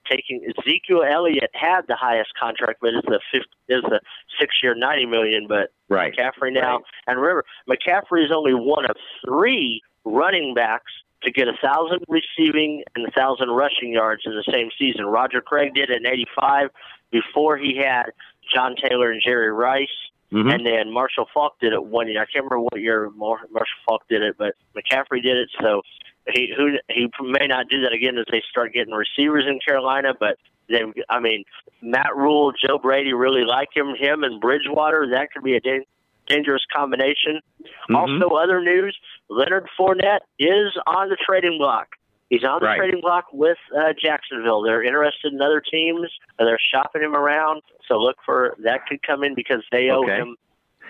taking 0.10 0.42
Ezekiel 0.58 1.04
Elliott 1.04 1.52
had 1.54 1.82
the 1.88 1.96
highest 1.96 2.32
contract, 2.40 2.80
but 2.82 2.94
it's 2.96 3.06
the 3.06 3.20
fifth 3.32 3.44
is 3.68 3.84
the 3.84 4.00
six 4.40 4.56
year 4.64 4.74
ninety 4.74 5.06
million. 5.06 5.46
But 5.48 5.72
Right. 5.90 6.16
McCaffrey 6.16 6.54
now, 6.54 6.80
and 7.08 7.20
remember, 7.20 7.46
McCaffrey 7.70 8.24
is 8.26 8.32
only 8.34 8.54
one 8.54 8.86
of 8.86 8.96
three 9.26 9.82
running 10.06 10.54
backs 10.56 10.92
to 11.24 11.32
get 11.32 11.48
a 11.48 11.54
thousand 11.62 12.04
receiving 12.08 12.84
and 12.96 13.08
a 13.08 13.12
thousand 13.12 13.50
rushing 13.50 13.92
yards 13.92 14.24
in 14.26 14.32
the 14.32 14.44
same 14.52 14.70
season. 14.78 15.06
Roger 15.06 15.42
Craig 15.42 15.74
did 15.74 15.90
it 15.90 15.98
in 15.98 16.08
'85 16.08 16.70
before 17.12 17.58
he 17.58 17.78
had 17.78 18.12
John 18.54 18.76
Taylor 18.76 19.12
and 19.12 19.22
Jerry 19.22 19.52
Rice. 19.52 19.88
Mhm. 20.32 20.54
And 20.54 20.66
then 20.66 20.92
Marshall 20.92 21.28
Faulk 21.34 21.60
did 21.60 21.74
it 21.74 21.84
one 21.84 22.08
year. 22.08 22.22
I 22.22 22.26
can't 22.26 22.46
remember 22.46 22.60
what 22.60 22.80
year 22.80 23.10
Marshall 23.16 23.80
Faulk 23.86 24.04
did 24.08 24.22
it, 24.22 24.36
but 24.38 24.54
McCaffrey 24.76 25.24
did 25.24 25.38
it. 25.38 25.50
So 25.60 25.82
he 26.32 26.54
who 26.56 26.78
he 26.88 27.10
may 27.22 27.48
not 27.48 27.68
do 27.68 27.82
that 27.82 27.94
again 27.94 28.18
as 28.18 28.26
they 28.32 28.44
start 28.50 28.74
getting 28.74 28.94
receivers 28.94 29.46
in 29.48 29.60
Carolina. 29.60 30.14
But 30.20 30.38
they, 30.68 30.84
I 31.10 31.20
mean, 31.20 31.46
Matt 31.82 32.16
Rhule, 32.16 32.52
Joe 32.52 32.78
Brady 32.78 33.14
really 33.14 33.44
like 33.44 33.70
him. 33.76 33.96
Him 33.96 34.24
and 34.24 34.40
Bridgewater, 34.40 35.08
that 35.12 35.32
could 35.34 35.44
be 35.44 35.56
a 35.56 35.60
dangerous 36.30 36.64
combination. 36.74 37.42
Mhm. 37.90 37.96
Also, 37.96 38.36
other 38.36 38.62
news: 38.62 38.98
Leonard 39.30 39.68
Fournette 39.78 40.22
is 40.38 40.78
on 40.88 41.10
the 41.10 41.18
trading 41.18 41.58
block. 41.58 41.88
He's 42.30 42.44
on 42.44 42.60
the 42.62 42.68
Right. 42.68 42.78
trading 42.78 43.02
block 43.02 43.26
with 43.34 43.58
uh, 43.76 43.94
Jacksonville. 44.00 44.62
They're 44.62 44.84
interested 44.84 45.34
in 45.34 45.42
other 45.42 45.62
teams. 45.62 46.08
and 46.38 46.48
They're 46.48 46.60
shopping 46.72 47.02
him 47.02 47.16
around. 47.16 47.62
So 47.88 47.98
look 47.98 48.18
for 48.24 48.56
that 48.60 48.86
could 48.88 49.02
come 49.02 49.24
in 49.24 49.34
because 49.34 49.64
they 49.72 49.90
owe 49.90 50.04
Okay. 50.04 50.18
him. 50.18 50.36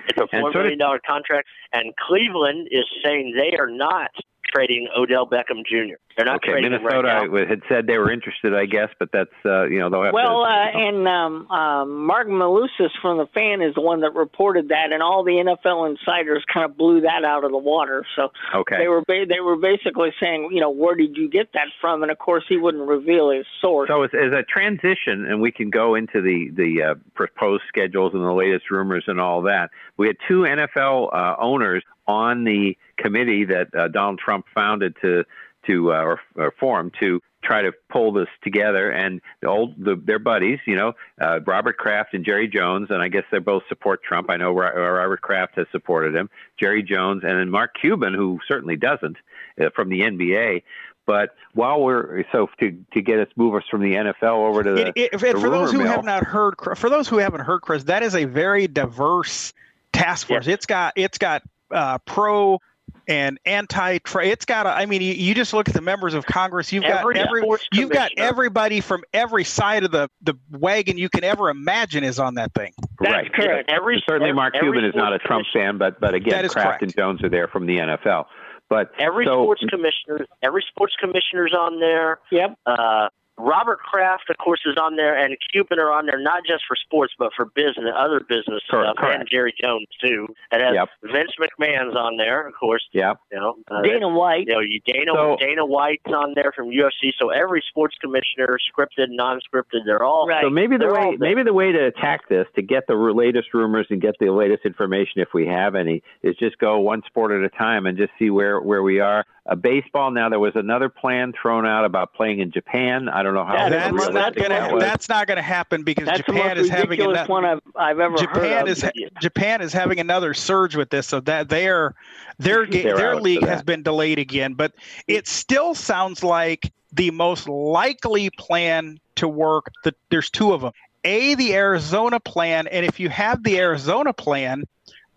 It's 0.08 0.18
a 0.20 0.28
four 0.28 0.52
million 0.52 0.78
dollar 0.80 1.00
contract, 1.06 1.48
and 1.74 1.96
Cleveland 1.98 2.68
is 2.72 2.86
saying 3.04 3.36
they 3.38 3.56
are 3.58 3.68
not 3.70 4.12
trading 4.54 4.88
Odell 4.96 5.28
Beckham 5.28 5.66
Jr. 5.66 5.96
They're 6.18 6.26
not 6.26 6.38
Okay, 6.38 6.52
trading 6.52 6.74
him 6.74 6.84
Minnesota 6.84 7.08
right 7.08 7.32
now. 7.32 7.48
had 7.48 7.62
said 7.70 7.88
they 7.88 7.98
were 7.98 8.12
interested, 8.12 8.54
I 8.54 8.66
guess, 8.66 8.90
but 9.00 9.10
that's 9.14 9.30
uh, 9.46 9.66
you 9.68 9.80
know 9.80 9.90
they'll 9.90 10.04
have 10.04 10.14
well, 10.14 10.44
to. 10.44 10.50
uh, 10.52 10.80
and 10.80 11.08
um, 11.08 11.50
um, 11.50 12.06
Marc 12.06 12.28
Malusis 12.28 12.92
from 13.02 13.18
the 13.18 13.28
fan 13.34 13.62
is 13.62 13.74
the 13.76 13.82
one 13.82 14.02
that 14.02 14.14
reported 14.16 14.70
that, 14.70 14.92
and 14.92 15.02
all 15.02 15.24
the 15.24 15.32
NFL 15.32 15.90
insiders 15.90 16.44
kind 16.52 16.66
of 16.70 16.78
blew 16.78 17.02
that 17.02 17.24
out 17.24 17.46
of 17.46 17.52
the 17.52 17.58
water. 17.58 18.06
So 18.16 18.30
okay, 18.54 18.78
they 18.80 18.88
were 18.88 19.02
ba- 19.02 19.26
they 19.28 19.40
were 19.40 19.56
basically 19.56 20.10
saying, 20.20 20.50
you 20.52 20.60
know, 20.60 20.72
where 20.72 20.96
did 20.96 21.16
you 21.16 21.30
get 21.30 21.54
that 21.54 21.68
from? 21.80 22.04
And 22.04 22.12
of 22.12 22.20
course, 22.20 22.44
he 22.50 22.58
wouldn't 22.58 22.88
reveal 22.88 23.30
his 23.30 23.46
source. 23.62 23.88
So 23.88 24.04
as, 24.04 24.12
as 24.14 24.34
a 24.34 24.44
transition, 24.44 25.26
and 25.26 25.42
we 25.42 25.52
can 25.52 25.70
go 25.70 25.96
into 25.96 26.22
the 26.22 26.50
the 26.54 26.84
uh, 26.84 26.96
proposed 27.14 27.64
schedules 27.68 28.14
and 28.14 28.24
the 28.24 28.34
latest 28.34 28.70
rumors 28.72 29.06
and 29.08 29.20
all 29.20 29.44
that. 29.44 29.70
We 29.98 30.08
had 30.08 30.18
two 30.28 30.42
NFL 30.42 31.14
uh, 31.14 31.36
owners 31.40 31.84
on 32.10 32.44
the 32.44 32.76
committee 32.98 33.46
that 33.46 33.68
uh, 33.76 33.88
Donald 33.88 34.18
Trump 34.20 34.46
founded 34.54 34.96
to 35.02 35.24
to 35.68 35.94
uh, 35.94 36.02
or, 36.02 36.20
or 36.36 36.52
form 36.60 36.92
to 37.00 37.22
try 37.44 37.62
to 37.62 37.72
pull 37.90 38.12
this 38.12 38.28
together. 38.44 38.90
And 38.92 39.22
the 39.42 39.48
old 39.48 39.76
the, 39.78 39.96
their 39.96 40.18
buddies, 40.20 40.60
you 40.66 40.76
know, 40.76 40.94
uh, 41.22 41.40
Robert 41.46 41.78
Kraft 41.78 42.14
and 42.14 42.26
Jerry 42.26 42.48
Jones, 42.48 42.88
and 42.90 43.02
I 43.02 43.10
guess 43.10 43.24
they 43.32 43.40
both 43.40 43.64
support 43.70 44.02
Trump. 44.04 44.30
I 44.30 44.38
know 44.38 44.52
Robert 44.54 45.22
Kraft 45.22 45.56
has 45.58 45.68
supported 45.72 46.16
him, 46.16 46.30
Jerry 46.60 46.82
Jones, 46.82 47.24
and 47.24 47.38
then 47.40 47.50
Mark 47.50 47.76
Cuban, 47.80 48.14
who 48.14 48.40
certainly 48.48 48.76
doesn't 48.76 49.18
uh, 49.62 49.70
from 49.76 49.90
the 49.90 50.02
NBA. 50.02 50.64
But 51.06 51.36
while 51.54 51.82
we're 51.82 52.24
so 52.32 52.50
to 52.60 52.72
to 52.94 53.02
get 53.02 53.20
us 53.20 53.28
move 53.36 53.54
us 53.56 53.64
from 53.70 53.82
the 53.82 53.94
NFL 53.96 54.48
over 54.48 54.64
to 54.64 54.72
the, 54.72 54.88
It- 54.90 54.98
it- 54.98 55.12
the 55.20 55.40
for 55.40 55.50
those 55.50 55.72
who 55.72 55.80
mill. 55.80 55.88
have 55.88 56.06
not 56.06 56.24
heard, 56.24 56.56
for 56.76 56.90
those 56.90 57.08
who 57.08 57.18
haven't 57.18 57.42
heard, 57.42 57.62
Chris, 57.62 57.84
that 57.86 58.02
is 58.04 58.16
a 58.16 58.26
very 58.26 58.68
diverse 58.68 59.54
task 59.92 60.28
force. 60.28 60.48
It's 60.48 60.66
got 60.66 60.94
it's 60.96 61.18
got 61.18 61.42
uh, 61.72 61.98
pro 62.00 62.60
and 63.08 63.40
anti. 63.46 64.00
It's 64.22 64.46
got. 64.46 64.66
A, 64.66 64.70
I 64.70 64.86
mean, 64.86 65.02
you, 65.02 65.14
you 65.14 65.34
just 65.36 65.54
look 65.54 65.68
at 65.68 65.76
the 65.76 65.82
members 65.82 66.14
of 66.14 66.26
Congress. 66.26 66.72
You've 66.72 66.84
got 66.84 67.02
Every 67.02 67.20
every. 67.20 67.44
You've 67.74 67.90
got 67.90 68.12
everybody 68.18 68.82
from 68.82 69.04
every 69.14 69.44
side 69.44 69.84
of 69.84 69.92
the 69.92 70.10
the 70.22 70.36
wagon 70.52 70.98
you 70.98 71.10
can 71.10 71.24
ever 71.24 71.50
imagine 71.50 72.04
is 72.04 72.20
on 72.20 72.36
that 72.36 72.54
thing. 72.54 72.74
That's 73.00 73.12
right. 73.14 73.34
correct. 73.34 73.70
Every 73.70 74.04
Certainly, 74.08 74.34
Mark 74.34 74.56
every 74.56 74.72
Cuban 74.72 74.86
is 74.86 74.96
not 74.96 75.14
a 75.14 75.20
Trump 75.20 75.46
fan, 75.54 75.78
but 75.78 76.00
but 76.00 76.14
again, 76.14 76.32
That 76.32 76.46
is 76.46 76.54
Kraft 76.54 76.68
correct. 76.68 76.84
and 76.84 76.96
Jones 76.96 77.24
are 77.24 77.30
there 77.30 77.48
from 77.48 77.66
the 77.66 77.78
NFL. 77.78 78.26
But 78.70 78.92
Every 79.00 79.26
so, 79.26 79.44
sports 79.46 79.64
commissioner, 79.68 80.28
every 80.44 80.64
sports 80.70 80.94
commissioner's 81.00 81.56
on 81.58 81.80
there. 81.80 82.20
Yep. 82.32 82.56
Uh, 82.68 83.10
Robert 83.40 83.80
Kraft, 83.80 84.30
of 84.30 84.38
course, 84.38 84.60
is 84.66 84.76
on 84.82 84.96
there, 84.98 85.18
and 85.18 85.36
Cuban 85.52 85.80
are 85.80 85.92
on 85.92 86.06
there 86.06 86.20
not 86.20 86.44
just 86.46 86.64
for 86.68 86.76
sports, 86.76 87.14
but 87.18 87.32
for 87.36 87.46
business, 87.46 87.86
other 87.98 88.20
business 88.20 88.62
Correct, 88.70 88.92
stuff, 88.92 88.96
correct. 88.98 89.20
and 89.22 89.30
Jerry 89.30 89.54
Jones 89.60 89.88
too. 90.04 90.28
And 90.52 90.62
has 90.62 90.74
Yep. 90.76 90.90
Vince 91.14 91.32
McMahon's 91.40 91.96
on 91.96 92.18
there, 92.18 92.46
of 92.48 92.54
course. 92.54 92.88
yeah, 92.92 93.14
You 93.32 93.40
know, 93.40 93.56
uh, 93.72 93.82
Dana 93.82 94.10
White. 94.10 94.48
You 94.48 94.54
know, 94.56 94.60
you 94.60 94.80
Dana 94.86 95.12
So- 95.14 95.38
Dana 95.40 95.66
White's 95.66 96.12
on 96.14 96.34
there 96.36 96.52
from 96.56 96.70
UFC. 96.72 97.14
So 97.18 97.30
every 97.30 97.62
sports 97.68 97.96
commissioner, 98.02 98.58
scripted, 98.72 99.08
non-scripted, 99.10 99.86
they're 99.86 100.04
all 100.04 100.28
Right. 100.28 100.44
So 100.44 100.50
maybe 100.50 100.78
the 100.78 100.88
way 100.94 101.16
maybe 101.18 101.44
the 101.44 101.54
way 101.54 101.72
to 101.72 101.86
attack 101.86 102.28
this 102.28 102.46
to 102.56 102.62
get 102.62 102.88
the 102.88 102.96
latest 102.96 103.54
rumors 103.54 103.88
and 103.90 104.02
get 104.02 104.16
the 104.20 104.30
latest 104.32 104.66
information 104.66 105.22
if 105.22 105.34
we 105.34 105.46
have 105.48 105.76
any 105.76 106.04
is 106.24 106.36
just 106.36 106.58
go 106.60 106.80
one 106.80 107.04
sport 107.04 107.32
at 107.32 107.42
a 107.42 107.50
time 107.50 107.86
and 107.86 107.98
just 107.98 108.12
see 108.20 108.30
where 108.30 108.60
where 108.60 108.84
we 108.84 109.00
are. 109.00 109.26
Uh, 109.46 109.56
baseball 109.56 110.12
now 110.12 110.30
there 110.30 110.40
was 110.40 110.56
another 110.56 110.90
plan 110.90 111.34
thrown 111.34 111.66
out 111.66 111.86
about 111.86 112.14
playing 112.14 112.40
in 112.40 112.52
Japan. 112.52 113.10
I 113.10 113.24
don't 113.24 113.34
know 113.34 113.46
how 113.46 113.54
Yeah, 113.54 113.70
that's 113.70 113.94
realistic 113.94 114.14
not 114.14 114.36
gonna. 114.36 114.74
was. 114.74 114.84
That's 114.84 115.10
not 115.10 115.28
gonna 115.28 115.42
happen 115.42 115.84
because 115.84 116.06
That's 116.06 116.20
the 116.20 116.34
Japan 116.34 116.58
most 116.58 116.66
is 116.66 116.70
having 116.70 117.00
another. 117.02 117.28
one 117.28 117.46
I've, 117.46 117.62
I've 117.76 118.00
ever 118.00 118.18
Japan 118.18 118.42
heard 118.42 118.68
is 118.70 118.84
of. 118.84 118.92
Japan 119.22 119.62
is 119.62 119.74
having 119.74 120.00
another 120.00 120.34
surge 120.34 120.76
with 120.76 120.90
this, 120.90 121.08
so 121.08 121.20
that 121.22 121.50
their 121.50 121.96
their 122.38 122.66
ga- 122.66 122.84
their 122.84 123.16
league 123.16 123.46
has 123.46 123.64
been 123.64 123.82
delayed 123.82 124.20
again. 124.20 124.54
But 124.54 124.74
it 125.08 125.28
still 125.28 125.74
sounds 125.74 126.24
like 126.24 126.72
the 126.92 127.12
most 127.12 127.48
likely 127.48 128.30
plan 128.32 129.00
to 129.16 129.28
work. 129.28 129.72
The, 129.84 129.96
there's 130.10 130.30
two 130.30 130.54
of 130.54 130.62
them. 130.62 130.74
A, 131.06 131.34
the 131.36 131.56
Arizona 131.56 132.20
plan, 132.20 132.68
and 132.68 132.86
if 132.86 133.00
you 133.00 133.10
have 133.10 133.44
the 133.44 133.58
Arizona 133.58 134.12
plan, 134.12 134.66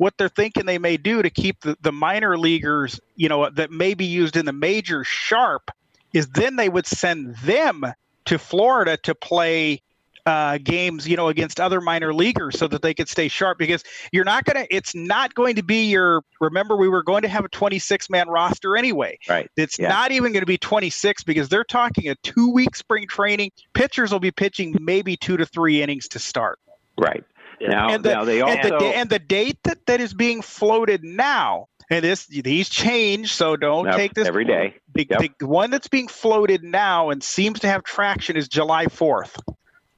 what 0.03 0.19
they're 0.19 0.29
thinking 0.29 0.67
they 0.67 0.79
may 0.79 0.97
do 0.97 1.23
to 1.23 1.31
keep 1.31 1.61
the, 1.61 1.77
the 1.81 1.93
minor 1.93 2.37
leaguers, 2.37 2.99
you 3.15 3.29
know, 3.29 3.49
that 3.51 3.71
may 3.71 3.95
be 3.95 4.07
used 4.07 4.37
in 4.37 4.45
the 4.45 4.53
major 4.53 5.05
sharp, 5.05 5.71
is 6.13 6.27
then 6.31 6.57
they 6.57 6.69
would 6.69 6.87
send 6.87 7.37
them 7.37 7.85
to 8.25 8.37
Florida 8.37 8.97
to 8.97 9.15
play 9.15 9.81
uh, 10.27 10.59
games, 10.59 11.07
you 11.07 11.17
know, 11.17 11.29
against 11.29 11.61
other 11.61 11.81
minor 11.81 12.13
leaguers 12.13 12.59
so 12.59 12.67
that 12.67 12.83
they 12.83 12.95
could 12.95 13.09
stay 13.09 13.29
sharp 13.29 13.59
because 13.59 13.85
you're 14.11 14.25
not 14.25 14.45
going 14.45 14.67
to, 14.67 14.75
it's 14.75 14.93
not 14.93 15.35
going 15.35 15.55
to 15.55 15.63
be 15.63 15.89
your, 15.91 16.23
remember, 16.41 16.77
we 16.77 16.89
were 16.89 17.05
going 17.05 17.23
to 17.23 17.29
have 17.29 17.45
a 17.45 17.49
26 17.49 18.11
man 18.11 18.29
roster 18.29 18.77
anyway. 18.77 19.17
Right. 19.29 19.49
It's 19.57 19.79
Yeah. 19.79 19.89
not 19.89 20.11
even 20.11 20.33
going 20.33 20.43
to 20.43 20.47
be 20.47 20.59
26 20.59 21.23
because 21.23 21.49
they're 21.49 21.63
talking 21.65 22.09
a 22.09 22.17
two 22.25 22.51
week 22.53 22.75
spring 22.75 23.07
training. 23.07 23.53
Pitchers 23.73 24.11
will 24.11 24.21
be 24.21 24.33
pitching 24.33 24.77
maybe 24.81 25.17
two 25.17 25.37
to 25.37 25.47
three 25.47 25.81
innings 25.81 26.09
to 26.09 26.19
start. 26.19 26.59
right. 26.99 27.25
Now, 27.69 27.91
and, 27.91 28.05
the, 28.05 28.11
now 28.11 28.25
they 28.25 28.41
and, 28.41 28.63
the, 28.63 28.77
and 28.77 29.11
the 29.11 29.19
date 29.19 29.59
that, 29.65 29.87
that 29.87 30.01
is 30.01 30.15
being 30.15 30.43
floated 30.43 31.05
now, 31.05 31.67
and 31.91 32.05
this 32.05 32.27
these 32.27 32.69
change, 32.69 33.33
so 33.35 33.57
don't 33.57 33.87
Yep, 33.87 33.97
take 33.97 34.15
this 34.15 34.29
every 34.29 34.45
day. 34.45 34.77
The, 34.95 35.07
Yep. 35.09 35.39
the 35.39 35.47
one 35.47 35.71
that's 35.71 35.89
being 35.89 36.09
floated 36.09 36.63
now 36.63 37.11
and 37.11 37.23
seems 37.23 37.61
to 37.61 37.69
have 37.69 37.83
traction 37.85 38.37
is 38.37 38.49
July 38.49 38.87
4th. 38.87 39.39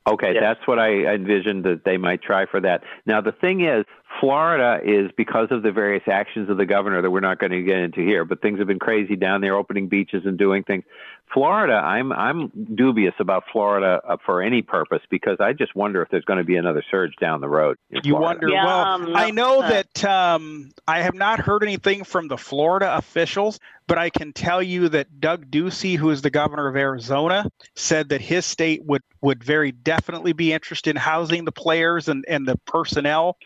Okay, 0.07 0.35
Yeah. 0.35 0.41
that's 0.41 0.67
what 0.67 0.79
I 0.79 1.15
envisioned 1.15 1.65
that 1.65 1.85
they 1.85 1.97
might 1.97 2.21
try 2.21 2.45
for 2.45 2.61
that. 2.61 2.83
Now 3.07 3.21
the 3.23 3.33
thing 3.33 3.63
is, 3.63 3.85
Florida 4.21 4.81
is 4.85 5.11
because 5.17 5.49
of 5.51 5.63
the 5.63 5.73
various 5.73 6.05
actions 6.07 6.51
of 6.51 6.57
the 6.57 6.67
governor 6.67 7.01
that 7.03 7.11
we're 7.11 7.21
not 7.21 7.39
going 7.39 7.53
to 7.53 7.63
get 7.63 7.79
into 7.79 8.01
here, 8.01 8.25
but 8.25 8.43
things 8.43 8.59
have 8.59 8.69
been 8.69 8.79
crazy 8.79 9.17
down 9.17 9.41
there, 9.41 9.57
opening 9.57 9.89
beaches 9.89 10.23
and 10.27 10.39
doing 10.39 10.63
things. 10.63 10.85
Florida, 11.33 11.75
I'm 11.75 12.13
I'm 12.13 12.53
dubious 12.75 13.15
about 13.19 13.45
Florida 13.51 14.01
uh, 14.07 14.17
for 14.25 14.41
any 14.41 14.63
purpose 14.63 15.01
because 15.11 15.39
I 15.41 15.53
just 15.53 15.75
wonder 15.75 16.01
if 16.01 16.09
there's 16.09 16.25
going 16.25 16.39
to 16.39 16.45
be 16.45 16.57
another 16.57 16.85
surge 16.91 17.17
down 17.21 17.41
the 17.41 17.49
road. 17.49 17.77
You 17.91 18.01
Florida. 18.03 18.21
wonder. 18.21 18.49
Yeah, 18.49 18.65
well, 18.65 18.85
um, 18.85 19.17
I 19.17 19.31
know 19.33 19.63
uh, 19.63 19.69
that 19.69 20.05
um, 20.05 20.71
I 20.87 21.03
have 21.03 21.15
not 21.15 21.41
heard 21.41 21.65
anything 21.65 22.05
from 22.05 22.29
the 22.29 22.37
Florida 22.37 22.97
officials, 22.97 23.59
but 23.89 23.99
I 23.99 24.11
can 24.11 24.33
tell 24.33 24.63
you 24.63 24.89
that 24.91 25.21
Doug 25.21 25.51
Ducey, 25.51 25.97
who 25.97 26.11
is 26.11 26.23
the 26.23 26.31
governor 26.31 26.69
of 26.69 26.77
Arizona, 26.77 27.51
said 27.75 28.11
that 28.11 28.21
his 28.21 28.47
state 28.47 28.85
would 28.85 29.03
would 29.21 29.43
very 29.43 29.73
definitely 29.73 30.35
be 30.35 30.53
interested 30.53 30.91
in 30.91 30.97
housing 30.97 31.45
the 31.45 31.53
players 31.53 32.09
and 32.09 32.25
and 32.29 32.47
the 32.47 32.57
personnel 32.67 33.39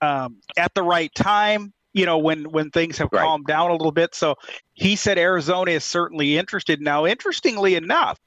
um, 0.00 0.36
at 0.56 0.72
the 0.74 0.82
right 0.82 1.14
time. 1.14 1.72
You 1.96 2.04
know, 2.04 2.18
when 2.18 2.52
when 2.52 2.70
things 2.70 2.98
have 2.98 3.08
Right. 3.10 3.22
calmed 3.22 3.46
down 3.46 3.70
a 3.70 3.72
little 3.72 3.90
bit. 3.90 4.14
So 4.14 4.34
he 4.74 4.96
said 4.96 5.16
Arizona 5.16 5.70
is 5.70 5.82
certainly 5.82 6.36
interested. 6.36 6.80
Now, 6.82 7.06
interestingly 7.06 7.74
enough, 7.74 8.20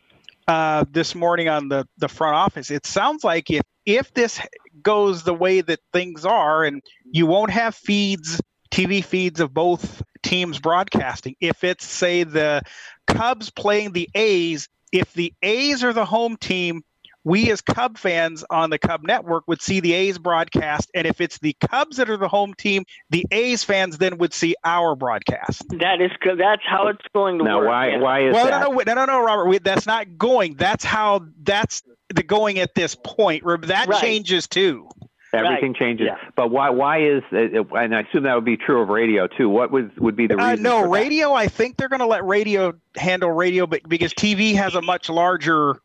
uh, 0.47 0.85
this 0.89 1.13
morning 1.13 1.49
on 1.49 1.69
the 1.69 1.87
the 1.99 2.07
front 2.07 2.35
office, 2.35 2.71
it 2.71 2.87
sounds 2.87 3.23
like 3.23 3.51
if 3.51 3.61
if 3.85 4.11
this 4.15 4.41
goes 4.81 5.21
the 5.21 5.35
way 5.35 5.61
that 5.61 5.79
things 5.93 6.25
are, 6.25 6.63
and 6.63 6.81
you 7.11 7.27
won't 7.27 7.51
have 7.51 7.75
feeds, 7.75 8.41
TV 8.71 9.03
feeds 9.03 9.39
of 9.39 9.53
both 9.53 10.01
teams 10.23 10.57
broadcasting. 10.59 11.35
If 11.39 11.63
it's 11.63 11.85
say 11.85 12.23
the 12.23 12.63
Cubs 13.05 13.51
playing 13.51 13.91
the 13.91 14.09
A's, 14.15 14.67
if 14.91 15.13
the 15.13 15.31
A's 15.43 15.83
are 15.83 15.93
the 15.93 16.05
home 16.05 16.37
team, 16.37 16.81
we 17.29 17.51
as 17.51 17.61
Cub 17.61 17.97
fans 17.97 18.43
on 18.49 18.71
the 18.71 18.79
Cub 18.79 19.03
network 19.03 19.43
would 19.47 19.61
see 19.61 19.79
the 19.79 19.93
A's 19.93 20.17
broadcast, 20.17 20.89
and 20.95 21.05
if 21.05 21.21
it's 21.21 21.37
the 21.39 21.55
Cubs 21.69 21.97
that 21.97 22.09
are 22.09 22.17
the 22.17 22.27
home 22.27 22.55
team, 22.55 22.83
the 23.11 23.23
A's 23.31 23.63
fans 23.63 23.99
then 23.99 24.17
would 24.17 24.33
see 24.33 24.55
our 24.65 24.95
broadcast. 24.95 25.63
That 25.79 26.01
is 26.01 26.11
co- 26.23 26.35
that's 26.35 26.63
how 26.65 26.87
it's 26.87 27.05
going 27.13 27.37
to 27.37 27.43
Now, 27.43 27.59
work. 27.59 27.67
why 27.67 27.89
yeah. 27.89 27.99
why 27.99 28.27
is 28.27 28.33
Well, 28.33 28.45
that? 28.45 28.61
no, 28.61 28.69
no, 28.71 28.75
wait, 28.75 28.87
no, 28.87 28.95
no, 28.95 29.05
no, 29.05 29.23
Robert. 29.23 29.45
Wait, 29.47 29.63
that's 29.63 29.85
not 29.85 30.17
going. 30.17 30.55
That's 30.55 30.83
how. 30.83 31.25
That's 31.43 31.83
the 32.13 32.23
going 32.23 32.57
at 32.57 32.73
this 32.73 32.95
point. 32.95 33.43
That 33.67 33.87
Right. 33.87 34.01
changes 34.01 34.47
too. 34.47 34.89
Everything 35.33 35.71
Right. 35.73 35.75
changes. 35.79 36.07
Yeah. 36.07 36.17
But 36.35 36.49
why 36.49 36.69
why 36.71 37.01
is 37.03 37.21
uh, 37.31 37.63
and 37.75 37.95
I 37.95 38.01
assume 38.01 38.23
that 38.23 38.33
would 38.35 38.45
be 38.45 38.57
true 38.57 38.81
of 38.81 38.89
radio 38.89 39.27
too. 39.27 39.47
What 39.49 39.71
would 39.71 39.95
would 39.99 40.15
be 40.15 40.25
the 40.27 40.33
Uh, 40.41 40.49
reason? 40.51 40.63
no, 40.63 40.77
for 40.81 40.83
that? 40.87 40.89
radio. 41.03 41.33
I 41.33 41.47
think 41.47 41.77
they're 41.77 41.87
going 41.89 41.99
to 41.99 42.07
let 42.07 42.25
radio 42.25 42.73
handle 42.95 43.31
radio, 43.31 43.67
but 43.67 43.87
because 43.87 44.13
TV 44.13 44.55
has 44.55 44.73
a 44.75 44.81
much 44.81 45.07
larger 45.09 45.75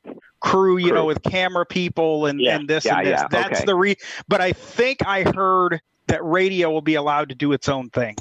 crew, 0.40 0.78
you 0.78 0.88
Crew. 0.88 0.94
know, 0.94 1.04
with 1.07 1.22
camera 1.22 1.66
people 1.66 2.26
and, 2.26 2.40
Yeah. 2.40 2.57
and 2.57 2.68
this 2.68 2.85
Yeah, 2.87 2.98
and 2.98 3.07
this. 3.07 3.22
That's 3.30 3.59
okay. 3.61 3.64
the 3.66 3.74
re. 3.74 3.96
But 4.28 4.40
I 4.40 4.52
think 4.52 4.98
I 5.07 5.22
heard 5.22 5.80
that 6.07 6.24
radio 6.24 6.70
will 6.70 6.83
be 6.83 6.94
allowed 6.94 7.28
to 7.30 7.35
do 7.35 7.52
its 7.52 7.68
own 7.68 7.90
thing. 7.90 8.14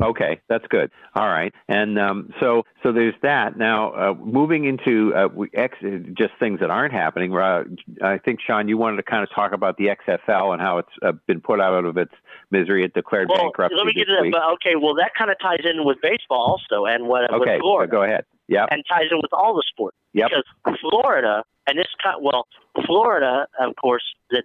Okay, 0.00 0.40
that's 0.48 0.66
good. 0.68 0.90
All 1.14 1.26
right, 1.26 1.52
and 1.68 1.98
um, 1.98 2.32
so 2.40 2.64
so 2.82 2.92
there's 2.92 3.14
that. 3.22 3.56
Now, 3.56 3.92
uh, 3.92 4.14
moving 4.14 4.64
into 4.64 5.14
uh, 5.14 5.28
we- 5.32 5.50
X, 5.54 5.76
just 6.14 6.32
things 6.38 6.60
that 6.60 6.70
aren't 6.70 6.92
happening. 6.92 7.36
Uh, 7.36 7.64
I 8.02 8.18
think 8.18 8.40
Sean, 8.40 8.68
you 8.68 8.76
wanted 8.76 8.96
to 8.98 9.02
kind 9.02 9.22
of 9.22 9.30
talk 9.34 9.52
about 9.52 9.76
the 9.76 9.86
XFL 9.86 10.52
and 10.52 10.62
how 10.62 10.78
it's 10.78 10.92
uh, 11.02 11.12
been 11.26 11.40
put 11.40 11.60
out 11.60 11.84
of 11.84 11.96
its 11.96 12.12
misery. 12.50 12.84
It 12.84 12.94
declared 12.94 13.28
Well, 13.28 13.42
bankruptcy 13.42 13.76
let 13.76 13.86
me 13.86 13.92
get 13.92 14.06
to 14.06 14.20
that. 14.22 14.30
But 14.30 14.42
okay, 14.54 14.76
well, 14.76 14.94
that 14.94 15.12
kind 15.16 15.30
of 15.30 15.36
ties 15.40 15.64
in 15.64 15.84
with 15.84 15.98
baseball 16.00 16.58
also, 16.58 16.84
and 16.86 17.08
what 17.08 17.32
Okay, 17.32 17.54
with 17.54 17.60
Florida, 17.60 17.90
go 17.90 18.02
ahead. 18.02 18.24
Yeah, 18.46 18.66
and 18.70 18.84
ties 18.88 19.06
in 19.10 19.18
with 19.18 19.32
all 19.32 19.54
the 19.54 19.64
sports. 19.68 19.96
Yep. 20.14 20.30
Because 20.64 20.78
Florida, 20.80 21.44
and 21.66 21.78
this 21.78 21.86
well, 22.20 22.46
Florida, 22.86 23.46
of 23.60 23.76
course, 23.76 24.04
the 24.30 24.42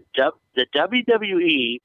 the 0.55 0.65
WWE 0.75 1.79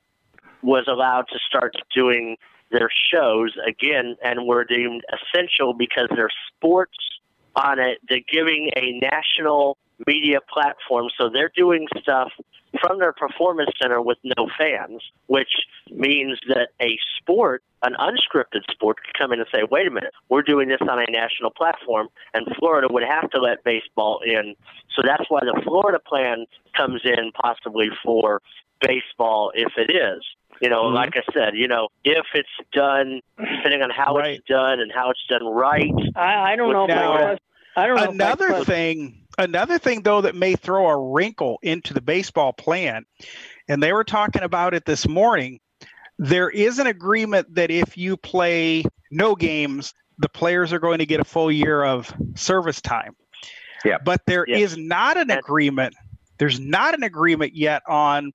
was 0.63 0.85
allowed 0.89 1.27
to 1.33 1.39
start 1.49 1.77
doing 1.95 2.37
their 2.71 2.91
shows 3.13 3.57
again, 3.67 4.17
and 4.23 4.47
were 4.47 4.65
deemed 4.65 5.03
essential 5.13 5.73
because 5.73 6.09
their 6.15 6.31
sports 6.49 6.97
on 7.57 7.79
it. 7.79 7.99
They're 8.09 8.21
giving 8.31 8.71
a 8.77 8.99
national 9.01 9.79
media 10.07 10.39
platform, 10.41 11.09
so 11.19 11.29
they're 11.29 11.51
doing 11.55 11.89
stuff 12.01 12.31
from 12.81 12.99
their 12.99 13.13
performance 13.13 13.71
center 13.81 14.01
with 14.01 14.19
no 14.23 14.49
fans, 14.57 15.03
which 15.27 15.49
means 15.91 16.39
that 16.49 16.69
a 16.81 16.99
sport, 17.17 17.63
an 17.83 17.95
unscripted 17.99 18.63
sport, 18.71 18.99
could 19.03 19.15
come 19.19 19.33
in 19.33 19.41
and 19.41 19.49
say, 19.53 19.63
"Wait 19.71 19.87
a 19.87 19.91
minute, 19.91 20.13
we're 20.29 20.43
doing 20.43 20.69
this 20.69 20.81
on 20.83 21.01
a 21.01 21.11
national 21.11 21.51
platform," 21.51 22.09
and 22.35 22.47
Florida 22.57 22.87
would 22.91 23.03
have 23.03 23.31
to 23.31 23.41
let 23.41 23.65
baseball 23.65 24.21
in. 24.21 24.55
So 24.95 25.03
that's 25.03 25.29
why 25.29 25.41
the 25.41 25.61
Florida 25.65 25.99
plan 25.99 26.47
comes 26.75 27.01
in 27.05 27.33
possibly 27.33 27.91
for 28.05 28.43
baseball 28.81 29.51
if 29.55 29.73
it 29.77 29.91
is. 29.91 30.23
You 30.61 30.69
know, 30.69 30.85
Mhm. 30.85 30.95
like 30.95 31.17
I 31.17 31.23
said, 31.33 31.55
you 31.55 31.69
know, 31.69 31.89
if 32.05 32.27
it's 32.35 32.49
done, 32.73 33.21
depending 33.39 33.83
on 33.83 33.91
how 33.91 34.17
Right. 34.17 34.37
it's 34.39 34.47
done 34.49 34.81
and 34.81 34.91
how 34.93 35.11
it's 35.11 35.25
done 35.29 35.45
right, 35.47 35.93
I, 36.17 36.53
I 36.53 36.57
don't 36.57 36.73
know 36.73 36.87
Now, 36.87 37.37
I 37.77 37.87
don't 37.87 37.97
know. 37.97 38.11
Another 38.11 38.65
thing, 38.65 39.25
another 39.39 39.79
thing 39.79 40.03
though 40.03 40.21
that 40.23 40.35
may 40.35 40.55
throw 40.55 40.89
a 40.89 41.13
wrinkle 41.13 41.59
into 41.63 41.95
the 41.95 42.01
baseball 42.01 42.53
plan, 42.53 43.05
and 43.69 43.83
they 43.83 43.93
were 43.93 44.05
talking 44.05 44.43
about 44.43 44.75
it 44.75 44.85
this 44.85 45.07
morning. 45.07 45.61
There 46.19 46.51
is 46.51 46.81
an 46.81 46.89
agreement 46.89 47.55
that 47.55 47.71
if 47.71 47.97
you 47.97 48.17
play 48.17 48.83
no 49.13 49.37
games, 49.37 49.95
the 50.19 50.29
players 50.29 50.73
are 50.73 50.81
going 50.81 50.99
to 50.99 51.07
get 51.07 51.21
a 51.21 51.25
full 51.25 51.53
year 51.53 51.85
of 51.85 52.13
service 52.35 52.81
time. 52.81 53.15
Yeah. 53.85 53.99
But 54.05 54.23
there 54.27 54.43
is 54.45 54.77
Yeah. 54.77 54.85
not 54.89 55.17
an 55.17 55.31
agreement. 55.31 55.95
There's 56.39 56.59
not 56.59 56.95
an 56.95 57.05
agreement 57.05 57.55
yet 57.55 57.83
on 57.87 58.33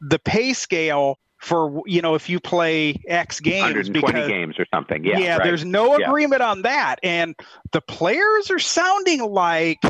the 0.00 0.18
pay 0.18 0.52
scale 0.52 1.18
for 1.40 1.82
you 1.86 2.02
know 2.02 2.14
if 2.14 2.28
you 2.28 2.38
play 2.38 2.94
X 3.08 3.40
games 3.40 3.62
120 3.62 4.12
because 4.12 4.28
games 4.28 4.58
or 4.58 4.66
something. 4.72 5.04
Yeah. 5.04 5.36
right. 5.36 5.44
there's 5.44 5.64
no 5.64 5.98
Yeah. 5.98 6.06
agreement 6.06 6.42
on 6.42 6.62
that. 6.62 6.96
And 7.02 7.34
the 7.72 7.80
players 7.80 8.50
are 8.50 8.58
sounding 8.58 9.20
like 9.20 9.80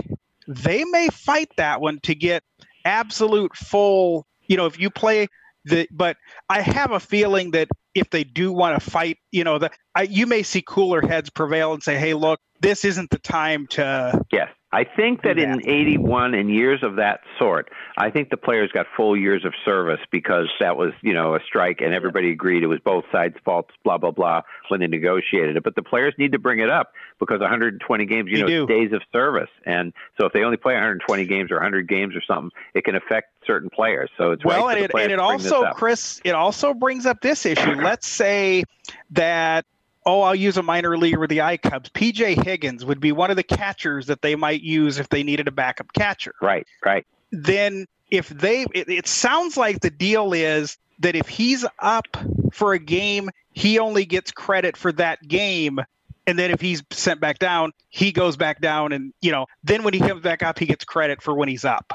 they 0.47 0.85
may 0.85 1.09
fight 1.09 1.51
that 1.57 1.81
one 1.81 1.99
to 2.05 2.15
get 2.15 2.43
absolute 2.85 3.57
full, 3.57 4.27
you 4.47 4.57
know, 4.57 4.67
if 4.67 4.79
you 4.79 4.91
play 4.91 5.27
the 5.65 5.89
but 5.91 6.17
I 6.49 6.61
have 6.63 6.93
a 6.93 7.01
feeling 7.01 7.51
that 7.51 7.69
if 7.95 8.09
they 8.11 8.25
do 8.25 8.53
want 8.53 8.81
to 8.83 8.91
fight, 8.91 9.19
you 9.33 9.45
know, 9.45 9.59
the 9.59 9.71
I, 9.95 10.03
you 10.03 10.27
may 10.27 10.45
see 10.45 10.63
cooler 10.63 11.07
heads 11.07 11.31
prevail 11.31 11.73
and 11.75 11.83
say, 11.83 11.99
"Hey, 11.99 12.15
look, 12.15 12.41
this 12.61 12.85
isn't 12.85 13.11
the 13.11 13.19
time 13.19 13.67
to 13.69 14.25
Yes. 14.33 14.49
I 14.73 14.85
think 14.85 15.23
that 15.23 15.35
do 15.37 15.43
in 15.43 15.69
81 15.69 16.35
and 16.35 16.49
years 16.49 16.85
of 16.85 16.95
that 16.97 17.23
sort, 17.41 17.71
I 17.99 18.11
think 18.11 18.31
the 18.31 18.37
players 18.37 18.71
got 18.73 18.87
full 18.97 19.17
years 19.17 19.45
of 19.45 19.53
service 19.65 19.99
because 20.13 20.47
that 20.61 20.77
was, 20.77 20.93
you 21.03 21.13
know, 21.13 21.35
a 21.35 21.41
strike 21.45 21.81
and 21.81 21.93
everybody 21.93 22.31
agreed 22.31 22.63
it 22.63 22.69
was 22.69 22.79
both 22.85 23.05
sides' 23.11 23.35
faults, 23.45 23.75
blah, 23.83 23.99
blah, 23.99 24.13
blah, 24.13 24.43
when 24.69 24.79
they 24.79 24.87
negotiated 24.87 25.57
it. 25.57 25.65
But 25.65 25.75
the 25.75 25.83
players 25.83 26.15
need 26.19 26.31
to 26.33 26.39
bring 26.39 26.61
it 26.61 26.71
up 26.71 26.93
because 27.19 27.41
120 27.41 28.07
games, 28.07 28.31
you 28.31 28.37
They 28.37 28.43
know, 28.43 28.47
do. 28.47 28.67
days 28.69 28.93
of 28.93 29.03
service. 29.13 29.51
And 29.67 29.93
so 30.21 30.27
if 30.27 30.33
they 30.33 30.45
only 30.45 30.57
play 30.57 30.75
120 30.75 31.27
games 31.27 31.51
or 31.51 31.55
100 31.57 31.89
games 31.89 32.15
or 32.15 32.23
something, 32.23 32.51
it 32.75 32.85
can 32.85 32.95
affect 32.95 33.33
certain 33.45 33.71
players. 33.71 34.09
So 34.17 34.31
it's 34.31 34.45
well, 34.45 34.67
right 34.67 34.79
and 34.79 34.87
for 34.89 34.99
the 34.99 35.03
it, 35.03 35.03
and 35.05 35.13
it 35.15 35.19
also. 35.19 35.73
Chris, 35.73 36.21
it 36.25 36.37
also 36.37 36.75
brings 36.75 37.07
up 37.07 37.21
this 37.23 37.45
issue. 37.45 37.73
Let's 37.83 38.07
say 38.07 38.63
that, 39.11 39.67
oh, 40.07 40.23
I'll 40.23 40.35
use 40.35 40.57
a 40.57 40.63
minor 40.63 40.97
leaguer 40.97 41.19
with 41.19 41.31
the 41.31 41.43
I 41.43 41.57
Cubs. 41.57 41.91
PJ 41.91 42.43
Higgins 42.45 42.85
would 42.85 43.01
be 43.01 43.13
one 43.13 43.31
of 43.31 43.37
the 43.37 43.43
catchers 43.43 44.07
that 44.07 44.23
they 44.23 44.35
might 44.35 44.63
use 44.63 44.99
if 44.99 45.09
they 45.09 45.23
needed 45.23 45.49
a 45.49 45.53
backup 45.53 45.93
catcher. 45.93 46.35
Right, 46.41 46.67
right. 46.85 47.07
Then, 47.33 47.87
if 48.11 48.29
they, 48.29 48.67
it, 48.75 48.89
it 48.89 49.07
sounds 49.07 49.57
like 49.57 49.81
the 49.81 49.91
deal 49.91 50.33
is 50.33 50.79
that 51.01 51.17
if 51.17 51.29
he's 51.29 51.65
up 51.79 52.17
for 52.53 52.73
a 52.73 52.79
game, 52.79 53.31
he 53.53 53.79
only 53.79 54.05
gets 54.05 54.33
credit 54.33 54.77
for 54.77 54.93
that 54.93 55.27
game. 55.27 55.81
And 56.27 56.39
then 56.39 56.51
if 56.51 56.61
he's 56.61 56.83
sent 56.91 57.21
back 57.21 57.39
down, 57.39 57.73
he 57.89 58.13
goes 58.13 58.37
back 58.37 58.61
down, 58.61 58.93
and 58.93 59.13
you 59.21 59.33
know, 59.33 59.47
then 59.65 59.83
when 59.83 59.95
he 59.95 60.01
comes 60.01 60.23
back 60.23 60.43
up, 60.43 60.59
he 60.59 60.67
gets 60.67 60.85
credit 60.85 61.23
for 61.23 61.35
when 61.35 61.49
he's 61.49 61.65
up. 61.65 61.93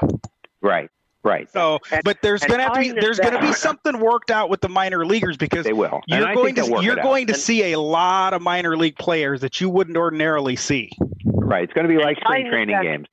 Right, 0.60 0.90
right. 1.26 1.50
So, 1.52 1.78
And- 1.92 2.02
but 2.04 2.18
there's 2.22 2.42
going 2.44 2.58
to 2.58 2.64
have 2.64 2.74
to 2.74 2.80
be 2.80 2.92
there's 2.92 3.18
going 3.18 3.34
to 3.34 3.40
be 3.40 3.52
something 3.66 3.98
worked 4.00 4.30
out 4.30 4.48
with 4.48 4.60
the 4.60 4.68
minor 4.68 5.04
leaguers 5.04 5.36
because 5.36 5.64
They 5.64 5.72
will. 5.72 6.00
you're 6.06 6.26
I 6.26 6.34
going 6.34 6.54
to 6.54 6.66
you're 6.82 6.94
it 6.94 6.98
out. 7.00 7.04
going 7.04 7.26
to 7.26 7.32
And- 7.34 7.42
see 7.42 7.72
a 7.72 7.78
lot 7.80 8.32
of 8.32 8.40
minor 8.42 8.76
league 8.76 8.96
players 8.96 9.40
that 9.42 9.60
you 9.60 9.68
wouldn't 9.68 9.96
ordinarily 9.96 10.56
see. 10.56 10.90
Right. 11.24 11.64
It's 11.64 11.72
going 11.72 11.86
to 11.86 11.92
be 11.94 12.02
like 12.02 12.16
spring 12.20 12.46
training 12.48 12.74
back- 12.74 12.82
games. 12.84 13.06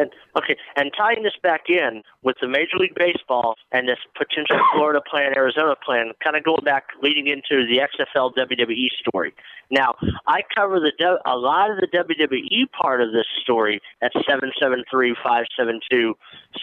And, 0.00 0.10
okay, 0.34 0.56
and 0.76 0.90
tying 0.96 1.22
this 1.22 1.36
back 1.42 1.68
in 1.68 2.02
with 2.22 2.36
the 2.40 2.48
Major 2.48 2.78
League 2.78 2.94
Baseball 2.96 3.56
and 3.70 3.86
this 3.86 3.98
potential 4.16 4.56
Florida 4.72 5.00
plan, 5.08 5.32
Arizona 5.36 5.74
plan, 5.84 6.12
kind 6.24 6.36
of 6.36 6.42
going 6.44 6.64
back 6.64 6.84
leading 7.02 7.26
into 7.26 7.66
the 7.68 7.84
XFL 7.84 8.32
WWE 8.34 8.88
story. 9.06 9.34
Now, 9.70 9.94
I 10.26 10.40
cover 10.56 10.80
the 10.80 10.90
a 11.26 11.36
lot 11.36 11.70
of 11.70 11.76
the 11.76 11.86
WWE 11.86 12.70
part 12.72 13.02
of 13.02 13.12
this 13.12 13.26
story 13.42 13.80
at 14.02 14.12
seven 14.28 14.52
seven 14.58 14.84
three 14.90 15.14
five 15.22 15.44
seven 15.54 15.80
two 15.90 16.14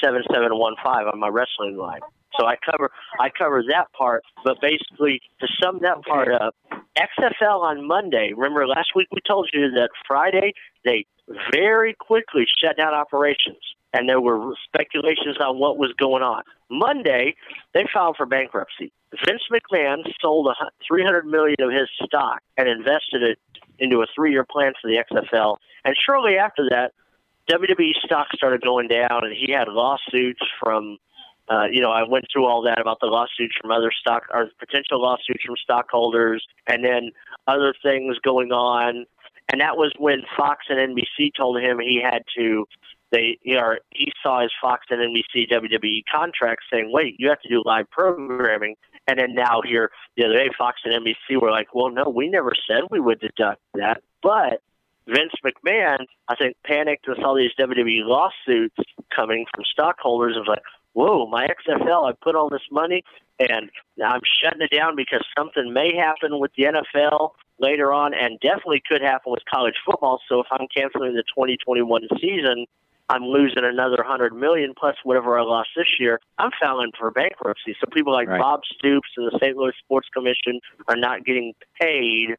seven 0.04 0.24
seven 0.34 0.58
one 0.58 0.74
five 0.84 1.06
on 1.06 1.20
my 1.20 1.28
wrestling 1.28 1.78
line. 1.78 2.02
So 2.40 2.46
I 2.46 2.56
cover 2.70 2.92
I 3.20 3.30
cover 3.30 3.64
that 3.70 3.92
part, 3.98 4.24
but 4.44 4.58
basically 4.62 5.22
to 5.42 5.48
sum 5.62 5.80
that 5.82 6.04
part 6.04 6.32
up, 6.32 6.56
XFL 6.98 7.62
on 7.62 7.88
Monday. 7.88 8.34
Remember 8.36 8.68
last 8.68 8.90
week 8.96 9.08
we 9.12 9.20
told 9.28 9.50
you 9.54 9.72
that 9.72 9.90
Friday 10.08 10.54
they 10.86 11.06
very 11.52 11.94
quickly 12.00 12.46
shut 12.62 12.78
down 12.78 12.94
operations. 12.94 13.58
and 13.94 14.08
there 14.08 14.22
were 14.22 14.54
speculations 14.66 15.38
on 15.40 15.60
what 15.60 15.78
was 15.78 15.94
going 15.98 16.22
on. 16.22 16.44
Monday, 16.70 17.36
they 17.74 17.86
filed 17.94 18.16
for 18.18 18.26
bankruptcy. 18.26 18.92
Vince 19.26 19.44
McMahon 19.52 20.04
sold 20.22 20.48
a 20.48 20.70
300 20.88 21.26
million 21.26 21.56
of 21.62 21.72
his 21.72 21.90
stock 22.06 22.42
and 22.58 22.68
invested 22.68 23.24
it 23.24 23.40
into 23.80 24.02
a 24.02 24.06
three-year 24.14 24.46
plan 24.50 24.74
for 24.82 24.90
the 24.90 25.02
XFL. 25.12 25.58
And 25.86 25.96
shortly 26.06 26.38
after 26.38 26.68
that, 26.70 26.92
WWE 27.50 27.94
stock 28.04 28.28
started 28.36 28.62
going 28.62 28.90
down, 28.90 29.24
and 29.24 29.34
he 29.34 29.52
had 29.52 29.68
lawsuits 29.70 30.42
from. 30.62 30.98
Uh, 31.50 31.66
you 31.72 31.82
know, 31.82 31.92
I 31.92 32.04
went 32.04 32.26
through 32.32 32.46
all 32.46 32.62
that 32.64 32.80
about 32.80 33.00
the 33.00 33.08
lawsuits 33.08 33.56
from 33.60 33.72
other 33.72 33.92
stock 33.92 34.24
or 34.34 34.50
potential 34.60 35.02
lawsuits 35.02 35.44
from 35.46 35.56
stockholders, 35.62 36.46
and 36.68 36.84
then 36.84 37.12
other 37.48 37.74
things 37.82 38.18
going 38.24 38.52
on. 38.52 39.06
And 39.50 39.62
that 39.62 39.78
was 39.78 39.94
when 39.98 40.24
Fox 40.36 40.66
and 40.70 40.78
NBC 40.78 41.32
told 41.38 41.62
him 41.62 41.80
he 41.80 42.02
had 42.04 42.24
to 42.38 42.66
they 43.12 43.38
you 43.42 43.56
know 43.56 43.76
he 43.92 44.12
saw 44.22 44.42
his 44.42 44.52
Fox 44.62 44.88
and 44.90 45.00
NBC 45.00 45.50
WWE 45.50 46.04
contract 46.14 46.64
saying, 46.72 46.92
"Wait, 46.92 47.16
you 47.18 47.30
have 47.30 47.42
to 47.42 47.50
do 47.50 47.62
live 47.66 47.90
programming." 47.90 48.76
And 49.08 49.20
then 49.20 49.34
now 49.34 49.62
here 49.64 49.92
the 50.18 50.26
other 50.26 50.36
day, 50.36 50.50
Fox 50.58 50.82
and 50.84 50.94
NBC 50.94 51.42
were 51.42 51.52
like, 51.52 51.74
"Well, 51.74 51.90
no, 51.90 52.10
we 52.10 52.28
never 52.28 52.52
said 52.68 52.84
we 52.90 53.00
would 53.00 53.20
deduct 53.20 53.62
that." 53.76 54.02
But 54.22 54.62
Vince 55.08 55.34
McMahon, 55.44 56.06
I 56.28 56.36
think, 56.36 56.58
panicked 56.66 57.08
with 57.08 57.20
all 57.24 57.36
these 57.36 57.52
WWE 57.58 58.04
lawsuits 58.04 58.76
coming 59.16 59.46
from 59.56 59.64
stockholders 59.72 60.36
of 60.36 60.48
like, 60.48 60.62
"Whoa, 60.94 61.28
my 61.28 61.48
XFL, 61.48 62.10
I 62.10 62.14
put 62.22 62.36
all 62.36 62.50
this 62.50 62.68
money, 62.72 63.04
and 63.40 63.70
now 63.98 64.12
I'm 64.12 64.22
shutting 64.42 64.62
it 64.62 64.72
down 64.76 64.96
because 64.96 65.24
something 65.38 65.72
may 65.74 65.96
happen 65.96 66.40
with 66.40 66.52
the 66.58 66.66
NFL." 66.66 67.36
Later 67.60 67.92
on, 67.92 68.14
and 68.14 68.40
definitely 68.40 68.84
could 68.88 69.02
happen 69.02 69.32
with 69.32 69.42
college 69.52 69.74
football. 69.84 70.22
So 70.30 70.40
if 70.42 70.46
I'm 70.52 70.68
canceling 70.68 71.16
the 71.16 71.24
2021 71.36 72.08
season, 72.22 72.68
I'm 73.10 73.24
losing 73.24 73.64
another 73.64 74.04
hundred 74.04 74.36
million 74.36 74.74
plus 74.78 74.96
whatever 75.04 75.40
I 75.40 75.44
lost 75.44 75.70
this 75.76 75.88
year. 76.00 76.20
I'm 76.38 76.52
filing 76.60 76.92
for 76.98 77.10
bankruptcy. 77.10 77.76
So 77.80 77.88
people 77.92 78.14
like 78.14 78.28
Right. 78.28 78.40
Bob 78.40 78.62
Stoops 78.78 79.10
and 79.16 79.28
the 79.32 79.40
St. 79.42 79.56
Louis 79.56 79.74
Sports 79.80 80.10
Commission 80.14 80.60
are 80.88 80.96
not 80.98 81.26
getting 81.26 81.54
paid 81.82 82.36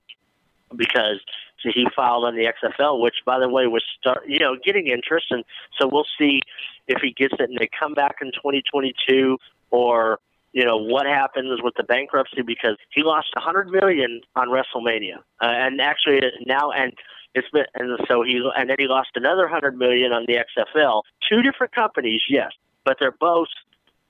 because 0.76 1.20
see, 1.62 1.70
he 1.74 1.86
filed 1.94 2.24
on 2.24 2.34
the 2.34 2.50
XFL, 2.62 3.00
which 3.00 3.16
by 3.24 3.38
the 3.38 3.48
way 3.48 3.66
was 3.66 3.84
start 3.98 4.24
you 4.26 4.38
know 4.38 4.56
getting 4.62 4.88
interest, 4.88 5.26
and 5.30 5.44
so 5.78 5.86
we'll 5.86 6.06
see 6.18 6.40
if 6.86 7.00
he 7.02 7.12
gets 7.12 7.34
it 7.34 7.48
and 7.48 7.58
they 7.58 7.68
come 7.78 7.94
back 7.94 8.16
in 8.20 8.28
2022 8.32 9.38
or 9.70 10.18
you 10.52 10.64
know 10.64 10.76
what 10.76 11.06
happens 11.06 11.60
with 11.62 11.74
the 11.76 11.82
bankruptcy 11.82 12.42
because 12.42 12.76
he 12.90 13.02
lost 13.02 13.28
a 13.36 13.40
hundred 13.40 13.68
million 13.68 14.20
on 14.36 14.48
WrestleMania, 14.48 15.18
uh, 15.42 15.46
and 15.46 15.80
actually 15.80 16.20
now 16.46 16.70
and 16.70 16.92
it's 17.34 17.48
been 17.50 17.66
and 17.74 17.98
so 18.08 18.22
he 18.22 18.42
and 18.56 18.70
then 18.70 18.76
he 18.78 18.86
lost 18.86 19.10
another 19.14 19.48
hundred 19.48 19.76
million 19.76 20.12
on 20.12 20.24
the 20.26 20.38
XFL. 20.56 21.02
Two 21.28 21.42
different 21.42 21.74
companies, 21.74 22.22
yes, 22.28 22.52
but 22.84 22.96
they're 22.98 23.12
both 23.12 23.48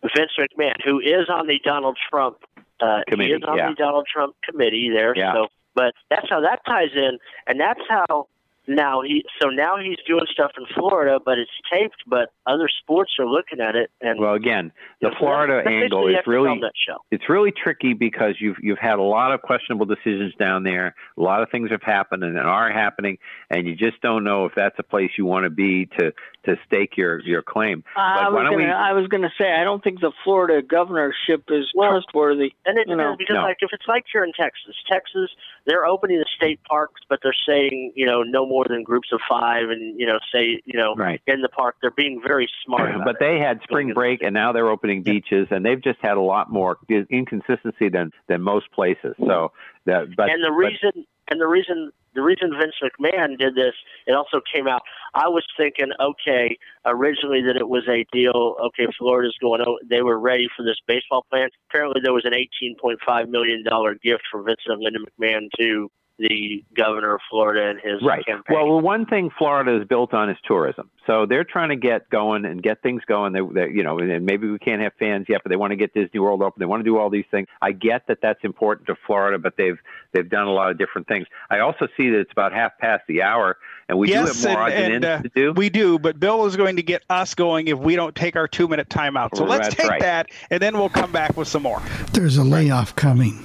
Vince 0.03 0.33
McMahon, 0.39 0.77
who 0.85 1.01
is 1.01 1.29
on 1.29 1.47
the 1.47 1.59
Donald 1.65 1.99
Trump 2.09 2.39
uh, 2.81 3.01
Committee, 3.09 3.31
he 3.31 3.37
is 3.37 3.43
on 3.47 3.57
yeah. 3.57 3.71
the 3.71 3.75
Donald 3.75 4.07
Trump 4.13 4.37
committee 4.49 4.91
there. 4.93 5.15
Yeah. 5.17 5.33
So, 5.35 5.47
but 5.79 5.95
that's 6.11 6.29
how 6.29 6.41
that 6.41 6.59
ties 6.67 6.91
in, 6.97 7.19
and 7.47 7.61
that's 7.61 7.81
how 7.89 8.27
now 8.69 9.03
he. 9.03 9.25
So 9.41 9.49
now 9.49 9.77
he's 9.83 9.97
doing 10.07 10.25
stuff 10.33 10.53
in 10.59 10.65
Florida, 10.75 11.19
but 11.25 11.39
it's 11.39 11.51
taped. 11.73 12.03
But 12.07 12.31
other 12.47 12.69
sports 12.83 13.13
are 13.19 13.27
looking 13.27 13.61
at 13.61 13.75
it, 13.75 13.91
and 14.01 14.21
Well, 14.21 14.35
again, 14.35 14.73
the 15.01 15.11
Florida 15.19 15.55
that's- 15.57 15.65
that's 15.65 15.83
angle 15.85 16.09
is 16.09 16.27
really 16.27 16.51
XFL 16.51 16.99
it's 17.11 17.29
really 17.29 17.51
tricky 17.53 17.95
because 17.95 18.35
you've 18.41 18.57
you've 18.61 18.79
had 18.79 18.99
a 18.99 19.03
lot 19.03 19.33
of 19.33 19.43
questionable 19.43 19.87
decisions 19.87 20.35
down 20.37 20.63
there. 20.63 20.95
A 21.17 21.21
lot 21.23 21.43
of 21.43 21.51
things 21.51 21.71
have 21.71 21.83
happened 21.83 22.23
and 22.25 22.39
are 22.39 22.71
happening, 22.71 23.19
and 23.51 23.67
you 23.67 23.75
just 23.75 24.01
don't 24.03 24.25
know 24.25 24.45
if 24.47 24.55
that's 24.55 24.79
a 24.79 24.83
place 24.83 25.11
you 25.17 25.25
want 25.27 25.45
to 25.45 25.51
be 25.51 25.87
to 25.99 26.13
to 26.45 26.57
stake 26.67 26.97
your 26.97 27.21
your 27.21 27.43
claim. 27.43 27.83
I 27.97 28.25
But 28.25 28.33
was 28.33 28.43
gonna, 28.45 28.57
we- 28.57 28.65
I 28.65 28.93
was 28.93 29.07
gonna 29.09 29.33
say 29.39 29.53
I 29.53 29.65
don't 29.65 29.83
think 29.83 30.01
the 30.01 30.13
Florida 30.25 30.63
governorship 30.63 31.45
is 31.51 31.71
trustworthy. 31.75 32.53
And 32.67 32.79
it 32.79 32.89
you 32.89 32.97
know. 32.97 33.17
because, 33.19 33.35
No. 33.35 33.43
like, 33.43 33.59
if 33.61 33.71
it's 33.73 33.87
like 33.89 34.05
here 34.13 34.25
in 34.25 34.33
Texas, 34.33 34.75
Texas, 34.91 35.31
they're 35.67 35.85
opening 35.87 36.19
the 36.19 36.27
state 36.37 36.61
parks, 36.65 37.01
but 37.09 37.21
they're 37.23 37.35
saying, 37.47 37.93
you 37.95 38.07
know, 38.07 38.23
no 38.23 38.47
more 38.47 38.58
than 38.69 38.83
groups 38.83 39.09
of 39.13 39.21
five, 39.29 39.71
and 39.71 39.99
you 39.99 40.07
know, 40.07 40.19
say, 40.33 40.61
you 40.65 40.79
know, 40.79 40.95
Right. 40.95 41.21
in 41.27 41.43
the 41.43 41.49
park. 41.49 41.77
They're 41.81 41.91
being 41.91 42.21
very 42.27 42.49
smart. 42.65 42.95
But 43.05 43.17
it. 43.17 43.21
they 43.21 43.39
had 43.39 43.63
spring 43.63 43.93
break, 43.95 44.23
and 44.23 44.35
now 44.35 44.53
they're 44.53 44.71
opening 44.71 45.03
beaches, 45.03 45.49
and 45.51 45.65
they've 45.65 45.83
just 45.83 45.99
had 46.01 46.17
a 46.17 46.21
lot 46.21 46.51
more 46.51 46.79
inconsistency 47.11 47.89
than 47.89 48.13
than 48.29 48.43
most 48.43 48.71
places. 48.73 49.15
So 49.19 49.53
that, 49.87 50.15
but 50.17 50.31
and 50.31 50.43
the 50.43 50.49
but- 50.51 50.57
reason 50.57 51.07
and 51.31 51.41
the 51.41 51.47
reason 51.47 51.93
the 52.15 52.23
reason 52.23 52.51
Vince 52.59 52.75
McMahon 52.83 53.39
did 53.39 53.55
this, 53.55 53.75
it 54.07 54.13
also 54.13 54.41
came 54.53 54.67
out. 54.67 54.83
I 55.15 55.29
was 55.29 55.45
thinking, 55.57 55.91
okay, 56.01 56.57
originally 56.85 57.43
that 57.43 57.57
it 57.57 57.69
was 57.69 57.87
a 57.89 58.05
deal. 58.13 58.57
Okay, 58.67 58.89
Florida's 58.99 59.37
going. 59.41 59.61
o 59.61 59.79
They 59.89 60.03
were 60.03 60.19
ready 60.19 60.49
for 60.57 60.65
this 60.65 60.79
baseball 60.87 61.25
plan. 61.31 61.51
Apparently, 61.69 62.01
there 62.03 62.15
was 62.15 62.25
an 62.25 62.35
eighteen 62.35 62.77
point 62.81 62.99
five 63.07 63.29
million 63.29 63.63
dollar 63.63 63.95
gift 63.95 64.23
from 64.33 64.47
Vince 64.47 64.61
and 64.67 64.81
Linda 64.83 65.01
McMahon 65.01 65.49
to 65.59 65.91
the 66.19 66.65
governor 66.75 67.15
of 67.15 67.21
Florida 67.31 67.71
and 67.71 67.81
his 67.81 68.03
Right. 68.03 68.25
campaign. 68.27 68.57
Well, 68.57 68.77
the 68.77 68.83
one 68.83 69.07
thing 69.07 69.31
Florida 69.39 69.81
is 69.81 69.87
built 69.87 70.13
on 70.15 70.29
is 70.31 70.37
tourism. 70.45 70.91
So 71.07 71.27
they're 71.27 71.45
trying 71.45 71.71
to 71.71 71.77
get 71.77 72.11
going 72.11 72.45
and 72.45 72.63
get 72.63 72.83
things 72.83 73.03
going. 73.07 73.33
They, 73.33 73.41
they 73.41 73.71
you 73.71 73.83
know, 73.83 73.99
and 73.99 74.27
maybe 74.27 74.49
we 74.49 74.59
can't 74.59 74.83
have 74.83 74.93
fans 74.99 75.27
yet, 75.29 75.43
but 75.43 75.51
they 75.51 75.57
want 75.57 75.71
to 75.71 75.77
get 75.77 75.95
Disney 75.95 76.21
World 76.21 76.43
open. 76.43 76.61
They 76.61 76.67
want 76.67 76.81
to 76.81 76.85
do 76.85 76.99
all 76.99 77.09
these 77.09 77.25
things. 77.31 77.47
I 77.63 77.73
get 77.73 78.07
that 78.09 78.19
that's 78.21 78.41
important 78.43 78.89
to 78.89 78.97
Florida, 79.07 79.39
but 79.39 79.57
they've 79.57 79.79
they've 80.13 80.29
done 80.29 80.47
a 80.49 80.53
lot 80.53 80.71
of 80.71 80.77
different 80.77 81.07
things. 81.07 81.27
I 81.51 81.61
also 81.61 81.87
see 81.97 82.11
that 82.11 82.19
it's 82.21 82.33
about 82.33 82.53
half 82.53 82.77
past 82.79 83.05
the 83.09 83.23
hour, 83.23 83.57
and 83.89 83.99
we 83.99 84.09
yes, 84.09 84.43
do 84.43 84.49
have 84.49 84.57
more 84.57 84.65
odds 84.65 84.75
and, 84.75 84.85
and 84.85 84.95
and, 84.97 85.05
ends 85.05 85.27
uh, 85.27 85.29
to 85.29 85.29
do. 85.35 85.53
we 85.53 85.71
do, 85.71 85.99
but 85.99 86.21
Bill 86.21 86.45
is 86.47 86.57
going 86.57 86.77
to 86.77 86.83
get 86.83 87.05
us 87.09 87.35
going 87.35 87.69
if 87.69 87.79
we 87.79 87.97
don't 87.97 88.15
take 88.15 88.37
our 88.37 88.49
two 88.49 88.69
minute 88.69 88.89
timeout. 88.89 89.35
So 89.35 89.45
let's 89.45 89.69
That's 89.69 89.77
take 89.77 89.91
right. 89.91 90.01
that, 90.03 90.27
and 90.51 90.61
then 90.61 90.77
we'll 90.77 90.91
come 90.91 91.13
back 91.13 91.37
with 91.37 91.49
some 91.49 91.63
more. 91.63 91.81
There's 92.13 92.37
a 92.37 92.45
layoff 92.45 92.97
coming. 92.97 93.45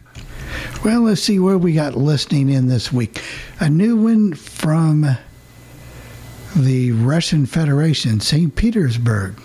Well, 0.83 1.01
let's 1.01 1.21
see 1.21 1.37
where 1.37 1.57
we 1.59 1.73
got 1.73 1.95
listening 1.95 2.49
in 2.49 2.67
this 2.67 2.91
week. 2.91 3.21
A 3.59 3.69
new 3.69 3.95
one 3.97 4.33
from 4.33 5.05
the 6.55 6.91
Russian 6.93 7.45
Federation, 7.45 8.19
St. 8.19 8.55
Petersburg. 8.55 9.35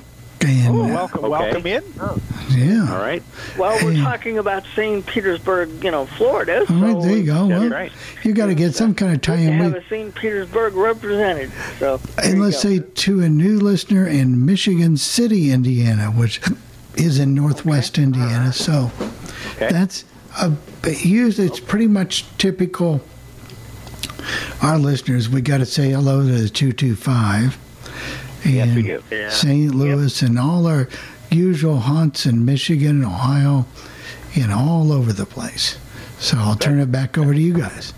And, 0.40 0.68
Oh, 0.76 0.84
welcome, 0.86 1.22
welcome 1.28 1.66
in. 1.66 1.82
Oh. 2.00 2.18
Yeah. 2.50 2.90
All 2.92 3.00
right. 3.00 3.22
Well, 3.58 3.78
we're 3.84 4.00
talking 4.02 4.38
about 4.38 4.64
St. 4.74 5.04
Petersburg, 5.06 5.82
you 5.84 5.90
know, 5.90 6.06
Florida. 6.06 6.64
All 6.70 6.76
right, 6.76 6.92
so 6.92 7.00
there 7.02 7.16
you 7.16 7.24
go. 7.24 7.48
That's 7.48 7.60
Well, 7.60 7.68
right. 7.70 7.92
You 8.22 8.32
got 8.32 8.46
to 8.46 8.54
get 8.54 8.74
some 8.74 8.94
kind 8.94 9.14
of 9.14 9.20
tie-in. 9.22 9.52
have 9.54 9.74
with- 9.74 9.84
a 9.84 9.88
St. 9.88 10.14
Petersburg 10.14 10.74
represented. 10.74 11.50
So 11.78 12.00
And 12.22 12.40
let's 12.40 12.62
go. 12.62 12.70
say 12.70 12.78
to 12.80 13.20
a 13.22 13.28
new 13.28 13.58
listener 13.58 14.06
in 14.06 14.44
Michigan 14.46 14.96
City, 14.96 15.50
Indiana, 15.50 16.06
which 16.10 16.40
is 16.96 17.18
in 17.18 17.34
Northwest 17.34 17.98
Indiana. 17.98 18.52
So 18.52 18.90
that's 19.58 20.04
Uh, 20.36 20.54
usually 20.86 21.46
it's 21.46 21.60
pretty 21.60 21.86
much 21.86 22.24
typical. 22.38 23.00
Our 24.62 24.78
listeners, 24.78 25.28
we 25.28 25.40
got 25.40 25.58
to 25.58 25.66
say 25.66 25.90
hello 25.90 26.20
to 26.26 26.32
the 26.32 26.48
two 26.48 26.72
two 26.72 26.96
five. 26.96 27.56
Yes, 28.44 28.74
we 28.74 28.82
do. 28.82 29.02
Yeah. 29.10 29.30
St. 29.30 29.74
Louis 29.74 30.22
and 30.22 30.38
all 30.38 30.66
our 30.66 30.88
usual 31.30 31.78
haunts 31.78 32.26
in 32.26 32.44
Michigan, 32.44 33.04
Ohio, 33.04 33.66
and 34.36 34.52
all 34.52 34.92
over 34.92 35.12
the 35.12 35.26
place. 35.26 35.78
So 36.18 36.36
I'll 36.38 36.56
turn 36.56 36.78
it 36.80 36.90
back 36.92 37.18
over 37.18 37.32
to 37.34 37.40
you 37.40 37.54
guys. 37.54 37.92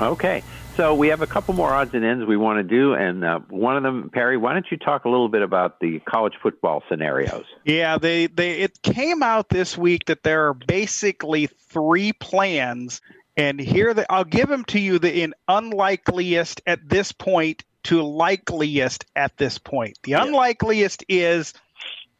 Okay. 0.00 0.42
So 0.80 0.94
we 0.94 1.08
have 1.08 1.20
a 1.20 1.26
couple 1.26 1.52
more 1.52 1.74
odds 1.74 1.90
and 1.92 2.02
ends 2.06 2.24
we 2.24 2.38
want 2.38 2.56
to 2.56 2.62
do, 2.62 2.94
and 2.94 3.22
uh, 3.22 3.40
one 3.50 3.76
of 3.76 3.82
them, 3.82 4.08
Perry. 4.08 4.38
Why 4.38 4.54
don't 4.54 4.64
you 4.70 4.78
talk 4.78 5.04
a 5.04 5.10
little 5.10 5.28
bit 5.28 5.42
about 5.42 5.78
the 5.78 5.98
college 6.08 6.32
football 6.42 6.82
scenarios? 6.88 7.44
Yeah, 7.66 7.98
they, 7.98 8.28
they 8.28 8.60
it 8.60 8.80
came 8.80 9.22
out 9.22 9.50
this 9.50 9.76
week 9.76 10.06
that 10.06 10.22
there 10.22 10.48
are 10.48 10.54
basically 10.54 11.48
three 11.48 12.14
plans, 12.14 13.02
and 13.36 13.60
here 13.60 13.92
the, 13.92 14.10
I'll 14.10 14.24
give 14.24 14.48
them 14.48 14.64
to 14.68 14.80
you 14.80 14.98
the 14.98 15.20
in 15.20 15.34
unlikeliest 15.48 16.62
at 16.66 16.88
this 16.88 17.12
point 17.12 17.62
to 17.82 18.02
likeliest 18.02 19.04
at 19.14 19.36
this 19.36 19.58
point. 19.58 19.98
The 20.04 20.12
unlikeliest 20.12 21.04
is 21.10 21.52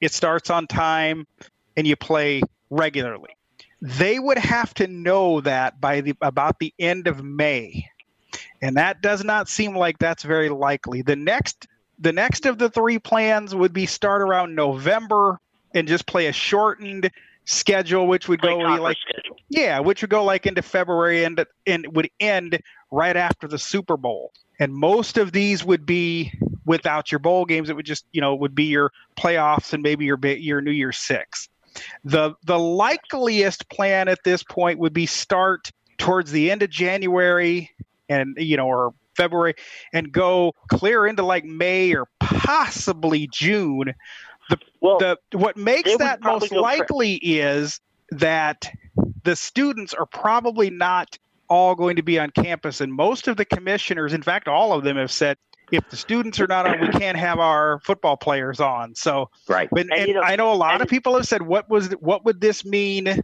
it 0.02 0.12
starts 0.12 0.50
on 0.50 0.66
time 0.66 1.26
and 1.78 1.86
you 1.86 1.96
play 1.96 2.42
regularly. 2.68 3.30
They 3.80 4.18
would 4.18 4.36
have 4.36 4.74
to 4.74 4.86
know 4.86 5.40
that 5.40 5.80
by 5.80 6.02
the 6.02 6.14
about 6.20 6.58
the 6.58 6.74
end 6.78 7.06
of 7.06 7.24
May. 7.24 7.86
And 8.62 8.76
that 8.76 9.00
does 9.00 9.24
not 9.24 9.48
seem 9.48 9.76
like 9.76 9.98
that's 9.98 10.22
very 10.22 10.48
likely. 10.48 11.02
The 11.02 11.16
next 11.16 11.66
the 11.98 12.12
next 12.12 12.46
of 12.46 12.58
the 12.58 12.70
three 12.70 12.98
plans 12.98 13.54
would 13.54 13.72
be 13.72 13.86
start 13.86 14.22
around 14.22 14.54
November 14.54 15.38
and 15.74 15.86
just 15.86 16.06
play 16.06 16.26
a 16.26 16.32
shortened 16.32 17.10
schedule, 17.44 18.06
which 18.06 18.28
would 18.28 18.40
go 18.40 18.56
like 18.56 18.96
yeah, 19.48 19.80
which 19.80 20.02
would 20.02 20.10
go 20.10 20.24
like 20.24 20.46
into 20.46 20.62
February 20.62 21.24
and 21.24 21.44
and 21.66 21.86
would 21.94 22.10
end 22.20 22.60
right 22.90 23.16
after 23.16 23.48
the 23.48 23.58
Super 23.58 23.96
Bowl. 23.96 24.32
And 24.58 24.74
most 24.74 25.16
of 25.16 25.32
these 25.32 25.64
would 25.64 25.86
be 25.86 26.32
without 26.66 27.10
your 27.10 27.18
bowl 27.18 27.44
games. 27.44 27.70
It 27.70 27.76
would 27.76 27.86
just 27.86 28.04
you 28.12 28.20
know 28.20 28.34
would 28.34 28.54
be 28.54 28.64
your 28.64 28.92
playoffs 29.18 29.72
and 29.72 29.82
maybe 29.82 30.04
your 30.04 30.18
your 30.24 30.60
New 30.60 30.70
Year's 30.70 30.98
Six. 30.98 31.48
The 32.04 32.34
the 32.44 32.58
likeliest 32.58 33.68
plan 33.68 34.08
at 34.08 34.18
this 34.24 34.42
point 34.42 34.78
would 34.78 34.92
be 34.92 35.06
start 35.06 35.70
towards 35.98 36.30
the 36.32 36.50
end 36.50 36.62
of 36.62 36.70
January 36.70 37.70
and 38.10 38.34
you 38.36 38.58
know 38.58 38.66
or 38.66 38.92
February 39.16 39.54
and 39.92 40.12
go 40.12 40.52
clear 40.68 41.06
into 41.06 41.22
like 41.22 41.44
May 41.44 41.94
or 41.94 42.06
possibly 42.18 43.28
June. 43.32 43.94
The, 44.50 44.58
the 45.30 45.38
what 45.38 45.56
makes 45.56 45.96
that 45.98 46.22
most 46.22 46.52
likely 46.52 47.14
is 47.14 47.80
that 48.10 48.70
the 49.22 49.36
students 49.36 49.94
are 49.94 50.06
probably 50.06 50.70
not 50.70 51.18
all 51.48 51.74
going 51.74 51.96
to 51.96 52.02
be 52.02 52.18
on 52.18 52.30
campus 52.30 52.80
and 52.80 52.92
most 52.92 53.28
of 53.28 53.36
the 53.36 53.44
commissioners 53.44 54.12
in 54.12 54.22
fact 54.22 54.48
all 54.48 54.72
of 54.72 54.84
them 54.84 54.96
have 54.96 55.10
said 55.10 55.36
if 55.72 55.88
the 55.90 55.96
students 55.96 56.40
are 56.40 56.46
not 56.46 56.66
on 56.66 56.80
we 56.80 56.88
can't 56.88 57.18
have 57.18 57.38
our 57.38 57.80
football 57.80 58.16
players 58.16 58.60
on 58.60 58.94
so 58.94 59.28
right 59.48 59.68
and, 59.76 59.92
and 59.92 60.18
i 60.18 60.36
know 60.36 60.52
a 60.52 60.54
lot 60.54 60.80
of 60.80 60.86
people 60.86 61.14
have 61.14 61.26
said 61.26 61.42
what 61.42 61.68
was 61.68 61.90
what 61.94 62.24
would 62.24 62.40
this 62.40 62.64
mean 62.64 63.20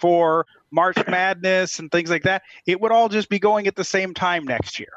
for 0.00 0.46
march 0.72 0.96
madness 1.08 1.78
and 1.78 1.90
things 1.90 2.10
like 2.10 2.22
that 2.22 2.42
it 2.66 2.80
would 2.80 2.92
all 2.92 3.08
just 3.08 3.28
be 3.28 3.38
going 3.38 3.66
at 3.66 3.76
the 3.76 3.84
same 3.84 4.12
time 4.14 4.44
next 4.44 4.78
year 4.78 4.92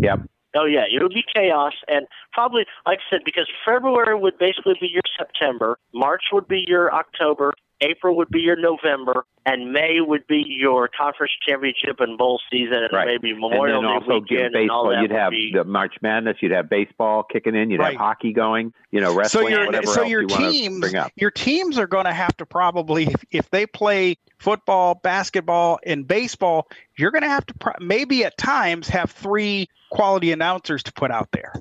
Yep. 0.00 0.20
Oh 0.56 0.64
yeah, 0.64 0.84
it 0.90 1.00
would 1.00 1.14
be 1.14 1.22
chaos, 1.32 1.74
and 1.86 2.06
probably, 2.32 2.64
like 2.84 2.98
I 2.98 3.10
said, 3.14 3.20
because 3.24 3.46
February 3.64 4.18
would 4.18 4.36
basically 4.38 4.74
be 4.80 4.88
your 4.88 5.02
September, 5.16 5.78
March 5.94 6.24
would 6.32 6.48
be 6.48 6.64
your 6.66 6.92
October, 6.92 7.54
April 7.80 8.16
would 8.16 8.28
be 8.30 8.40
your 8.40 8.56
November, 8.56 9.24
and 9.46 9.72
May 9.72 10.00
would 10.00 10.26
be 10.26 10.44
your 10.46 10.88
conference 10.88 11.32
championship 11.46 11.98
and 12.00 12.18
bowl 12.18 12.40
season, 12.50 12.74
and 12.84 12.92
Right. 12.92 13.06
maybe 13.06 13.32
Memorial 13.32 13.64
and 13.64 13.74
then 13.74 13.82
Day 13.82 13.88
also 13.88 14.20
weekend 14.20 14.28
get 14.28 14.60
and 14.60 14.70
all 14.70 14.84
baseball. 14.84 14.90
that 14.90 15.02
You'd 15.02 15.10
have 15.12 15.30
be- 15.30 15.52
the 15.54 15.64
March 15.64 15.94
Madness. 16.02 16.36
You'd 16.40 16.52
have 16.52 16.68
baseball 16.68 17.22
kicking 17.22 17.54
in. 17.54 17.70
You'd 17.70 17.80
Right. 17.80 17.92
have 17.92 18.00
hockey 18.00 18.32
going. 18.32 18.72
You 18.90 19.00
know, 19.00 19.10
so 19.12 19.16
wrestling, 19.18 19.48
your 19.50 19.66
whatever 19.66 19.86
so 19.86 20.00
else 20.02 20.10
your 20.10 20.22
you 20.22 20.28
teams 20.28 20.80
bring 20.80 20.96
up. 20.96 21.12
your 21.16 21.30
teams 21.30 21.78
are 21.78 21.86
going 21.86 22.04
to 22.06 22.12
have 22.12 22.36
to 22.38 22.46
probably 22.46 23.04
if, 23.06 23.24
if 23.30 23.50
they 23.50 23.64
play 23.66 24.16
football 24.38 24.96
basketball 24.96 25.78
and 25.86 26.08
baseball 26.08 26.66
you're 26.96 27.10
going 27.12 27.22
to 27.22 27.28
have 27.28 27.46
to 27.46 27.54
pro- 27.54 27.72
maybe 27.78 28.24
at 28.24 28.36
times 28.36 28.88
have 28.88 29.10
three 29.10 29.68
quality 29.90 30.32
announcers 30.32 30.82
to 30.82 30.92
put 30.94 31.10
out 31.12 31.28
there 31.32 31.52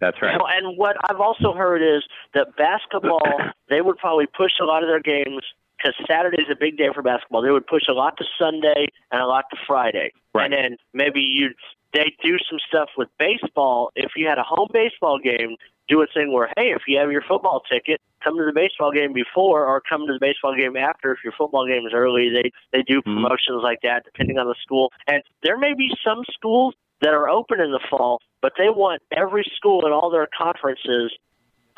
That's 0.00 0.20
right. 0.22 0.36
Know, 0.36 0.46
and 0.46 0.76
what 0.76 0.96
I've 1.08 1.20
also 1.20 1.52
heard 1.52 1.82
is 1.82 2.02
that 2.34 2.56
basketball, 2.56 3.20
they 3.68 3.80
would 3.80 3.98
probably 3.98 4.26
push 4.26 4.52
a 4.60 4.64
lot 4.64 4.82
of 4.82 4.88
their 4.88 5.00
games 5.00 5.42
because 5.76 5.94
Saturday's 6.06 6.46
a 6.50 6.56
big 6.58 6.76
day 6.76 6.88
for 6.94 7.02
basketball. 7.02 7.42
They 7.42 7.50
would 7.50 7.66
push 7.66 7.82
a 7.88 7.92
lot 7.92 8.16
to 8.18 8.24
Sunday 8.38 8.86
and 9.12 9.20
a 9.20 9.26
lot 9.26 9.44
to 9.50 9.56
Friday, 9.66 10.12
Right. 10.34 10.44
and 10.44 10.52
then 10.52 10.76
maybe 10.92 11.20
you'd 11.20 11.54
they 11.92 12.14
do 12.22 12.38
some 12.48 12.60
stuff 12.68 12.90
with 12.96 13.08
baseball. 13.18 13.90
If 13.96 14.12
you 14.16 14.28
had 14.28 14.38
a 14.38 14.44
home 14.44 14.68
baseball 14.72 15.18
game, 15.18 15.56
do 15.88 16.00
a 16.02 16.06
thing 16.06 16.32
where 16.32 16.48
hey, 16.56 16.70
if 16.70 16.82
you 16.86 16.98
have 16.98 17.10
your 17.10 17.22
football 17.22 17.62
ticket, 17.70 18.00
come 18.22 18.36
to 18.36 18.44
the 18.44 18.52
baseball 18.54 18.92
game 18.92 19.12
before 19.12 19.66
or 19.66 19.80
come 19.80 20.06
to 20.06 20.12
the 20.12 20.20
baseball 20.20 20.54
game 20.54 20.76
after. 20.76 21.12
If 21.12 21.18
your 21.24 21.32
football 21.36 21.66
game 21.66 21.84
is 21.86 21.92
early, 21.92 22.30
they 22.30 22.50
they 22.72 22.82
do 22.82 23.00
mm-hmm. 23.00 23.14
promotions 23.14 23.62
like 23.62 23.80
that 23.82 24.04
depending 24.04 24.38
on 24.38 24.46
the 24.46 24.54
school. 24.62 24.92
And 25.06 25.22
there 25.42 25.58
may 25.58 25.74
be 25.74 25.90
some 26.04 26.22
schools 26.32 26.74
that 27.00 27.14
are 27.14 27.28
open 27.28 27.60
in 27.60 27.72
the 27.72 27.80
fall, 27.88 28.20
but 28.42 28.52
they 28.58 28.68
want 28.68 29.02
every 29.16 29.44
school 29.56 29.86
in 29.86 29.92
all 29.92 30.10
their 30.10 30.28
conferences, 30.36 31.12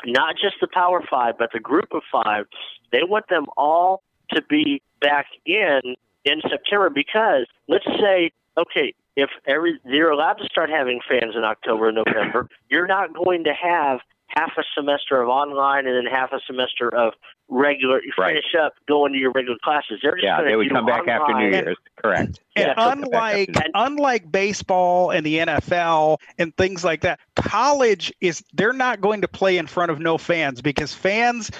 not 0.05 0.35
just 0.35 0.55
the 0.61 0.67
Power 0.67 1.03
Five, 1.09 1.35
but 1.37 1.51
the 1.53 1.59
Group 1.59 1.93
of 1.93 2.01
Five. 2.11 2.45
They 2.91 3.03
want 3.03 3.27
them 3.29 3.45
all 3.57 4.03
to 4.31 4.41
be 4.41 4.81
back 4.99 5.27
in 5.45 5.95
in 6.25 6.41
September 6.49 6.89
because 6.89 7.45
let's 7.67 7.85
say, 7.99 8.31
okay, 8.57 8.93
if 9.15 9.29
every 9.45 9.79
you're 9.85 10.11
allowed 10.11 10.35
to 10.35 10.45
start 10.45 10.69
having 10.69 10.99
fans 11.07 11.35
in 11.35 11.43
October 11.43 11.89
and 11.89 11.97
November, 12.05 12.49
you're 12.69 12.87
not 12.87 13.13
going 13.13 13.43
to 13.43 13.53
have 13.53 13.99
half 14.35 14.51
a 14.57 14.63
semester 14.75 15.21
of 15.21 15.29
online 15.29 15.85
and 15.87 15.95
then 15.95 16.11
half 16.11 16.31
a 16.31 16.39
semester 16.47 16.93
of 16.95 17.13
regular. 17.49 18.01
You 18.03 18.11
finish 18.17 18.55
up 18.59 18.73
going 18.87 19.13
to 19.13 19.19
your 19.19 19.31
regular 19.31 19.57
classes. 19.63 19.99
They're 20.01 20.13
just 20.13 20.23
Yeah, 20.23 20.41
they 20.41 20.55
would 20.55 20.69
do 20.69 20.75
come 20.75 20.85
back 20.85 21.07
after 21.07 21.33
New 21.33 21.45
online. 21.45 21.51
Year's. 21.53 21.77
Correct. 22.01 22.39
And 22.55 22.67
Yeah, 22.67 22.73
they'll 22.75 22.89
come 22.89 23.01
back 23.01 23.09
unlike 23.11 23.49
after 23.57 23.69
unlike 23.75 24.31
baseball 24.31 25.11
and 25.11 25.25
the 25.25 25.37
NFL 25.39 26.17
and 26.37 26.55
things 26.57 26.83
like 26.83 27.01
that, 27.01 27.19
college 27.35 28.11
is 28.21 28.43
they're 28.53 28.73
not 28.73 29.01
going 29.01 29.21
to 29.21 29.27
play 29.27 29.57
in 29.57 29.67
front 29.67 29.91
of 29.91 29.99
no 29.99 30.17
fans 30.17 30.61
because 30.61 30.93
fans, 30.93 31.51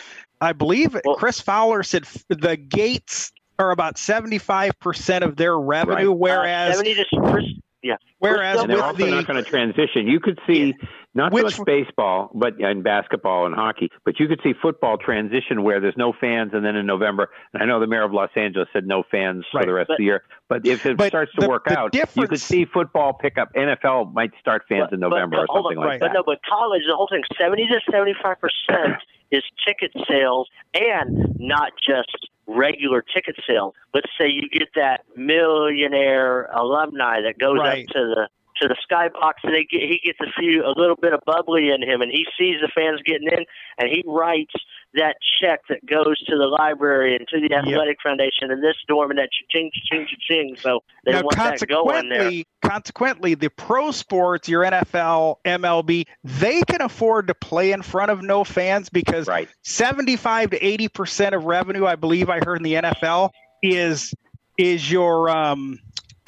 I 0.41 0.53
believe 0.53 0.95
Chris 1.17 1.39
Fowler 1.39 1.83
said 1.83 2.05
the 2.29 2.57
gates 2.57 3.31
are 3.59 3.71
about 3.71 3.97
seventy 3.97 4.39
five 4.39 4.77
percent 4.79 5.23
of 5.23 5.36
their 5.36 5.59
revenue, 5.59 6.09
Right. 6.09 6.17
whereas 6.19 6.71
Uh, 6.71 6.83
seventy 6.83 6.95
to 6.95 7.53
yeah. 7.83 7.97
Whereas 8.19 8.62
and 8.62 8.69
they're 8.69 8.77
with 8.77 8.86
also 8.86 9.05
the 9.05 9.12
not 9.12 9.27
going 9.27 9.43
to 9.43 9.49
transition. 9.49 10.07
You 10.07 10.19
could 10.19 10.39
see 10.47 10.73
not 11.15 11.34
so 11.36 11.41
much 11.43 11.63
baseball, 11.65 12.32
but 12.34 12.60
and 12.60 12.84
basketball 12.84 13.45
and 13.45 13.54
hockey, 13.54 13.89
but 14.06 14.19
you 14.19 14.28
could 14.28 14.39
see 14.43 14.54
football 14.60 14.97
transition 14.97 15.63
where 15.63 15.80
there's 15.80 15.97
no 15.97 16.13
fans, 16.19 16.52
and 16.54 16.65
then 16.65 16.76
in 16.76 16.86
November, 16.86 17.30
and 17.54 17.62
I 17.62 17.65
know 17.65 17.80
the 17.80 17.88
mayor 17.88 18.04
of 18.04 18.13
Los 18.13 18.30
Angeles 18.36 18.67
said 18.73 18.86
no 18.88 19.04
fans 19.12 19.45
for 19.52 19.63
the 19.65 19.73
rest 19.73 19.89
But- 19.89 19.93
of 19.93 19.97
the 19.99 20.04
year. 20.04 20.23
But 20.49 20.65
if 20.67 20.86
it 20.86 20.97
but 20.97 21.08
starts 21.08 21.32
to 21.34 21.41
the- 21.41 21.49
work 21.49 21.65
the 21.65 21.78
out, 21.80 21.95
you 21.95 22.28
could 22.28 22.39
see 22.39 22.65
football 22.65 23.13
pick 23.13 23.38
up. 23.38 23.49
NFL 23.56 24.12
might 24.13 24.32
start 24.39 24.63
fans 24.69 24.89
in 24.91 24.99
November 24.99 25.38
or 25.38 25.47
something 25.54 25.78
on, 25.78 25.86
like 25.86 25.99
but 25.99 26.08
that. 26.08 26.13
no, 26.13 26.23
but 26.23 26.39
college, 26.47 26.84
the 26.88 26.95
whole 26.95 27.08
thing, 27.08 27.23
seventy 27.38 27.67
to 27.67 27.80
seventy-five 27.91 28.38
percent 28.39 28.97
is 29.32 29.43
ticket 29.65 29.91
sales, 30.08 30.47
and 30.76 31.36
not 31.39 31.71
just 31.84 32.30
regular 32.45 33.02
ticket 33.02 33.36
sales. 33.47 33.73
Let's 33.93 34.10
say 34.19 34.28
you 34.28 34.47
get 34.49 34.69
that 34.76 35.06
millionaire 35.15 36.43
alumni 36.54 37.21
that 37.21 37.38
goes 37.39 37.58
Right. 37.58 37.86
up 37.88 37.93
to 37.93 37.99
the 37.99 38.30
to 38.63 38.67
the 38.67 38.78
skybox, 38.89 39.34
and 39.43 39.54
they 39.54 39.65
get, 39.69 39.82
he 39.82 40.02
gets 40.04 40.19
a 40.21 40.32
few 40.39 40.63
a 40.63 40.73
little 40.76 40.95
bit 40.95 41.13
of 41.13 41.19
bubbly 41.26 41.69
in 41.69 41.84
him, 41.84 42.02
and 42.02 42.12
he 42.12 42.26
sees 42.38 42.56
the 42.62 42.69
fans 42.73 43.02
getting 43.06 43.28
in, 43.28 43.45
and 43.78 43.89
he 43.89 44.04
writes 44.06 44.54
that 44.95 45.15
check 45.41 45.62
that 45.69 45.86
goes 45.86 46.19
to 46.26 46.38
the 46.38 46.45
library 46.45 47.15
and 47.15 47.28
to 47.28 47.39
the 47.39 47.54
athletic 47.56 47.97
foundation 48.02 48.52
and 48.52 48.63
this 48.63 48.76
dorm 48.88 49.10
and 49.10 49.19
that 49.19 49.30
ching 49.49 49.71
ching 49.89 50.08
ching. 50.28 50.56
So 50.60 50.82
they 51.06 51.12
now, 51.12 51.23
want 51.23 51.36
that 51.36 51.67
going 51.67 52.10
there. 52.10 52.19
consequently, 52.19 52.47
consequently, 52.62 53.34
the 53.36 53.49
pro 53.49 53.91
sports, 53.91 54.48
your 54.48 54.63
NFL, 54.63 55.37
MLB, 55.46 56.06
they 56.23 56.62
can 56.62 56.81
afford 56.81 57.27
to 57.27 57.33
play 57.33 57.71
in 57.71 57.81
front 57.81 58.12
of 58.12 58.21
no 58.21 58.44
fans 58.44 58.90
because 58.90 59.27
right. 59.27 59.50
75 59.63 60.52
to 60.52 60.65
80 60.65 60.87
percent 60.90 61.35
of 61.35 61.46
revenue, 61.46 61.85
I 61.85 61.96
believe, 61.96 62.29
I 62.29 62.40
heard 62.40 62.58
in 62.58 62.63
the 62.63 62.73
NFL 62.73 63.31
is 63.63 64.13
is 64.58 64.92
your 64.92 65.29
um 65.29 65.79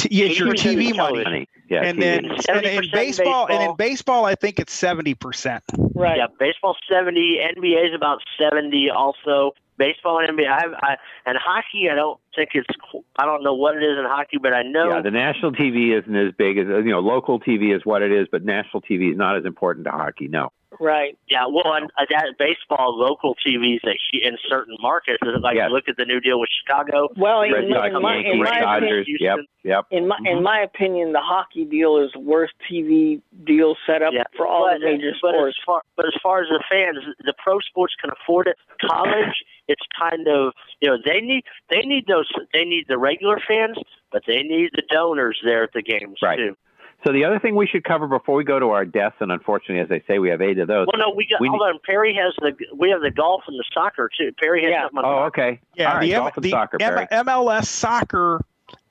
t- 0.08 0.24
is 0.24 0.40
your 0.40 0.54
TV 0.54 0.96
money. 0.96 1.24
money. 1.24 1.50
Yeah, 1.70 1.84
and 1.84 1.98
TV. 1.98 2.02
then 2.02 2.26
and 2.50 2.66
in 2.66 2.84
70% 2.84 2.92
baseball, 2.92 3.46
and 3.48 3.54
in 3.54 3.60
baseball. 3.60 3.76
baseball, 3.76 4.26
I 4.26 4.36
think 4.36 4.60
it's 4.60 4.74
seventy 4.74 5.14
percent. 5.14 5.64
Right. 5.96 6.18
Yeah, 6.18 6.28
baseball 6.40 6.76
seventy, 6.90 7.40
NBA 7.40 7.90
is 7.90 7.96
about 7.96 8.20
seventy. 8.38 8.90
Also, 8.90 9.54
baseball 9.78 10.20
and 10.20 10.38
NBA. 10.38 10.48
I, 10.48 10.62
have, 10.62 10.74
I 10.74 10.98
and 11.26 11.38
hockey. 11.38 11.90
I 11.92 11.96
don't 11.96 12.20
think 12.36 12.50
it's. 12.54 12.68
qu- 12.92 13.04
I 13.18 13.26
don't 13.26 13.44
know 13.44 13.54
what 13.54 13.76
it 13.76 13.84
is 13.84 13.98
in 13.98 14.06
hockey, 14.06 14.38
but 14.38 14.54
I 14.54 14.64
know. 14.64 14.90
Yeah, 14.90 15.02
the 15.02 15.12
national 15.12 15.52
TV 15.52 15.98
isn't 15.98 16.16
as 16.16 16.34
big 16.38 16.58
as 16.58 16.68
you 16.68 16.92
know. 16.92 17.00
Local 17.00 17.40
TV 17.40 17.76
is 17.76 17.86
what 17.86 18.02
it 18.02 18.12
is, 18.12 18.28
but 18.32 18.44
national 18.44 18.82
TV 18.82 19.12
is 19.12 19.18
not 19.18 19.38
as 19.38 19.46
important 19.46 19.86
to 19.86 19.92
hockey. 19.92 20.28
No. 20.28 20.52
Right. 20.80 21.18
Yeah, 21.28 21.46
well, 21.48 21.74
and 21.74 21.92
uh, 22.00 22.06
that 22.10 22.36
baseball 22.38 22.98
local 22.98 23.36
TVs 23.46 23.82
that 23.84 23.98
she, 24.12 24.24
in 24.24 24.38
certain 24.48 24.76
markets, 24.82 25.20
is 25.24 25.42
like 25.42 25.56
Yes. 25.56 25.70
look 25.72 25.88
at 25.88 25.98
the 25.98 26.06
new 26.06 26.20
deal 26.20 26.40
with 26.40 26.50
Chicago. 26.62 27.10
Well, 27.18 27.42
in 27.42 27.54
Red 27.54 27.70
my- 27.70 27.78
Sox, 27.78 27.96
in 27.96 28.02
my- 28.02 28.16
in 28.18 28.40
my 28.40 28.60
Dodgers. 28.60 29.08
Yep, 29.20 29.40
yep. 29.64 29.86
In 29.92 30.08
my 30.08 30.18
in 30.26 30.44
my 30.44 30.60
opinion, 30.62 31.12
the 31.14 31.22
hockey 31.22 31.66
deal 31.66 31.98
is 31.98 32.12
the 32.14 32.20
worst 32.20 32.54
TV 32.70 33.22
deal 33.44 33.76
set 33.86 34.02
up 34.02 34.14
for 34.36 34.48
all 34.48 34.68
but, 34.72 34.80
the 34.80 34.86
major 34.86 35.12
but 35.22 35.30
sports. 35.30 35.58
As 35.58 35.64
far, 35.66 35.82
but 35.96 36.06
as 36.08 36.14
far 36.22 36.42
as 36.42 36.50
the 36.50 36.64
fans, 36.70 36.98
the 37.24 37.34
pro 37.44 37.60
sports 37.60 37.94
can 38.02 38.10
afford 38.12 38.48
it. 38.48 38.58
College, 38.82 39.44
it's 39.68 39.82
kind 40.00 40.28
of 40.28 40.54
you 40.82 40.90
know 40.90 40.98
they 41.04 41.22
need 41.22 41.44
they 41.70 41.82
need 41.82 42.08
those 42.08 42.30
they 42.54 42.66
need 42.66 42.86
the 42.88 42.98
regular 42.98 43.40
fans, 43.48 43.78
but 44.12 44.24
they 44.28 44.44
need 44.44 44.72
the 44.76 44.84
donors 44.90 45.40
there 45.44 45.64
at 45.64 45.74
the 45.74 45.82
games 45.82 46.20
Right. 46.22 46.38
too. 46.38 46.58
So 47.04 47.12
the 47.12 47.24
other 47.26 47.40
thing 47.40 47.56
we 47.56 47.68
should 47.68 47.84
cover 47.84 48.08
before 48.08 48.36
we 48.36 48.44
go 48.44 48.60
to 48.60 48.70
our 48.70 48.86
deaths, 48.86 49.18
and 49.20 49.32
unfortunately, 49.32 49.80
as 49.80 49.92
I 49.92 50.06
say, 50.08 50.18
we 50.18 50.30
have 50.30 50.42
eight 50.42 50.58
of 50.58 50.68
those. 50.68 50.88
Well, 50.92 51.00
no, 51.00 51.14
we 51.16 51.28
got 51.28 51.40
We 51.40 51.50
hold 51.50 51.62
on. 51.62 51.80
Perry 51.86 52.16
has 52.16 52.34
the 52.40 52.54
we 52.76 52.90
have 52.90 53.02
the 53.02 53.12
golf 53.12 53.44
and 53.48 53.58
the 53.60 53.66
soccer 53.74 54.10
too. 54.18 54.32
Perry 54.40 54.64
has 54.64 54.86
something 54.86 55.00
on 55.00 55.06
Oh, 55.06 55.26
okay. 55.26 55.60
Yeah, 55.76 55.90
All 55.90 55.98
right, 55.98 56.02
the, 56.02 56.14
M- 56.16 56.22
golf 56.22 56.38
and 56.38 56.44
the 56.46 56.50
soccer, 56.50 56.78
M- 56.82 57.26
MLS 57.26 57.66
soccer 57.66 58.42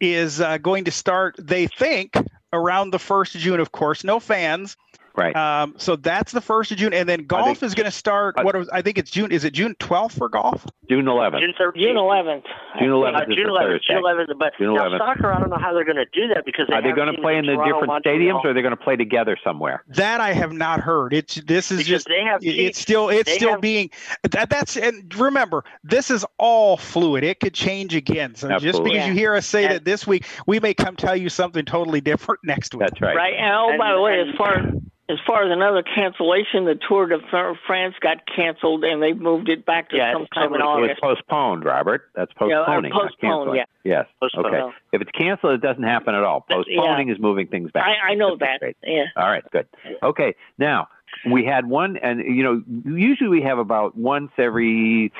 is 0.00 0.40
uh, 0.40 0.58
going 0.58 0.84
to 0.84 0.90
start. 0.92 1.34
They 1.38 1.66
think 1.66 2.14
around 2.52 2.90
the 2.90 3.00
first 3.00 3.32
June. 3.36 3.58
Of 3.58 3.72
course, 3.72 4.04
no 4.04 4.20
fans. 4.20 4.76
Right. 5.16 5.36
Um, 5.36 5.74
so 5.78 5.94
that's 5.94 6.32
the 6.32 6.40
first 6.40 6.72
of 6.72 6.76
June, 6.78 6.92
and 6.92 7.08
then 7.08 7.26
golf 7.26 7.62
is 7.62 7.72
going 7.74 7.84
to 7.84 7.90
start. 7.92 8.34
what 8.42 8.56
was, 8.56 8.68
I 8.70 8.82
think 8.82 8.98
it's 8.98 9.12
June. 9.12 9.30
Is 9.30 9.44
it 9.44 9.52
June 9.52 9.76
twelfth 9.78 10.18
for 10.18 10.28
golf? 10.28 10.66
June 10.90 11.04
11th. 11.04 11.38
June 11.40 11.54
13th. 11.58 11.74
June 11.76 11.96
11th. 11.96 12.42
June 12.80 12.88
11th 12.90 13.14
Uh, 13.14 13.24
June 13.26 13.46
11th. 13.48 13.58
Thursday. 13.62 13.94
June 13.94 14.02
11th. 14.02 14.38
But 14.38 14.52
June 14.58 14.74
now 14.74 14.98
soccer, 14.98 15.32
I 15.32 15.38
don't 15.38 15.50
know 15.50 15.56
how 15.56 15.72
they're 15.72 15.84
going 15.84 15.96
to 15.96 16.04
do 16.12 16.28
that 16.34 16.44
because 16.44 16.66
they 16.68 16.74
Are 16.74 16.82
they 16.82 16.90
going 16.92 17.14
to 17.14 17.20
play 17.22 17.36
in 17.38 17.46
the 17.46 17.52
Toronto, 17.52 17.64
different 17.72 17.86
Montreal. 17.86 18.18
stadiums, 18.18 18.44
or 18.44 18.50
are 18.50 18.54
they 18.54 18.60
going 18.62 18.76
to 18.76 18.82
play 18.82 18.96
together 18.96 19.36
somewhere? 19.44 19.84
That 19.88 20.20
I 20.20 20.32
have 20.32 20.52
not 20.52 20.80
heard. 20.80 21.14
It's 21.14 21.36
this 21.36 21.70
is 21.70 21.78
Because 21.78 21.88
just 21.88 22.08
they 22.08 22.22
have 22.24 22.40
teams- 22.40 22.56
it's 22.58 22.78
still 22.80 23.08
it's 23.08 23.30
they 23.30 23.36
still 23.36 23.50
have- 23.52 23.60
being 23.60 23.90
that, 24.30 24.50
that's 24.50 24.76
and 24.76 25.14
remember 25.14 25.64
this 25.84 26.10
is 26.10 26.26
all 26.38 26.76
fluid. 26.76 27.22
It 27.24 27.38
could 27.40 27.54
change 27.54 27.94
again. 27.94 28.34
So 28.34 28.48
just 28.48 28.64
Absolutely. 28.66 28.90
because 28.94 29.06
you 29.08 29.14
hear 29.14 29.34
us 29.36 29.46
say 29.46 29.64
And- 29.64 29.74
that 29.74 29.84
this 29.84 30.06
week, 30.08 30.26
we 30.48 30.58
may 30.60 30.74
come 30.74 30.96
tell 30.96 31.16
you 31.16 31.28
something 31.28 31.64
totally 31.64 32.00
different 32.00 32.40
next 32.44 32.74
week. 32.74 32.80
That's 32.80 33.00
right. 33.00 33.14
Right. 33.16 33.34
And 33.34 33.54
oh, 33.54 33.78
by 33.78 33.92
the 33.94 34.00
way, 34.02 34.20
as 34.20 34.34
far 34.36 34.60
as 35.08 35.18
far 35.26 35.44
as 35.44 35.52
another 35.52 35.82
cancellation, 35.82 36.64
the 36.64 36.78
Tour 36.88 37.06
de 37.06 37.18
France 37.66 37.94
got 38.00 38.18
canceled, 38.26 38.84
and 38.84 39.02
they 39.02 39.12
moved 39.12 39.50
it 39.50 39.66
back 39.66 39.90
to 39.90 39.96
Yeah, 39.96 40.14
sometime 40.14 40.54
in 40.54 40.60
totally- 40.60 40.88
It 40.90 40.98
was 41.02 41.16
postponed, 41.18 41.64
Robert. 41.64 42.08
That's 42.14 42.30
uh, 42.32 42.38
postponing. 42.38 42.90
not 42.90 43.02
postponed, 43.10 43.56
yeah. 43.56 43.64
Yes. 43.84 44.06
Postponed. 44.20 44.46
Okay. 44.46 44.56
Yeah. 44.56 44.70
If 44.92 45.02
it's 45.02 45.10
canceled, 45.10 45.54
it 45.54 45.60
doesn't 45.60 45.82
happen 45.82 46.14
at 46.14 46.22
all. 46.24 46.40
Postponing 46.48 47.08
yeah. 47.08 47.14
is 47.14 47.20
moving 47.20 47.48
things 47.48 47.70
back. 47.70 47.84
I, 47.84 48.12
I 48.12 48.14
know 48.14 48.36
That's 48.38 48.52
that. 48.52 48.60
great. 48.60 48.76
Yeah. 48.82 49.04
All 49.16 49.28
right, 49.28 49.44
good. 49.50 49.66
Okay, 50.02 50.36
now 50.56 50.88
we 51.30 51.44
had 51.44 51.66
one, 51.66 51.96
and 51.98 52.20
you 52.20 52.42
know, 52.42 52.62
usually 52.84 53.28
we 53.28 53.42
have 53.42 53.58
about 53.58 53.96
once 53.96 54.30
every, 54.38 55.12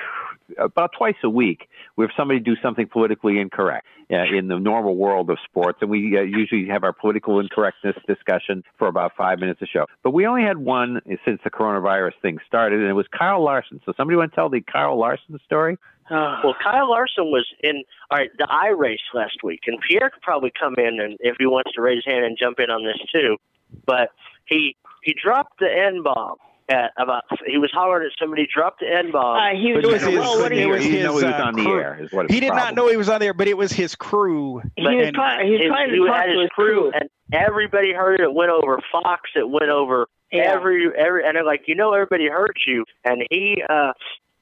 about 0.59 0.93
twice 0.97 1.17
a 1.23 1.31
week, 1.31 1.69
we 1.97 2.05
have 2.05 2.11
somebody 2.17 2.41
do 2.41 2.57
something 2.63 2.87
politically 2.87 3.39
incorrect 3.39 3.87
uh, 4.11 4.25
in 4.37 4.49
the 4.49 4.59
normal 4.59 4.97
world 4.97 5.31
of 5.31 5.39
sports, 5.45 5.79
and 5.81 5.91
we 5.91 6.17
uh, 6.17 6.23
usually 6.23 6.67
have 6.69 6.85
our 6.85 6.93
political 6.93 7.41
incorrectness 7.41 7.97
discussion 8.07 8.63
for 8.79 8.89
about 8.89 9.13
five 9.17 9.39
minutes 9.39 9.63
a 9.63 9.67
show. 9.67 9.87
But 10.03 10.11
we 10.11 10.27
only 10.27 10.43
had 10.43 10.59
one 10.59 11.01
since 11.25 11.41
the 11.45 11.51
coronavirus 11.51 12.13
thing 12.21 12.39
started, 12.47 12.81
and 12.81 12.89
it 12.89 12.95
was 12.95 13.07
Kyle 13.17 13.43
Larson. 13.43 13.81
So 13.87 13.93
somebody 13.97 14.17
want 14.17 14.33
to 14.33 14.35
tell 14.35 14.49
the 14.49 14.61
Kyle 14.61 14.99
Larson 14.99 15.39
story? 15.45 15.79
Well, 16.11 16.55
Kyle 16.63 16.91
Larson 16.91 17.31
was 17.31 17.47
in 17.63 17.83
all 18.11 18.19
right 18.19 18.31
the 18.37 18.47
I 18.51 18.69
race 18.69 19.01
last 19.15 19.43
week, 19.43 19.63
and 19.67 19.81
Pierre 19.81 20.11
could 20.11 20.23
probably 20.23 20.53
come 20.59 20.75
in 20.77 21.01
and 21.01 21.17
if 21.21 21.37
he 21.39 21.47
wants 21.47 21.73
to 21.73 21.81
raise 21.81 22.05
his 22.05 22.13
hand 22.13 22.25
and 22.25 22.37
jump 22.39 22.61
in 22.61 22.71
on 22.71 22.85
this 22.85 22.99
too. 23.11 23.39
But 23.87 24.11
he 24.45 24.77
he 25.03 25.15
dropped 25.15 25.61
the 25.61 25.73
N 25.73 26.03
bomb 26.03 26.37
at 26.69 26.93
about 26.97 27.25
he 27.47 27.59
was 27.59 27.71
hollering 27.75 28.07
at 28.07 28.13
somebody, 28.19 28.47
dropped 28.53 28.81
the 28.81 28.87
N 28.87 29.11
bomb. 29.13 29.37
Uh, 29.37 29.59
he 29.61 29.73
was, 29.75 29.85
It 29.85 29.91
was 29.93 30.03
his- 30.03 30.19
well, 30.19 30.39
what 30.39 30.53
he, 30.53 30.61
he, 30.61 30.67
was 30.67 30.83
he 30.83 30.91
didn't 30.91 31.01
his, 31.01 31.05
know 31.07 31.19
he 31.19 31.25
was 31.27 31.35
uh, 31.35 31.45
on 31.45 31.55
the 31.55 31.63
crew. 31.63 31.81
air. 31.81 31.99
Is 32.01 32.13
what 32.13 32.31
He 32.31 32.35
his 32.37 32.41
did 32.41 32.55
not 32.55 32.75
know 32.75 32.89
he 32.89 32.97
was 32.97 33.09
on 33.09 33.21
there, 33.21 33.35
but 33.35 33.49
it 33.49 33.57
was 33.57 33.73
his 33.73 33.95
crew. 33.95 34.61
he 34.77 34.83
was 34.87 35.07
And- 35.07 35.15
trying. 35.15 35.47
He 35.47 35.53
was 35.53 35.61
His- 35.63 35.69
trying 35.69 35.89
to 35.91 35.95
he 35.95 36.07
talk 36.07 36.17
had 36.17 36.25
to 36.27 36.33
his 36.33 36.41
his 36.43 36.51
crew. 36.51 36.91
and 36.93 37.09
everybody 37.33 37.93
heard 37.93 38.21
it. 38.21 38.25
It 38.25 38.35
went 38.35 38.51
over 38.51 38.79
Fox. 38.93 39.31
It 39.37 39.49
went 39.49 39.71
over 39.71 40.07
Yeah. 40.33 40.53
every 40.55 40.91
every, 40.97 41.25
and 41.27 41.37
they're 41.37 41.45
like, 41.45 41.63
you 41.67 41.75
know, 41.75 41.93
everybody 41.93 42.29
heard 42.29 42.57
you. 42.67 42.85
And 43.05 43.25
he, 43.31 43.63
uh, 43.69 43.93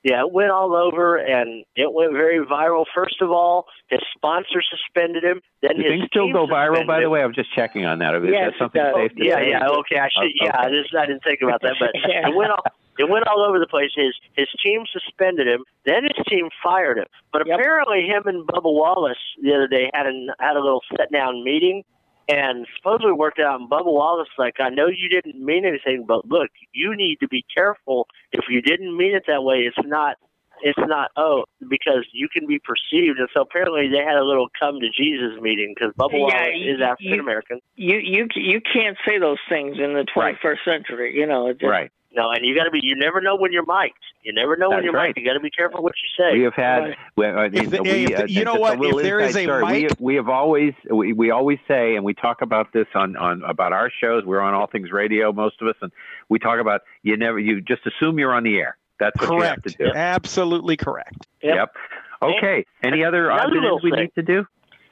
yeah, 0.03 0.20
it 0.20 0.32
went 0.32 0.50
all 0.50 0.74
over, 0.74 1.16
and 1.16 1.64
it 1.76 1.92
went 1.92 2.12
very 2.12 2.44
viral. 2.44 2.84
First 2.94 3.20
of 3.22 3.30
all, 3.30 3.66
his 3.88 4.00
sponsor 4.16 4.61
suspended 4.62 5.22
him. 5.22 5.40
Then 5.62 5.76
Do 5.76 5.82
his 5.82 5.90
things 5.92 6.07
still 6.11 6.32
go 6.32 6.46
viral? 6.46 6.86
By 6.86 7.00
the 7.00 7.09
way, 7.11 7.22
I'm 7.22 7.32
just 7.34 7.55
checking 7.55 7.84
on 7.86 7.98
that. 8.00 8.14
Is 8.16 8.22
Yes, 8.26 8.50
that 8.53 8.59
something 8.59 8.82
does. 8.82 8.94
safe 8.96 9.14
to 9.16 9.24
Yeah, 9.24 9.36
say? 9.36 9.50
yeah, 9.50 9.68
okay. 9.68 9.98
I 9.98 10.09
should. 10.11 10.32
Oh, 10.42 10.44
Yeah, 10.46 10.59
I 10.59 10.68
just 10.70 10.94
I 10.94 11.07
didn't 11.07 11.22
think 11.22 11.40
about 11.42 11.62
that, 11.62 11.76
but 11.78 11.90
Yeah. 11.94 12.28
it 12.28 12.34
went 12.34 12.50
all 12.50 12.64
it 12.98 13.09
went 13.09 13.26
all 13.26 13.40
over 13.46 13.59
the 13.59 13.66
place. 13.66 13.90
His 13.94 14.12
his 14.34 14.48
team 14.62 14.84
suspended 14.92 15.46
him. 15.46 15.64
Then 15.86 16.03
his 16.05 16.18
team 16.28 16.48
fired 16.62 16.98
him. 16.98 17.07
But 17.32 17.46
Yep. 17.46 17.59
apparently, 17.59 18.03
him 18.07 18.22
and 18.26 18.46
Bubba 18.46 18.64
Wallace 18.72 19.18
the 19.40 19.55
other 19.55 19.68
day 19.68 19.90
had 19.94 20.07
an 20.07 20.28
had 20.40 20.57
a 20.57 20.61
little 20.61 20.82
sit 20.90 21.11
down 21.12 21.44
meeting, 21.44 21.84
and 22.28 22.66
supposedly 22.76 23.12
worked 23.12 23.38
out. 23.38 23.60
And 23.60 23.70
Bubba 23.70 23.86
Wallace 23.86 24.28
like, 24.38 24.54
I 24.60 24.68
know 24.68 24.86
you 24.86 25.08
didn't 25.08 25.42
mean 25.44 25.64
anything, 25.64 26.04
but 26.06 26.26
look, 26.28 26.50
you 26.72 26.96
need 26.96 27.18
to 27.20 27.28
be 27.28 27.44
careful. 27.54 28.06
If 28.32 28.44
you 28.48 28.62
didn't 28.62 28.96
mean 28.96 29.14
it 29.14 29.24
that 29.28 29.42
way, 29.42 29.60
it's 29.60 29.88
not. 29.88 30.16
It's 30.64 30.78
not 30.78 31.10
oh 31.16 31.42
because 31.68 32.06
you 32.12 32.28
can 32.32 32.46
be 32.46 32.60
perceived, 32.60 33.18
and 33.18 33.26
so 33.34 33.40
apparently 33.40 33.88
they 33.88 33.98
had 34.04 34.14
a 34.16 34.22
little 34.22 34.46
come 34.60 34.78
to 34.78 34.90
Jesus 34.96 35.40
meeting 35.40 35.74
because 35.74 35.92
Bubba 35.94 36.12
Yeah, 36.12 36.18
Wallace 36.20 36.54
you- 36.54 36.74
is 36.74 36.80
African 36.80 37.18
American. 37.18 37.60
You 37.74 37.98
you 37.98 38.28
you 38.36 38.60
can't 38.60 38.96
say 39.04 39.18
those 39.18 39.38
things 39.48 39.78
in 39.80 39.94
the 39.94 40.04
21st 40.14 40.64
century. 40.64 41.18
You 41.18 41.26
know. 41.26 41.48
It 41.48 41.58
just, 41.58 41.68
Right. 41.68 41.90
No, 42.14 42.30
and 42.30 42.44
you 42.44 42.54
got 42.54 42.64
to 42.64 42.70
be. 42.70 42.80
You 42.82 42.94
never 42.94 43.20
know 43.20 43.36
when 43.36 43.52
you're 43.52 43.64
mic'd. 43.64 43.94
You 44.22 44.32
never 44.34 44.56
know 44.56 44.68
when 44.70 44.84
you're 44.84 44.92
right. 44.92 45.08
mic'd. 45.08 45.18
You 45.18 45.24
got 45.26 45.32
to 45.34 45.40
be 45.40 45.50
careful 45.50 45.82
what 45.82 45.94
you 46.02 46.08
say. 46.24 46.36
We 46.38 46.44
have 46.44 46.54
had. 46.54 46.78
Right. 46.80 46.96
We, 47.16 47.26
I 47.26 47.48
mean, 47.48 47.62
If 47.64 47.70
the- 47.70 47.82
we, 47.82 48.04
the- 48.06 48.16
uh, 48.16 48.26
you 48.26 48.44
know 48.44 48.56
what? 48.56 48.78
If 48.84 49.02
there 49.02 49.20
is 49.20 49.34
a 49.36 49.42
story. 49.44 49.64
we, 49.64 49.82
mic- 49.84 49.96
we 49.98 50.14
have 50.16 50.28
always 50.28 50.74
we, 50.90 51.12
we 51.12 51.30
always 51.30 51.58
say, 51.66 51.96
and 51.96 52.04
we 52.04 52.12
talk 52.14 52.42
about 52.42 52.72
this 52.72 52.86
on 52.94 53.16
on 53.16 53.42
about 53.44 53.72
our 53.72 53.90
shows. 54.00 54.24
We're 54.24 54.40
on 54.40 54.52
All 54.54 54.66
Things 54.66 54.90
Radio, 54.92 55.32
most 55.32 55.62
of 55.62 55.68
us, 55.68 55.76
and 55.80 55.90
we 56.28 56.38
talk 56.38 56.60
about 56.60 56.82
you 57.02 57.16
never 57.16 57.38
you 57.38 57.60
just 57.60 57.82
assume 57.86 58.18
you're 58.18 58.34
on 58.34 58.42
the 58.44 58.56
air. 58.58 58.76
That's 59.00 59.18
what 59.20 59.30
correct. 59.30 59.40
you 59.40 59.46
have 59.48 59.62
to 59.62 59.70
do. 59.92 59.98
Absolutely 59.98 60.76
correct. 60.76 61.26
Yep. 61.42 61.74
Okay. 62.22 62.66
Any 62.84 63.02
other 63.04 63.30
Another 63.30 63.42
odds 63.42 63.52
and 63.54 63.62
little 63.62 63.80
we 63.82 63.90
thing. 63.90 64.00
need 64.00 64.14
to 64.14 64.22
do? 64.22 64.46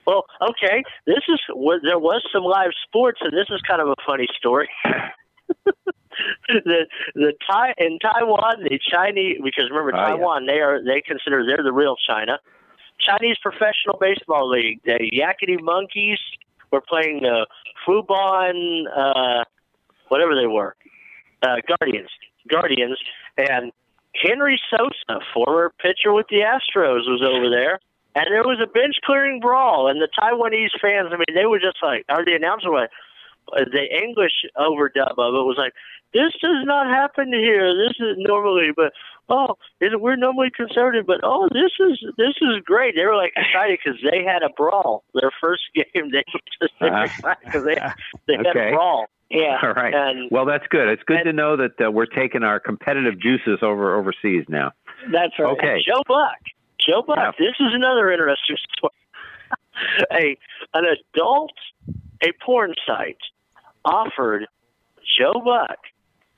Well, 0.07 0.25
okay. 0.43 0.83
This 1.07 1.21
is 1.29 1.39
well, 1.55 1.79
there 1.83 1.99
was 1.99 2.27
some 2.33 2.43
live 2.43 2.71
sports, 2.87 3.21
and 3.23 3.33
this 3.33 3.47
is 3.51 3.61
kind 3.69 3.81
of 3.81 3.89
a 3.89 3.95
funny 4.07 4.27
story. 4.37 4.69
the 6.49 6.87
the 7.15 7.33
Tai 7.49 7.75
in 7.79 7.99
Taiwan, 7.99 8.63
the 8.65 8.79
Chinese 8.91 9.39
because 9.43 9.71
remember 9.71 9.93
Oh, 9.95 10.01
yeah. 10.01 10.07
Taiwan, 10.17 10.47
they 10.47 10.61
are 10.61 10.83
they 10.83 11.01
consider 11.01 11.45
they're 11.47 11.65
the 11.65 11.73
real 11.73 11.97
China. 12.09 12.39
Chinese 13.01 13.37
Professional 13.43 13.97
Baseball 13.99 14.51
League, 14.51 14.81
the 14.85 14.99
Yakety 15.13 15.61
Monkeys 15.61 16.19
were 16.71 16.83
playing 16.83 17.21
the 17.23 17.47
Fubon, 17.87 18.85
uh, 18.95 19.45
whatever 20.09 20.35
they 20.35 20.47
were, 20.47 20.77
uh, 21.43 21.57
Guardians, 21.67 22.11
Guardians, 22.49 22.99
and 23.39 23.73
Henry 24.23 24.61
Sosa, 24.71 25.21
former 25.33 25.73
pitcher 25.81 26.13
with 26.13 26.27
the 26.29 26.41
Astros, 26.41 27.09
was 27.09 27.23
over 27.25 27.49
there. 27.49 27.81
And 28.15 28.27
there 28.31 28.43
was 28.43 28.59
a 28.63 28.67
bench 28.67 28.97
clearing 29.05 29.41
brawl, 29.41 29.89
and 29.89 30.01
the 30.01 30.09
Taiwanese 30.21 30.79
fans, 30.83 31.09
I 31.13 31.17
mean, 31.17 31.33
they 31.35 31.47
were 31.47 31.61
just 31.61 31.79
like, 31.83 32.05
or 32.09 32.25
the 32.25 32.35
announcer 32.35 32.71
was, 32.71 32.89
uh, 32.89 32.95
the 33.51 34.03
English 34.03 34.45
overdub 34.57 35.19
of 35.19 35.35
it 35.35 35.47
was 35.47 35.57
like, 35.59 35.73
this 36.13 36.33
does 36.41 36.65
not 36.65 36.87
happen 36.87 37.33
here. 37.33 37.75
This 37.75 37.95
is 38.01 38.17
normally, 38.19 38.71
but 38.75 38.93
oh, 39.29 39.57
we're 39.81 40.17
normally 40.17 40.51
conservative, 40.55 41.07
but 41.07 41.21
oh, 41.23 41.49
this 41.53 41.71
is 41.79 41.99
this 42.17 42.35
is 42.41 42.63
great. 42.65 42.97
They 42.97 43.05
were 43.05 43.17
like 43.17 43.33
excited 43.37 43.79
because 43.83 44.01
they 44.03 44.25
had 44.25 44.43
a 44.43 44.51
brawl. 44.51 45.05
Their 45.15 45.31
first 45.41 45.63
game, 45.75 46.11
they 46.11 46.25
just 46.61 46.75
uh-huh. 46.81 47.35
because 47.45 47.65
they 47.65 47.77
they 48.27 48.37
had 48.37 48.47
a 48.47 48.73
brawl. 48.73 49.07
Yeah. 49.31 49.59
All 49.63 49.73
right. 49.73 49.95
And, 49.95 50.29
well, 50.33 50.45
that's 50.45 50.67
good. 50.69 50.89
It's 50.89 51.05
good 51.05 51.19
and, 51.19 51.27
to 51.27 51.33
know 51.33 51.57
that 51.57 51.81
uh, 51.81 51.91
we're 51.91 52.07
taking 52.07 52.43
our 52.43 52.59
competitive 52.59 53.21
juices 53.21 53.61
over 53.63 53.97
overseas 53.97 54.45
now. 54.49 54.73
That's 55.13 55.39
right. 55.39 55.53
Okay. 55.53 55.75
And 55.75 55.85
Joe 55.87 56.03
Buck. 56.09 56.39
Joe 56.85 57.03
Buck. 57.07 57.19
Yeah. 57.19 57.31
This 57.39 57.55
is 57.61 57.73
another 57.73 58.11
interesting 58.11 58.57
story. 58.77 58.93
a 60.13 60.37
an 60.75 60.85
adult, 61.15 61.53
a 62.23 62.33
porn 62.45 62.75
site, 62.85 63.19
offered 63.85 64.47
Joe 65.19 65.41
Buck 65.45 65.79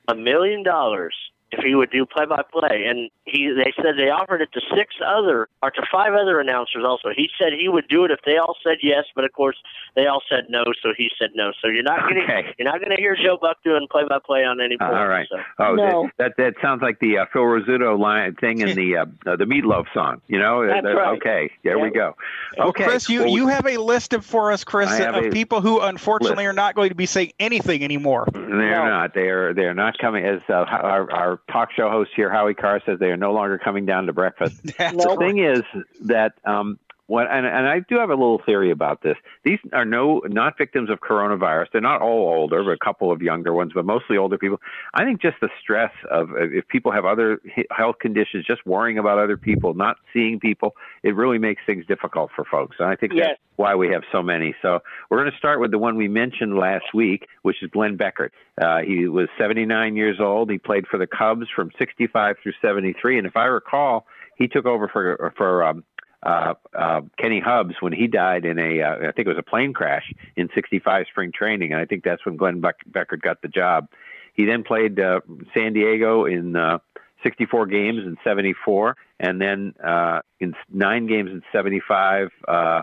a 0.09 0.15
million 0.15 0.63
dollars 0.63 1.15
if 1.53 1.63
he 1.65 1.75
would 1.75 1.91
do 1.91 2.05
play 2.07 2.25
by 2.27 2.43
play 2.51 2.85
and 2.89 3.11
he 3.25 3.49
they 3.53 3.73
said 3.77 3.95
they 3.97 4.09
offered 4.11 4.41
it 4.41 4.51
to 4.53 4.61
six 4.75 4.95
other 5.07 5.49
or 5.63 5.71
to 5.71 5.83
five 5.93 6.13
other 6.15 6.41
announcers 6.41 6.83
also 6.87 7.09
he 7.15 7.29
said 7.39 7.53
he 7.53 7.69
would 7.69 7.87
do 7.89 8.05
it 8.05 8.11
if 8.11 8.19
they 8.25 8.37
all 8.39 8.57
said 8.65 8.79
yes 8.83 9.05
but 9.15 9.25
of 9.25 9.33
course 9.33 9.57
they 9.95 10.07
all 10.07 10.23
said 10.29 10.45
no 10.49 10.65
so 10.83 10.91
he 10.97 11.11
said 11.19 11.31
no 11.35 11.53
so 11.61 11.69
you're 11.69 11.83
not 11.83 12.01
going 12.01 12.15
to 12.17 12.23
Okay. 12.23 12.55
you're 12.59 12.69
not 12.71 12.79
going 12.81 12.91
to 12.91 12.97
hear 13.01 13.15
joe 13.17 13.37
buck 13.41 13.59
doing 13.65 13.87
play 13.91 14.03
by 14.09 14.19
play 14.25 14.45
on 14.45 14.61
any 14.61 14.77
Uh, 14.81 14.87
point 14.87 14.99
all 14.99 15.09
right. 15.09 15.27
so. 15.31 15.37
Oh, 15.59 15.75
no. 15.75 16.11
that, 16.19 16.33
that 16.39 16.55
that 16.55 16.55
sounds 16.63 16.83
like 16.83 16.99
the 17.01 17.19
uh, 17.19 17.27
Phil 17.33 17.43
Rizzuto 17.43 17.99
line 17.99 18.35
thing 18.37 18.61
in 18.61 18.75
the 18.77 18.97
uh, 18.97 19.05
uh, 19.27 19.37
the 19.37 19.45
Meatloaf 19.45 19.87
song. 19.95 20.21
You 20.29 20.39
know. 20.39 20.67
That's 20.67 20.85
Uh, 20.87 20.95
right. 20.95 21.17
Okay. 21.19 21.51
There 21.63 21.79
we 21.79 21.91
go. 21.91 22.17
Well, 22.59 22.69
Okay. 22.69 22.85
Chris, 22.85 23.09
you, 23.09 23.21
Well, 23.21 23.29
you 23.29 23.47
have 23.49 23.67
a 23.67 23.77
list 23.77 24.13
of, 24.13 24.25
for 24.25 24.51
us, 24.53 24.65
Chris, 24.65 24.91
of 25.01 25.31
people 25.33 25.61
who 25.61 25.81
unfortunately 25.81 26.45
list. 26.45 26.51
are 26.51 26.53
not 26.55 26.75
going 26.75 26.89
to 26.89 26.95
be 26.95 27.07
saying 27.07 27.33
anything 27.39 27.85
anymore. 27.85 28.27
They're 28.59 28.85
not. 28.85 29.15
They're 29.15 29.55
they're 29.55 29.75
not 29.75 29.99
coming. 29.99 30.25
As 30.25 30.43
uh, 30.49 30.53
our, 30.53 31.11
our 31.11 31.41
talk 31.51 31.73
show 31.73 31.91
host 31.91 32.11
here, 32.15 32.31
Howie 32.31 32.55
Carr, 32.55 32.83
says, 32.85 32.99
they 32.99 33.11
are 33.11 33.17
no 33.17 33.33
longer 33.33 33.59
coming 33.59 33.87
down 33.87 34.07
to 34.07 34.13
breakfast. 34.13 34.63
the 34.65 35.17
thing 35.19 35.39
is 35.39 35.63
that 36.03 36.35
um, 36.45 36.79
what, 37.13 37.27
and, 37.31 37.45
and 37.45 37.69
I 37.69 37.81
do 37.81 37.97
have 37.99 38.09
a 38.09 38.15
little 38.15 38.41
theory 38.47 38.71
about 38.71 39.03
this. 39.03 39.19
These 39.45 39.59
are 39.75 39.85
no 39.85 40.23
not 40.25 40.57
victims 40.57 40.89
of 40.89 41.01
coronavirus. 41.01 41.67
They're 41.71 41.83
not 41.83 42.01
all 42.01 42.33
older, 42.33 42.65
but 42.65 42.71
a 42.71 42.79
couple 42.83 43.13
of 43.13 43.21
younger 43.21 43.53
ones, 43.53 43.73
but 43.75 43.85
mostly 43.85 44.17
older 44.17 44.39
people. 44.39 44.63
I 44.95 45.05
think 45.05 45.21
just 45.21 45.37
the 45.43 45.51
stress 45.61 45.93
of 46.11 46.31
if 46.39 46.67
people 46.69 46.91
have 46.91 47.05
other 47.05 47.39
health 47.71 47.97
conditions, 48.01 48.47
just 48.47 48.65
worrying 48.65 48.97
about 48.97 49.19
other 49.19 49.37
people, 49.37 49.75
not 49.75 49.99
seeing 50.15 50.41
people, 50.41 50.75
it 51.03 51.15
really 51.15 51.37
makes 51.37 51.61
things 51.67 51.85
difficult 51.85 52.31
for 52.35 52.47
folks. 52.47 52.77
And 52.79 52.89
I 52.89 52.97
think 52.97 53.13
Yes. 53.15 53.27
that's 53.27 53.41
why 53.57 53.75
we 53.75 53.89
have 53.91 54.05
so 54.11 54.23
many. 54.23 54.55
So 54.63 54.79
we're 55.11 55.19
going 55.19 55.31
to 55.31 55.37
start 55.37 55.61
with 55.61 55.71
the 55.71 55.79
one 55.79 55.99
we 55.99 56.09
mentioned 56.09 56.57
last 56.57 56.95
week, 56.95 57.29
which 57.43 57.63
is 57.63 57.69
Glenn 57.69 57.99
Beckert. 57.99 58.31
Uh, 58.59 58.79
he 58.87 59.07
was 59.07 59.29
79 59.37 59.97
years 59.97 60.19
old. 60.19 60.51
He 60.51 60.57
played 60.57 60.87
for 60.87 60.97
the 60.97 61.07
Cubs 61.07 61.47
from 61.55 61.73
65 61.79 62.37
through 62.43 62.55
73, 62.63 63.19
and 63.19 63.27
if 63.27 63.37
I 63.37 63.45
recall, 63.45 64.07
he 64.37 64.49
took 64.49 64.65
over 64.67 64.89
for 64.89 65.33
for 65.37 65.63
um, 65.63 65.85
uh, 66.23 66.55
uh, 66.77 67.01
Kenny 67.19 67.41
Hubbs 67.41 67.75
when 67.81 67.93
he 67.93 68.07
died 68.07 68.45
in 68.45 68.59
a, 68.59 68.81
uh, 68.81 69.09
I 69.09 69.13
think 69.13 69.27
it 69.27 69.29
was 69.29 69.39
a 69.39 69.43
plane 69.43 69.73
crash 69.73 70.13
in 70.37 70.49
65 70.55 71.07
spring 71.11 71.33
training. 71.33 71.73
And 71.73 71.81
I 71.81 71.85
think 71.85 72.05
that's 72.05 72.25
when 72.25 72.37
Glenn 72.37 72.61
Beck- 72.61 72.85
Beckert 72.91 73.23
got 73.23 73.43
the 73.43 73.49
job. 73.49 73.89
He 74.35 74.45
then 74.45 74.63
played 74.63 74.99
uh, 74.99 75.21
San 75.53 75.73
Diego 75.73 76.25
in 76.25 76.57
uh, 76.57 76.79
64 77.23 77.67
games 77.67 77.99
in 77.99 78.17
74, 78.25 78.97
and 79.21 79.41
then 79.41 79.75
uh, 79.83 80.21
in 80.41 80.55
nine 80.73 81.07
games 81.07 81.31
in 81.31 81.43
75. 81.53 82.31
Uh, 82.47 82.83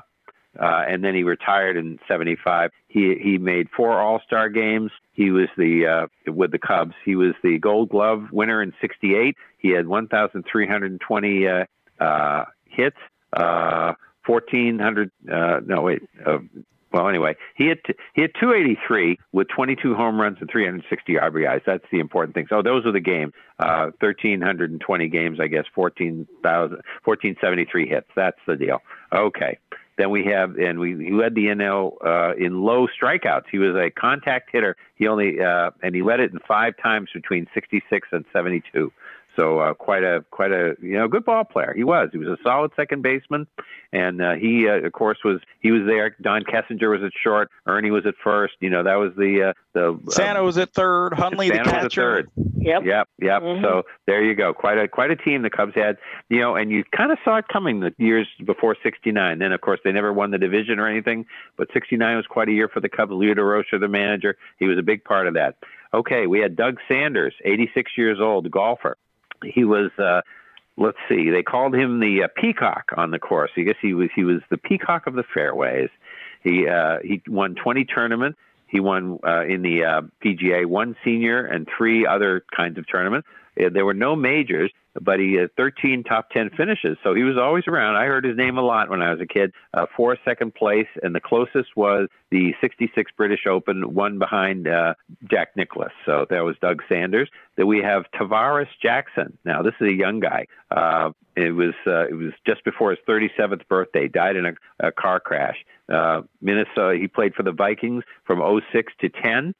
uh, 0.59 0.83
and 0.87 1.03
then 1.03 1.13
he 1.13 1.23
retired 1.23 1.77
in 1.77 1.99
'75. 2.07 2.71
He 2.87 3.15
he 3.21 3.37
made 3.37 3.69
four 3.69 3.99
All 3.99 4.19
Star 4.25 4.49
games. 4.49 4.91
He 5.13 5.29
was 5.29 5.47
the 5.57 5.85
uh, 5.85 6.31
with 6.31 6.51
the 6.51 6.57
Cubs. 6.57 6.95
He 7.05 7.15
was 7.15 7.33
the 7.43 7.59
Gold 7.59 7.89
Glove 7.89 8.29
winner 8.31 8.61
in 8.61 8.73
'68. 8.81 9.37
He 9.59 9.69
had 9.69 9.87
1,320 9.87 11.47
uh, 11.47 11.65
uh, 11.99 12.45
hits, 12.65 12.97
uh, 13.33 13.93
1,400. 14.25 15.11
Uh, 15.31 15.59
no 15.65 15.81
wait. 15.81 16.01
Uh, 16.25 16.39
well, 16.91 17.07
anyway, 17.07 17.35
he 17.55 17.67
had 17.67 17.79
he 18.15 18.21
had 18.23 18.31
283 18.39 19.19
with 19.31 19.47
22 19.49 19.93
home 19.93 20.19
runs 20.19 20.37
and 20.39 20.49
360 20.49 21.13
RBIs. 21.13 21.61
That's 21.65 21.83
the 21.91 21.99
important 21.99 22.33
thing. 22.33 22.47
So 22.49 22.63
those 22.63 22.85
are 22.85 22.91
the 22.91 22.99
games. 22.99 23.33
Uh, 23.59 23.91
1,320 23.99 25.07
games, 25.07 25.39
I 25.39 25.47
guess. 25.47 25.65
14,000, 25.75 26.77
1,473 27.05 27.87
hits. 27.87 28.07
That's 28.15 28.39
the 28.47 28.55
deal. 28.55 28.81
Okay. 29.13 29.59
Then 29.99 30.11
we 30.11 30.23
have, 30.25 30.57
and 30.57 30.79
we 30.79 30.95
he 30.95 31.11
led 31.11 31.35
the 31.35 31.47
NL 31.47 31.93
uh, 32.03 32.33
in 32.35 32.61
low 32.61 32.87
strikeouts. 32.87 33.43
He 33.51 33.57
was 33.57 33.75
a 33.75 33.91
contact 33.91 34.49
hitter. 34.49 34.77
He 34.95 35.07
only 35.07 35.41
uh, 35.41 35.71
and 35.83 35.93
he 35.93 36.01
led 36.01 36.21
it 36.21 36.31
in 36.31 36.39
five 36.47 36.75
times 36.81 37.09
between 37.13 37.47
66 37.53 38.07
and 38.13 38.23
72. 38.31 38.93
So 39.35 39.59
uh, 39.59 39.73
quite 39.73 40.03
a 40.03 40.23
quite 40.31 40.51
a 40.51 40.75
you 40.81 40.97
know 40.97 41.07
good 41.07 41.23
ball 41.25 41.43
player. 41.43 41.73
He 41.75 41.83
was. 41.83 42.09
He 42.11 42.17
was 42.17 42.27
a 42.27 42.37
solid 42.43 42.71
second 42.75 43.03
baseman, 43.03 43.47
and 43.93 44.21
uh, 44.21 44.33
he 44.33 44.67
uh, 44.67 44.85
of 44.85 44.91
course 44.91 45.19
was 45.23 45.39
he 45.61 45.71
was 45.71 45.83
there. 45.85 46.15
Don 46.21 46.43
Kessinger 46.43 46.89
was 46.91 47.03
at 47.03 47.11
short. 47.23 47.49
Ernie 47.65 47.91
was 47.91 48.05
at 48.05 48.15
first. 48.23 48.53
You 48.59 48.69
know 48.69 48.83
that 48.83 48.95
was 48.95 49.13
the 49.15 49.49
uh, 49.49 49.53
the 49.73 49.99
Santo 50.11 50.43
was 50.43 50.57
at 50.57 50.73
third, 50.73 51.13
Hundley 51.13 51.47
Santo 51.47 51.63
the 51.63 51.69
was 51.69 51.75
at 51.75 51.81
catcher. 51.83 52.01
third. 52.23 52.29
Yep. 52.57 52.83
Yep. 52.85 53.09
Yep. 53.21 53.41
Mhm. 53.41 53.61
So 53.61 53.83
there 54.07 54.23
you 54.23 54.35
go. 54.35 54.53
Quite 54.53 54.77
a 54.77 54.87
quite 54.87 55.11
a 55.11 55.15
team 55.15 55.41
the 55.43 55.49
Cubs 55.49 55.73
had. 55.75 55.97
You 56.29 56.39
know, 56.39 56.55
and 56.55 56.71
you 56.71 56.83
kind 56.95 57.11
of 57.11 57.17
saw 57.23 57.37
it 57.37 57.45
coming 57.47 57.79
the 57.79 57.93
years 57.97 58.27
before 58.45 58.75
'69. 58.83 59.39
Then 59.39 59.51
of 59.53 59.61
course 59.61 59.79
they 59.83 59.91
never 59.91 60.11
won 60.11 60.31
the 60.31 60.37
division 60.37 60.79
or 60.79 60.87
anything, 60.87 61.25
but 61.55 61.67
'69 61.73 62.17
was 62.17 62.25
quite 62.27 62.49
a 62.49 62.53
year 62.53 62.67
for 62.67 62.79
the 62.79 62.89
Cubs. 62.89 63.11
Leo 63.13 63.33
Durocher, 63.35 63.79
the 63.79 63.87
manager, 63.87 64.37
he 64.57 64.65
was 64.65 64.77
a 64.77 64.83
big 64.83 65.03
part 65.03 65.27
of 65.27 65.35
that. 65.35 65.55
Okay, 65.93 66.27
we 66.27 66.39
had 66.39 66.55
Doug 66.55 66.77
Sanders, 66.87 67.33
86 67.43 67.91
years 67.97 68.19
old, 68.21 68.51
golfer. 68.51 68.95
He 69.43 69.63
was. 69.63 69.91
uh 69.97 70.21
Let's 70.81 70.97
see. 71.09 71.29
They 71.29 71.43
called 71.43 71.75
him 71.75 71.99
the 71.99 72.23
uh, 72.23 72.27
peacock 72.37 72.91
on 72.95 73.11
the 73.11 73.19
course. 73.19 73.51
I 73.57 73.63
guess 73.63 73.75
he 73.81 73.93
was 73.93 74.07
he 74.15 74.23
was 74.23 74.39
the 74.49 74.57
peacock 74.57 75.07
of 75.07 75.13
the 75.13 75.25
fairways. 75.33 75.89
He 76.41 76.69
uh, 76.69 76.99
he 77.03 77.21
won 77.27 77.55
20 77.55 77.83
tournaments. 77.83 78.39
He 78.67 78.79
won 78.79 79.19
uh, 79.27 79.43
in 79.43 79.61
the 79.61 79.83
uh, 79.83 80.01
PGA 80.23 80.65
one 80.65 80.95
senior 81.03 81.45
and 81.45 81.67
three 81.77 82.05
other 82.07 82.45
kinds 82.55 82.77
of 82.77 82.85
tournaments. 82.89 83.27
There 83.67 83.85
were 83.85 83.93
no 83.93 84.15
majors, 84.15 84.71
but 84.99 85.19
he 85.19 85.33
had 85.33 85.53
13 85.55 86.03
top 86.03 86.29
10 86.31 86.51
finishes, 86.51 86.97
so 87.03 87.13
he 87.13 87.23
was 87.23 87.37
always 87.37 87.65
around. 87.67 87.95
I 87.95 88.05
heard 88.05 88.23
his 88.23 88.37
name 88.37 88.57
a 88.57 88.61
lot 88.61 88.89
when 88.89 89.01
I 89.01 89.11
was 89.11 89.21
a 89.21 89.25
kid. 89.25 89.51
Uh, 89.73 89.85
for 89.95 90.17
second 90.23 90.55
place, 90.55 90.87
and 91.03 91.13
the 91.13 91.19
closest 91.19 91.75
was 91.75 92.07
the 92.31 92.53
66 92.61 93.11
British 93.17 93.45
Open, 93.47 93.93
one 93.93 94.17
behind 94.17 94.67
uh, 94.67 94.93
Jack 95.29 95.55
Nicklaus. 95.55 95.91
So 96.05 96.25
that 96.29 96.43
was 96.43 96.55
Doug 96.61 96.81
Sanders. 96.87 97.29
Then 97.55 97.67
we 97.67 97.79
have 97.79 98.05
Tarvaris 98.13 98.67
Jackson. 98.81 99.37
Now 99.45 99.61
this 99.61 99.73
is 99.81 99.87
a 99.87 99.93
young 99.93 100.19
guy. 100.19 100.47
Uh, 100.71 101.11
it 101.35 101.51
was 101.51 101.73
uh, 101.85 102.07
it 102.07 102.15
was 102.15 102.33
just 102.45 102.63
before 102.63 102.91
his 102.91 102.99
37th 103.07 103.67
birthday. 103.67 104.07
Died 104.07 104.35
in 104.35 104.45
a, 104.45 104.53
a 104.79 104.91
car 104.91 105.19
crash. 105.19 105.57
Uh, 105.87 106.21
Minnesota. 106.41 106.97
He 106.99 107.07
played 107.07 107.33
for 107.33 107.43
the 107.43 107.51
Vikings 107.51 108.03
from 108.25 108.41
06 108.71 108.93
to 109.01 109.09
10. 109.09 109.55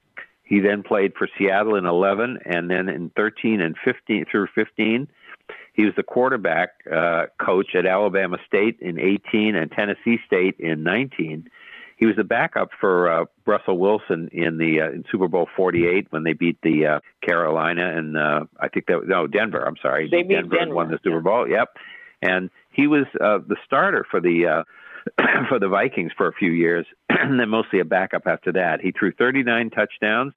He 0.50 0.60
then 0.60 0.82
played 0.82 1.14
for 1.14 1.30
Seattle 1.38 1.76
in 1.76 1.86
11, 1.86 2.40
and 2.44 2.72
then 2.72 2.90
in 2.90 3.12
13 3.12 3.62
and 3.62 3.76
15 3.86 4.26
through 4.32 4.48
15. 4.56 5.08
He 5.74 5.86
was 5.86 5.94
the 5.96 6.02
quarterback 6.04 6.72
uh, 6.92 7.28
coach 7.40 7.76
at 7.76 7.86
Alabama 7.86 8.40
State 8.48 8.80
in 8.82 9.00
18 9.00 9.56
and 9.56 9.72
Tennessee 9.72 10.18
State 10.26 10.56
in 10.58 10.82
19. 10.82 11.48
He 11.98 12.06
was 12.08 12.16
the 12.16 12.24
backup 12.24 12.72
for 12.82 13.12
uh, 13.12 13.26
Russell 13.46 13.78
Wilson 13.78 14.30
in 14.32 14.58
the 14.58 14.82
uh, 14.82 14.90
in 14.90 15.06
Super 15.12 15.28
Bowl 15.28 15.48
48 15.56 16.08
when 16.10 16.24
they 16.24 16.34
beat 16.34 16.58
the 16.64 16.86
uh, 16.86 17.00
Carolina 17.22 17.96
and 17.96 18.18
uh, 18.18 18.46
I 18.60 18.70
think 18.70 18.88
that 18.88 19.06
no 19.06 19.28
Denver. 19.28 19.62
I'm 19.62 19.78
sorry, 19.82 20.10
They 20.10 20.24
beat 20.24 20.34
Denver, 20.36 20.56
and 20.56 20.66
Denver, 20.66 20.76
won 20.76 20.92
the 20.92 21.00
Super 21.04 21.22
Bowl. 21.22 21.48
Yep, 21.48 21.78
and 22.24 22.50
he 22.72 22.88
was 22.88 23.06
uh, 23.22 23.40
the 23.46 23.58
starter 23.66 24.06
for 24.10 24.20
the 24.20 24.48
uh, 24.48 24.64
for 25.50 25.60
the 25.60 25.68
Vikings 25.68 26.12
for 26.18 26.28
a 26.28 26.34
few 26.34 26.52
years, 26.52 26.86
and 27.10 27.40
then 27.40 27.50
mostly 27.50 27.80
a 27.80 27.86
backup 27.86 28.24
after 28.26 28.52
that. 28.54 28.82
He 28.82 28.92
threw 28.92 29.12
39 29.12 29.70
touchdowns. 29.72 30.34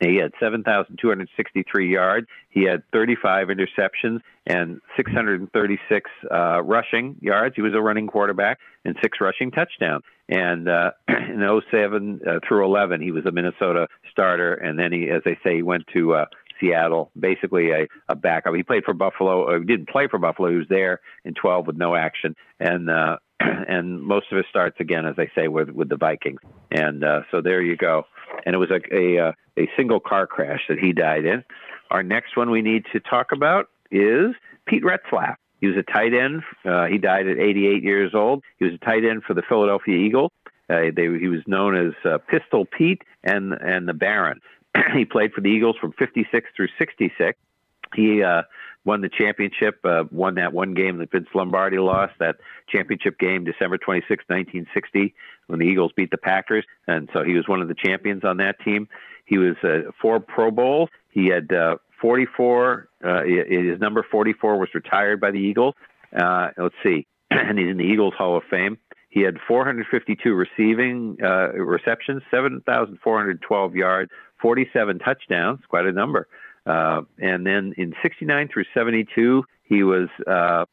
He 0.00 0.16
had 0.16 0.32
7,263 0.40 1.92
yards. 1.92 2.26
He 2.48 2.64
had 2.64 2.82
35 2.90 3.48
interceptions 3.48 4.20
and 4.46 4.80
636 4.96 6.10
uh, 6.30 6.62
rushing 6.62 7.16
yards. 7.20 7.54
He 7.54 7.60
was 7.60 7.74
a 7.74 7.80
running 7.80 8.06
quarterback 8.06 8.58
and 8.86 8.96
six 9.02 9.18
rushing 9.20 9.50
touchdowns. 9.50 10.02
And 10.28 10.68
uh, 10.68 10.92
in 11.08 11.62
07 11.70 12.20
uh, 12.26 12.38
through 12.48 12.64
11, 12.64 13.02
he 13.02 13.10
was 13.10 13.26
a 13.26 13.30
Minnesota 13.30 13.88
starter. 14.10 14.54
And 14.54 14.78
then 14.78 14.90
he, 14.90 15.10
as 15.10 15.22
they 15.24 15.38
say, 15.44 15.56
he 15.56 15.62
went 15.62 15.84
to 15.92 16.14
uh, 16.14 16.26
Seattle, 16.58 17.10
basically 17.18 17.70
a, 17.70 17.86
a 18.08 18.14
backup. 18.16 18.54
He 18.54 18.62
played 18.62 18.84
for 18.84 18.94
Buffalo. 18.94 19.44
Or 19.44 19.58
he 19.58 19.66
didn't 19.66 19.90
play 19.90 20.08
for 20.08 20.18
Buffalo. 20.18 20.50
He 20.50 20.56
was 20.56 20.68
there 20.70 21.00
in 21.26 21.34
12 21.34 21.66
with 21.66 21.76
no 21.76 21.94
action. 21.94 22.36
And 22.58 22.88
uh, 22.88 23.18
and 23.68 24.00
most 24.00 24.26
of 24.32 24.38
it 24.38 24.46
starts 24.48 24.76
again, 24.80 25.06
as 25.06 25.14
I 25.18 25.28
say, 25.34 25.48
with 25.48 25.70
with 25.70 25.88
the 25.88 25.96
Vikings. 25.96 26.40
And 26.70 27.04
uh, 27.04 27.22
so 27.30 27.40
there 27.40 27.62
you 27.62 27.76
go. 27.76 28.04
And 28.44 28.54
it 28.54 28.58
was 28.58 28.70
a 28.70 28.80
a, 28.94 29.28
uh, 29.28 29.32
a 29.58 29.68
single 29.76 30.00
car 30.00 30.26
crash 30.26 30.60
that 30.68 30.78
he 30.78 30.92
died 30.92 31.24
in. 31.24 31.44
Our 31.90 32.02
next 32.02 32.36
one 32.36 32.50
we 32.50 32.62
need 32.62 32.84
to 32.92 33.00
talk 33.00 33.32
about 33.32 33.66
is 33.90 34.34
Pete 34.66 34.84
Retzlaff. 34.84 35.36
He 35.60 35.66
was 35.66 35.76
a 35.76 35.82
tight 35.82 36.14
end. 36.14 36.42
Uh, 36.64 36.86
he 36.86 36.96
died 36.96 37.26
at 37.26 37.38
88 37.38 37.82
years 37.82 38.12
old. 38.14 38.42
He 38.58 38.64
was 38.64 38.74
a 38.74 38.84
tight 38.84 39.04
end 39.04 39.24
for 39.24 39.34
the 39.34 39.42
Philadelphia 39.42 39.96
Eagles. 39.96 40.30
Uh, 40.70 40.90
they, 40.94 41.06
he 41.18 41.28
was 41.28 41.40
known 41.46 41.76
as 41.76 41.92
uh, 42.04 42.18
Pistol 42.28 42.64
Pete 42.64 43.02
and 43.24 43.52
and 43.52 43.88
the 43.88 43.94
Baron. 43.94 44.40
he 44.96 45.04
played 45.04 45.32
for 45.32 45.40
the 45.40 45.48
Eagles 45.48 45.76
from 45.80 45.92
56 45.92 46.48
through 46.56 46.68
66. 46.78 47.38
He 47.94 48.22
uh, 48.22 48.42
won 48.84 49.00
the 49.00 49.08
championship, 49.08 49.80
uh, 49.84 50.04
won 50.10 50.36
that 50.36 50.52
one 50.52 50.74
game 50.74 50.98
that 50.98 51.10
Vince 51.10 51.28
Lombardi 51.34 51.78
lost, 51.78 52.14
that 52.18 52.36
championship 52.68 53.18
game, 53.18 53.44
December 53.44 53.78
26, 53.78 54.24
1960, 54.28 55.14
when 55.46 55.58
the 55.58 55.66
Eagles 55.66 55.92
beat 55.96 56.10
the 56.10 56.18
Packers. 56.18 56.64
And 56.86 57.08
so 57.12 57.22
he 57.24 57.34
was 57.34 57.48
one 57.48 57.60
of 57.60 57.68
the 57.68 57.74
champions 57.74 58.24
on 58.24 58.38
that 58.38 58.60
team. 58.60 58.88
He 59.26 59.38
was 59.38 59.56
uh, 59.62 59.90
four 60.00 60.20
Pro 60.20 60.50
Bowls. 60.50 60.88
He 61.10 61.26
had 61.26 61.52
uh, 61.52 61.76
44, 62.00 62.88
uh, 63.04 63.22
his 63.24 63.80
number 63.80 64.04
44 64.10 64.58
was 64.58 64.68
retired 64.74 65.20
by 65.20 65.30
the 65.30 65.38
Eagles. 65.38 65.74
Uh, 66.16 66.48
let's 66.56 66.74
see, 66.82 67.06
and 67.30 67.58
he's 67.58 67.68
in 67.68 67.76
the 67.76 67.84
Eagles 67.84 68.14
Hall 68.16 68.36
of 68.36 68.42
Fame. 68.50 68.78
He 69.10 69.22
had 69.22 69.38
452 69.46 70.32
receiving 70.34 71.16
uh, 71.22 71.52
receptions, 71.52 72.22
7,412 72.30 73.74
yards, 73.74 74.10
47 74.40 74.98
touchdowns, 75.00 75.60
quite 75.68 75.84
a 75.84 75.92
number. 75.92 76.28
Uh, 76.70 77.02
and 77.18 77.44
then 77.44 77.74
in 77.76 77.94
69 78.00 78.48
through 78.48 78.64
72, 78.72 79.44
he 79.64 79.82
was 79.82 80.08
uh, 80.26 80.64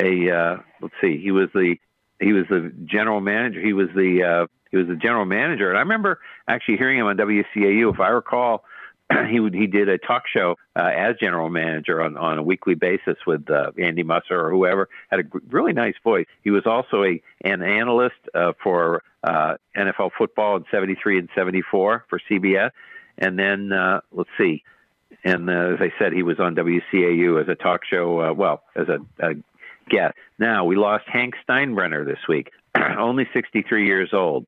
a 0.00 0.30
uh, 0.30 0.56
let's 0.80 0.94
see, 1.00 1.18
he 1.18 1.30
was 1.30 1.48
the 1.54 1.76
he 2.18 2.32
was 2.32 2.46
the 2.50 2.72
general 2.84 3.20
manager. 3.20 3.60
He 3.60 3.72
was 3.72 3.88
the 3.94 4.24
uh, 4.24 4.46
he 4.70 4.76
was 4.76 4.88
the 4.88 4.96
general 4.96 5.26
manager, 5.26 5.68
and 5.68 5.78
I 5.78 5.82
remember 5.82 6.20
actually 6.48 6.76
hearing 6.78 6.98
him 6.98 7.06
on 7.06 7.16
WCAU. 7.16 7.94
If 7.94 8.00
I 8.00 8.08
recall, 8.08 8.64
he 9.30 9.38
would, 9.38 9.54
he 9.54 9.68
did 9.68 9.88
a 9.88 9.96
talk 9.98 10.24
show 10.26 10.56
uh, 10.74 10.90
as 10.92 11.14
general 11.20 11.50
manager 11.50 12.02
on, 12.02 12.16
on 12.16 12.38
a 12.38 12.42
weekly 12.42 12.74
basis 12.74 13.16
with 13.24 13.48
uh, 13.48 13.70
Andy 13.78 14.02
Musser 14.02 14.40
or 14.40 14.50
whoever. 14.50 14.88
Had 15.08 15.20
a 15.20 15.24
really 15.50 15.72
nice 15.72 15.94
voice. 16.02 16.26
He 16.42 16.50
was 16.50 16.66
also 16.66 17.04
a 17.04 17.22
an 17.44 17.62
analyst 17.62 18.16
uh, 18.34 18.54
for 18.62 19.04
uh, 19.22 19.54
NFL 19.76 20.10
football 20.18 20.56
in 20.56 20.64
'73 20.70 21.20
and 21.20 21.28
'74 21.34 22.06
for 22.08 22.20
CBS. 22.28 22.70
And 23.18 23.38
then 23.38 23.72
uh, 23.72 24.00
let's 24.12 24.30
see, 24.36 24.62
and 25.24 25.48
uh, 25.48 25.74
as 25.74 25.80
I 25.80 25.92
said, 25.98 26.12
he 26.12 26.22
was 26.22 26.38
on 26.38 26.54
WCAU 26.54 27.40
as 27.40 27.48
a 27.48 27.54
talk 27.54 27.84
show. 27.84 28.20
Uh, 28.20 28.32
well, 28.32 28.62
as 28.76 28.88
a, 28.88 28.98
a 29.20 29.34
guest. 29.88 30.14
Now 30.38 30.64
we 30.64 30.76
lost 30.76 31.04
Hank 31.06 31.34
Steinbrenner 31.48 32.04
this 32.04 32.20
week, 32.28 32.50
only 32.76 33.28
63 33.32 33.86
years 33.86 34.10
old. 34.12 34.46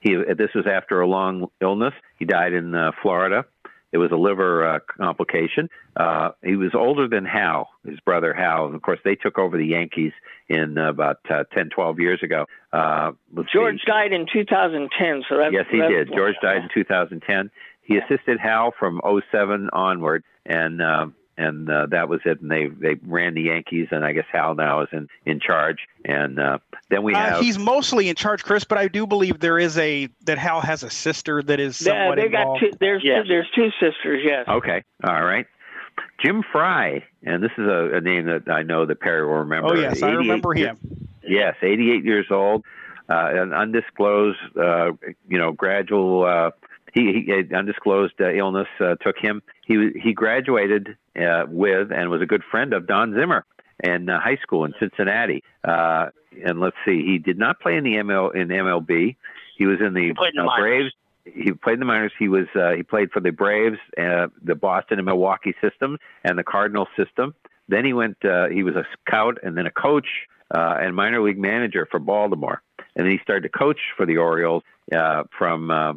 He 0.00 0.16
this 0.16 0.50
was 0.54 0.66
after 0.66 1.00
a 1.00 1.06
long 1.06 1.48
illness. 1.60 1.94
He 2.18 2.24
died 2.24 2.52
in 2.52 2.74
uh, 2.74 2.92
Florida. 3.02 3.44
It 3.92 3.98
was 3.98 4.10
a 4.10 4.16
liver 4.16 4.66
uh, 4.66 4.78
complication. 4.96 5.68
Uh, 5.94 6.30
he 6.42 6.56
was 6.56 6.70
older 6.74 7.08
than 7.08 7.26
Hal, 7.26 7.68
his 7.84 8.00
brother 8.00 8.32
Hal. 8.32 8.66
And 8.66 8.74
of 8.74 8.80
course, 8.80 8.98
they 9.04 9.16
took 9.16 9.38
over 9.38 9.58
the 9.58 9.66
Yankees 9.66 10.12
in 10.48 10.78
uh, 10.78 10.88
about 10.88 11.18
uh, 11.28 11.44
10, 11.52 11.68
12 11.68 12.00
years 12.00 12.22
ago. 12.22 12.46
Uh, 12.72 13.12
George 13.52 13.80
see. 13.80 13.86
died 13.86 14.12
in 14.14 14.26
2010, 14.32 15.24
so 15.28 15.36
that's 15.36 15.52
yes, 15.52 15.66
he 15.70 15.78
that's 15.78 15.92
did. 15.92 16.12
George 16.16 16.36
died 16.42 16.62
in 16.62 16.68
2010. 16.72 17.50
He 17.92 17.98
assisted 17.98 18.38
Hal 18.38 18.72
from 18.78 19.00
07 19.30 19.70
onward, 19.72 20.24
and 20.46 20.82
um, 20.82 21.14
and 21.36 21.68
uh, 21.68 21.86
that 21.90 22.08
was 22.08 22.20
it. 22.24 22.40
And 22.40 22.50
they 22.50 22.66
they 22.68 22.94
ran 23.06 23.34
the 23.34 23.42
Yankees, 23.42 23.88
and 23.90 24.04
I 24.04 24.12
guess 24.12 24.26
Hal 24.32 24.54
now 24.54 24.82
is 24.82 24.88
in 24.92 25.08
in 25.26 25.40
charge. 25.40 25.78
And 26.04 26.38
uh, 26.38 26.58
then 26.90 27.02
we 27.02 27.14
have 27.14 27.38
Uh, 27.38 27.42
he's 27.42 27.58
mostly 27.58 28.08
in 28.08 28.16
charge, 28.16 28.44
Chris, 28.44 28.64
but 28.64 28.78
I 28.78 28.88
do 28.88 29.06
believe 29.06 29.40
there 29.40 29.58
is 29.58 29.78
a 29.78 30.08
that 30.26 30.38
Hal 30.38 30.60
has 30.60 30.82
a 30.82 30.90
sister 30.90 31.42
that 31.42 31.60
is 31.60 31.80
Yeah, 31.80 31.92
somewhat 31.92 32.16
they 32.16 32.28
got 32.28 32.58
two. 32.58 32.72
There's 32.80 33.02
two, 33.02 33.22
there's 33.26 33.50
two 33.54 33.70
sisters. 33.80 34.22
Yes. 34.24 34.46
okay, 34.48 34.84
all 35.04 35.24
right. 35.24 35.46
Jim 36.24 36.42
Frey, 36.52 37.04
and 37.22 37.42
this 37.42 37.50
is 37.58 37.66
a, 37.66 37.96
a 37.96 38.00
name 38.00 38.26
that 38.26 38.48
I 38.48 38.62
know 38.62 38.86
that 38.86 39.00
Perry 39.00 39.26
will 39.26 39.38
remember. 39.38 39.70
Oh 39.70 39.74
yes, 39.74 40.02
I 40.02 40.08
88 40.08 40.16
remember 40.16 40.54
him. 40.54 40.78
Yes, 41.22 41.54
88 41.62 42.04
years 42.04 42.26
old, 42.30 42.64
uh, 43.08 43.30
an 43.32 43.52
undisclosed, 43.52 44.38
uh, 44.56 44.92
you 45.28 45.38
know, 45.38 45.52
gradual. 45.52 46.52
He, 46.92 47.24
he 47.26 47.54
undisclosed 47.54 48.14
uh, 48.20 48.32
illness 48.32 48.68
uh, 48.80 48.96
took 48.96 49.16
him. 49.18 49.42
He 49.66 49.90
he 50.02 50.12
graduated 50.12 50.96
uh, 51.18 51.44
with 51.48 51.90
and 51.90 52.10
was 52.10 52.22
a 52.22 52.26
good 52.26 52.42
friend 52.50 52.72
of 52.72 52.86
Don 52.86 53.14
Zimmer 53.14 53.44
in 53.82 54.08
uh, 54.08 54.20
high 54.20 54.36
school 54.36 54.64
in 54.64 54.74
Cincinnati. 54.78 55.42
Uh, 55.64 56.08
and 56.44 56.60
let's 56.60 56.76
see, 56.84 57.04
he 57.04 57.18
did 57.18 57.38
not 57.38 57.60
play 57.60 57.76
in 57.76 57.84
the 57.84 57.94
ML 57.94 58.34
in 58.34 58.48
MLB. 58.48 59.16
He 59.56 59.66
was 59.66 59.80
in 59.80 59.94
the, 59.94 60.12
played 60.14 60.34
in 60.34 60.44
the 60.44 60.50
uh. 60.50 60.60
Braves. 60.60 60.92
He 61.24 61.52
played 61.52 61.74
in 61.74 61.80
the 61.80 61.86
minors. 61.86 62.12
He 62.18 62.28
was 62.28 62.46
uh, 62.54 62.72
he 62.72 62.82
played 62.82 63.12
for 63.12 63.20
the 63.20 63.30
Braves, 63.30 63.78
uh, 63.96 64.26
the 64.42 64.56
Boston 64.56 64.98
and 64.98 65.06
Milwaukee 65.06 65.54
system, 65.60 65.98
and 66.24 66.36
the 66.36 66.44
Cardinal 66.44 66.88
system. 66.96 67.34
Then 67.68 67.84
he 67.84 67.92
went. 67.92 68.16
Uh, 68.24 68.48
he 68.48 68.62
was 68.64 68.74
a 68.74 68.84
scout 69.00 69.38
and 69.42 69.56
then 69.56 69.66
a 69.66 69.70
coach 69.70 70.08
uh, 70.52 70.78
and 70.80 70.94
minor 70.96 71.22
league 71.22 71.38
manager 71.38 71.86
for 71.90 72.00
Baltimore. 72.00 72.60
And 72.96 73.06
then 73.06 73.12
he 73.12 73.18
started 73.22 73.42
to 73.42 73.48
coach 73.48 73.78
for 73.96 74.04
the 74.04 74.18
Orioles 74.18 74.64
uh, 74.94 75.24
from 75.38 75.70
uh, 75.70 75.94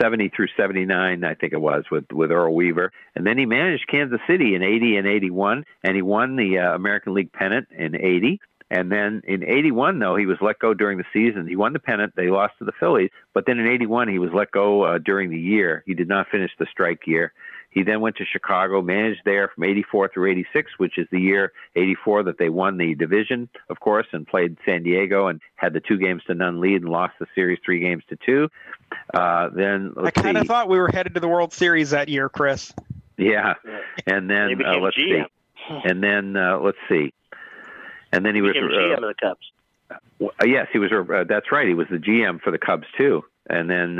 70 0.00 0.30
through 0.34 0.48
79, 0.56 1.24
I 1.24 1.34
think 1.34 1.52
it 1.52 1.60
was, 1.60 1.84
with 1.90 2.04
with 2.12 2.30
Earl 2.30 2.54
Weaver. 2.54 2.92
And 3.14 3.26
then 3.26 3.38
he 3.38 3.46
managed 3.46 3.88
Kansas 3.88 4.20
City 4.26 4.54
in 4.54 4.62
80 4.62 4.96
and 4.96 5.06
81, 5.06 5.64
and 5.82 5.96
he 5.96 6.02
won 6.02 6.36
the 6.36 6.58
uh, 6.58 6.74
American 6.74 7.14
League 7.14 7.32
pennant 7.32 7.68
in 7.76 7.94
80. 7.94 8.40
And 8.70 8.92
then 8.92 9.22
in 9.26 9.42
81, 9.42 9.98
though, 9.98 10.16
he 10.16 10.26
was 10.26 10.36
let 10.42 10.58
go 10.58 10.74
during 10.74 10.98
the 10.98 11.04
season. 11.12 11.46
He 11.48 11.56
won 11.56 11.72
the 11.72 11.78
pennant. 11.78 12.12
They 12.14 12.28
lost 12.28 12.54
to 12.58 12.66
the 12.66 12.72
Phillies. 12.78 13.10
But 13.32 13.44
then 13.46 13.58
in 13.58 13.66
81, 13.66 14.08
he 14.08 14.18
was 14.18 14.30
let 14.34 14.50
go 14.50 14.82
uh, 14.82 14.98
during 14.98 15.30
the 15.30 15.38
year. 15.38 15.82
He 15.86 15.94
did 15.94 16.08
not 16.08 16.28
finish 16.30 16.50
the 16.58 16.66
strike 16.70 17.06
year. 17.06 17.32
He 17.70 17.82
then 17.82 18.00
went 18.00 18.16
to 18.16 18.24
Chicago, 18.24 18.80
managed 18.80 19.20
there 19.24 19.48
from 19.48 19.64
84 19.64 20.08
through 20.08 20.30
86, 20.30 20.72
which 20.78 20.96
is 20.96 21.06
the 21.12 21.20
year 21.20 21.52
84 21.76 22.24
that 22.24 22.38
they 22.38 22.48
won 22.48 22.78
the 22.78 22.94
division, 22.94 23.48
of 23.68 23.78
course, 23.78 24.06
and 24.12 24.26
played 24.26 24.56
San 24.64 24.82
Diego 24.82 25.26
and 25.26 25.40
had 25.56 25.74
the 25.74 25.80
two 25.80 25.98
games 25.98 26.22
to 26.26 26.34
none 26.34 26.60
lead 26.60 26.82
and 26.82 26.90
lost 26.90 27.14
the 27.20 27.26
series 27.34 27.58
three 27.64 27.80
games 27.80 28.02
to 28.08 28.16
two. 28.16 28.48
Uh, 29.12 29.50
then 29.50 29.92
I 29.98 30.10
kind 30.10 30.38
of 30.38 30.46
thought 30.46 30.68
we 30.68 30.78
were 30.78 30.88
headed 30.88 31.14
to 31.14 31.20
the 31.20 31.28
World 31.28 31.52
Series 31.52 31.90
that 31.90 32.08
year, 32.08 32.28
Chris. 32.28 32.72
Yeah, 33.18 33.54
and 34.06 34.30
then 34.30 34.54
uh, 34.54 34.56
became 34.56 34.82
let's 34.82 34.96
GM. 34.96 35.24
see, 35.24 35.80
and 35.84 36.02
then 36.02 36.36
uh, 36.36 36.58
let's 36.58 36.78
see, 36.88 37.12
and 38.12 38.24
then 38.24 38.34
he 38.34 38.40
was 38.40 38.56
uh, 38.56 38.60
GM 38.60 38.96
of 38.96 39.00
the 39.02 39.14
Cubs. 39.20 39.52
uh, 40.20 40.46
yes, 40.46 40.68
he 40.72 40.78
was. 40.78 40.90
Uh, 40.90 41.24
that's 41.28 41.52
right. 41.52 41.68
He 41.68 41.74
was 41.74 41.88
the 41.90 41.98
GM 41.98 42.40
for 42.40 42.50
the 42.50 42.58
Cubs 42.58 42.86
too. 42.96 43.24
And 43.50 43.68
then 43.68 43.98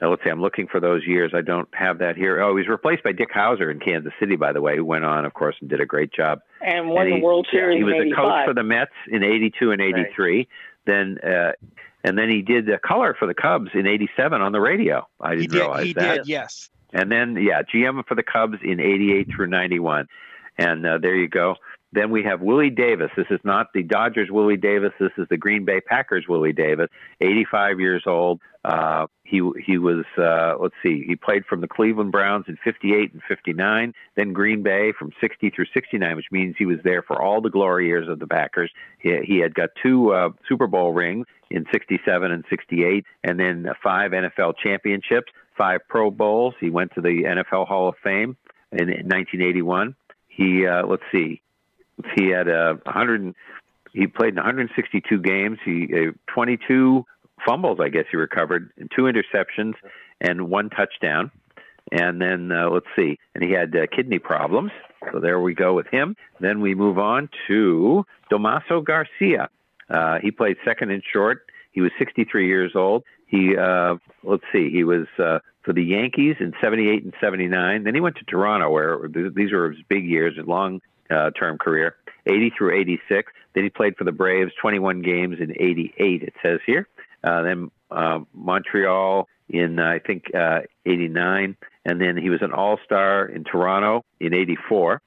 uh, 0.00 0.08
let's 0.08 0.22
see, 0.24 0.30
I'm 0.30 0.40
looking 0.40 0.68
for 0.68 0.80
those 0.80 1.02
years. 1.06 1.32
I 1.34 1.42
don't 1.42 1.68
have 1.74 1.98
that 1.98 2.16
here. 2.16 2.40
Oh, 2.40 2.50
he 2.56 2.60
was 2.62 2.68
replaced 2.68 3.02
by 3.02 3.12
Dick 3.12 3.30
Howser 3.34 3.70
in 3.70 3.78
Kansas 3.80 4.12
City, 4.18 4.36
by 4.36 4.52
the 4.52 4.60
way, 4.62 4.76
who 4.76 4.84
went 4.84 5.04
on, 5.04 5.24
of 5.24 5.34
course, 5.34 5.56
and 5.60 5.68
did 5.68 5.80
a 5.80 5.86
great 5.86 6.12
job. 6.12 6.40
And 6.64 6.88
won 6.88 7.02
And 7.06 7.12
the 7.12 7.16
he- 7.16 7.22
World 7.22 7.46
Series 7.50 7.78
He 7.78 7.84
was 7.84 7.94
in 8.00 8.12
a 8.12 8.16
coach 8.16 8.46
for 8.46 8.54
the 8.54 8.62
Mets 8.62 8.92
in 9.10 9.22
'82 9.22 9.70
and 9.72 9.80
'83. 9.80 10.48
Then. 10.86 11.18
Uh, 11.18 11.52
and 12.04 12.18
then 12.18 12.28
he 12.30 12.42
did 12.42 12.66
the 12.66 12.78
color 12.84 13.14
for 13.16 13.26
the 13.26 13.34
Cubs 13.34 13.68
in 13.74 13.86
'87 13.86 14.40
on 14.42 14.50
the 14.50 14.60
radio. 14.60 15.06
I 15.20 15.36
didn't 15.36 15.52
did. 15.52 15.58
realize 15.58 15.86
He 15.86 15.92
that. 15.92 16.16
did. 16.18 16.26
Yes. 16.26 16.68
And 16.92 17.12
then, 17.12 17.36
yeah, 17.36 17.62
GM 17.62 18.04
for 18.08 18.16
the 18.16 18.24
Cubs 18.24 18.58
in 18.62 18.80
88 18.80 19.28
through 19.34 19.46
91. 19.46 20.08
And 20.58 20.84
uh, 20.84 20.98
there 20.98 21.14
you 21.14 21.28
go. 21.28 21.54
Then 21.92 22.10
we 22.10 22.22
have 22.24 22.40
Willie 22.40 22.70
Davis. 22.70 23.10
This 23.16 23.26
is 23.30 23.40
not 23.44 23.72
the 23.74 23.82
Dodgers 23.82 24.30
Willie 24.30 24.56
Davis. 24.56 24.92
This 24.98 25.12
is 25.18 25.26
the 25.28 25.36
Green 25.36 25.64
Bay 25.64 25.80
Packers 25.80 26.24
Willie 26.26 26.54
Davis, 26.54 26.88
85 27.20 27.80
years 27.80 28.04
old. 28.06 28.40
Uh, 28.64 29.06
he 29.24 29.42
he 29.64 29.76
was 29.76 30.04
uh, 30.16 30.54
let's 30.60 30.74
see, 30.82 31.04
he 31.06 31.16
played 31.16 31.44
from 31.46 31.60
the 31.60 31.68
Cleveland 31.68 32.12
Browns 32.12 32.44
in 32.48 32.56
58 32.62 33.12
and 33.12 33.22
59, 33.26 33.92
then 34.14 34.32
Green 34.32 34.62
Bay 34.62 34.92
from 34.96 35.10
60 35.20 35.50
through 35.50 35.66
69, 35.74 36.16
which 36.16 36.26
means 36.30 36.54
he 36.58 36.66
was 36.66 36.78
there 36.84 37.02
for 37.02 37.20
all 37.20 37.40
the 37.40 37.50
glory 37.50 37.86
years 37.88 38.08
of 38.08 38.20
the 38.20 38.26
Packers. 38.26 38.70
He, 39.00 39.18
he 39.24 39.38
had 39.38 39.54
got 39.54 39.70
two 39.82 40.12
uh, 40.12 40.30
Super 40.48 40.66
Bowl 40.66 40.92
rings 40.92 41.26
in 41.50 41.66
67 41.72 42.30
and 42.30 42.44
68, 42.48 43.04
and 43.24 43.38
then 43.38 43.66
five 43.82 44.12
NFL 44.12 44.54
championships, 44.62 45.32
five 45.58 45.80
Pro 45.88 46.10
Bowls. 46.10 46.54
He 46.60 46.70
went 46.70 46.92
to 46.94 47.00
the 47.00 47.24
NFL 47.24 47.66
Hall 47.66 47.88
of 47.88 47.96
Fame 48.02 48.36
in 48.70 48.88
1981. 48.88 49.96
He 50.28 50.66
uh, 50.66 50.86
let's 50.86 51.02
see, 51.10 51.42
he 52.16 52.28
had 52.28 52.48
a 52.48 52.78
100. 52.84 53.34
He 53.92 54.06
played 54.06 54.30
in 54.30 54.36
162 54.36 55.18
games. 55.18 55.58
He 55.64 55.88
uh, 55.92 56.12
22 56.32 57.04
fumbles, 57.44 57.78
I 57.80 57.88
guess 57.88 58.04
he 58.10 58.16
recovered, 58.16 58.70
and 58.76 58.90
two 58.94 59.02
interceptions 59.02 59.74
and 60.20 60.48
one 60.48 60.70
touchdown. 60.70 61.30
And 61.90 62.22
then 62.22 62.52
uh, 62.52 62.70
let's 62.70 62.86
see, 62.96 63.18
and 63.34 63.44
he 63.44 63.50
had 63.50 63.74
uh, 63.76 63.86
kidney 63.94 64.18
problems. 64.18 64.70
So 65.12 65.18
there 65.18 65.40
we 65.40 65.52
go 65.52 65.74
with 65.74 65.88
him. 65.88 66.16
Then 66.40 66.60
we 66.60 66.74
move 66.74 66.98
on 66.98 67.28
to 67.48 68.06
Damaso 68.30 68.84
Garcia. 68.84 69.48
Uh, 69.90 70.18
he 70.22 70.30
played 70.30 70.56
second 70.64 70.90
and 70.90 71.02
short. 71.12 71.44
He 71.72 71.80
was 71.80 71.90
63 71.98 72.46
years 72.46 72.72
old. 72.74 73.02
He 73.26 73.56
uh, 73.56 73.96
let's 74.22 74.44
see, 74.52 74.70
he 74.70 74.84
was 74.84 75.06
uh, 75.18 75.40
for 75.62 75.72
the 75.72 75.82
Yankees 75.82 76.36
in 76.38 76.52
78 76.60 77.04
and 77.04 77.14
79. 77.20 77.84
Then 77.84 77.94
he 77.94 78.00
went 78.00 78.16
to 78.16 78.24
Toronto, 78.24 78.70
where 78.70 79.08
these 79.08 79.52
were 79.52 79.72
his 79.72 79.82
big 79.88 80.04
years, 80.04 80.34
long 80.46 80.80
uh, 81.12 81.30
term 81.30 81.58
career, 81.58 81.96
80 82.26 82.52
through 82.56 82.80
86. 82.80 83.32
Then 83.54 83.64
he 83.64 83.70
played 83.70 83.96
for 83.96 84.04
the 84.04 84.12
Braves, 84.12 84.52
21 84.60 85.02
games 85.02 85.36
in 85.40 85.52
88. 85.52 86.22
It 86.22 86.34
says 86.42 86.60
here. 86.66 86.88
Uh, 87.24 87.42
then 87.42 87.70
uh, 87.90 88.20
Montreal 88.34 89.28
in 89.48 89.78
I 89.78 89.98
think 89.98 90.34
uh, 90.34 90.60
89, 90.86 91.56
and 91.84 92.00
then 92.00 92.16
he 92.16 92.30
was 92.30 92.40
an 92.42 92.52
All 92.52 92.78
Star 92.84 93.26
in 93.26 93.44
Toronto 93.44 94.04
in 94.20 94.34
84. 94.34 95.00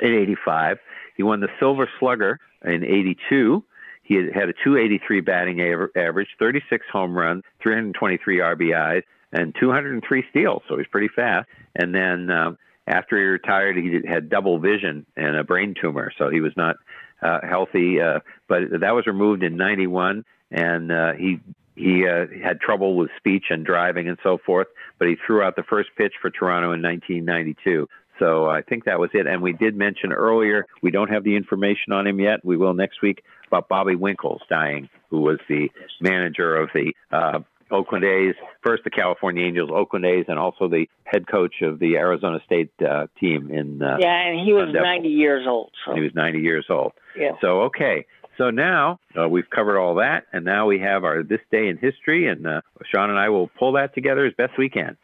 In 0.00 0.14
85, 0.14 0.78
he 1.16 1.22
won 1.24 1.40
the 1.40 1.48
Silver 1.58 1.88
Slugger 1.98 2.38
in 2.64 2.84
82. 2.84 3.64
He 4.02 4.14
had, 4.14 4.32
had 4.32 4.48
a 4.48 4.52
283 4.52 5.20
batting 5.20 5.60
average, 5.60 6.28
36 6.38 6.86
home 6.90 7.14
runs, 7.14 7.42
323 7.62 8.38
RBIs, 8.38 9.02
and 9.32 9.54
203 9.58 10.24
steals. 10.30 10.62
So 10.68 10.78
he's 10.78 10.86
pretty 10.86 11.08
fast. 11.08 11.48
And 11.74 11.94
then 11.94 12.30
um, 12.30 12.58
after 12.88 13.16
he 13.16 13.22
retired, 13.22 13.76
he 13.76 14.00
had 14.08 14.28
double 14.28 14.58
vision 14.58 15.06
and 15.16 15.36
a 15.36 15.44
brain 15.44 15.74
tumor, 15.80 16.12
so 16.18 16.30
he 16.30 16.40
was 16.40 16.52
not 16.56 16.76
uh, 17.22 17.40
healthy. 17.46 18.00
Uh, 18.00 18.20
but 18.48 18.62
that 18.80 18.94
was 18.94 19.06
removed 19.06 19.42
in 19.42 19.56
'91, 19.56 20.24
and 20.50 20.90
uh, 20.90 21.12
he 21.12 21.40
he 21.76 22.06
uh, 22.06 22.26
had 22.42 22.60
trouble 22.60 22.96
with 22.96 23.10
speech 23.16 23.44
and 23.50 23.64
driving 23.64 24.08
and 24.08 24.18
so 24.22 24.38
forth. 24.44 24.66
But 24.98 25.08
he 25.08 25.16
threw 25.26 25.42
out 25.42 25.54
the 25.56 25.62
first 25.62 25.90
pitch 25.96 26.14
for 26.20 26.30
Toronto 26.30 26.72
in 26.72 26.82
1992. 26.82 27.88
So 28.18 28.46
I 28.46 28.62
think 28.62 28.84
that 28.84 28.98
was 28.98 29.10
it. 29.14 29.26
And 29.26 29.42
we 29.42 29.52
did 29.52 29.76
mention 29.76 30.12
earlier, 30.12 30.66
we 30.82 30.90
don't 30.90 31.10
have 31.10 31.22
the 31.22 31.36
information 31.36 31.92
on 31.92 32.06
him 32.06 32.18
yet. 32.18 32.44
We 32.44 32.56
will 32.56 32.74
next 32.74 33.00
week 33.00 33.22
about 33.46 33.68
Bobby 33.68 33.94
Winkles 33.94 34.42
dying, 34.48 34.88
who 35.10 35.20
was 35.20 35.38
the 35.48 35.70
manager 36.00 36.56
of 36.56 36.70
the 36.74 36.92
uh, 37.12 37.40
Oakland 37.70 38.04
A's, 38.04 38.34
first 38.62 38.84
the 38.84 38.90
California 38.90 39.44
Angels, 39.44 39.70
Oakland 39.72 40.04
A's, 40.04 40.24
and 40.28 40.38
also 40.38 40.68
the 40.68 40.86
head 41.04 41.26
coach 41.26 41.62
of 41.62 41.78
the 41.78 41.96
Arizona 41.96 42.40
State 42.44 42.70
uh, 42.80 43.06
team 43.20 43.50
in. 43.50 43.82
Uh, 43.82 43.96
yeah, 44.00 44.28
and 44.28 44.46
he 44.46 44.52
was 44.52 44.68
90 44.72 45.08
years 45.08 45.46
old. 45.46 45.72
So. 45.84 45.94
He 45.94 46.00
was 46.00 46.14
90 46.14 46.40
years 46.40 46.66
old. 46.70 46.92
Yeah. 47.16 47.32
So 47.40 47.62
okay. 47.62 48.06
So 48.36 48.50
now 48.50 49.00
uh, 49.20 49.28
we've 49.28 49.50
covered 49.50 49.78
all 49.78 49.96
that, 49.96 50.26
and 50.32 50.44
now 50.44 50.66
we 50.66 50.78
have 50.78 51.04
our 51.04 51.22
this 51.24 51.40
day 51.50 51.68
in 51.68 51.76
history, 51.76 52.28
and 52.28 52.46
uh, 52.46 52.60
Sean 52.86 53.10
and 53.10 53.18
I 53.18 53.28
will 53.30 53.48
pull 53.48 53.72
that 53.72 53.94
together 53.94 54.24
as 54.24 54.32
best 54.34 54.56
we 54.56 54.68
can. 54.68 54.96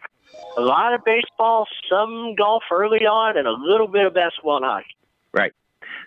A 0.56 0.60
lot 0.60 0.94
of 0.94 1.04
baseball, 1.04 1.66
some 1.90 2.36
golf 2.36 2.62
early 2.70 3.00
on, 3.00 3.36
and 3.36 3.48
a 3.48 3.52
little 3.52 3.88
bit 3.88 4.06
of 4.06 4.14
basketball 4.14 4.56
and 4.58 4.64
hockey. 4.64 4.96
Right. 5.32 5.52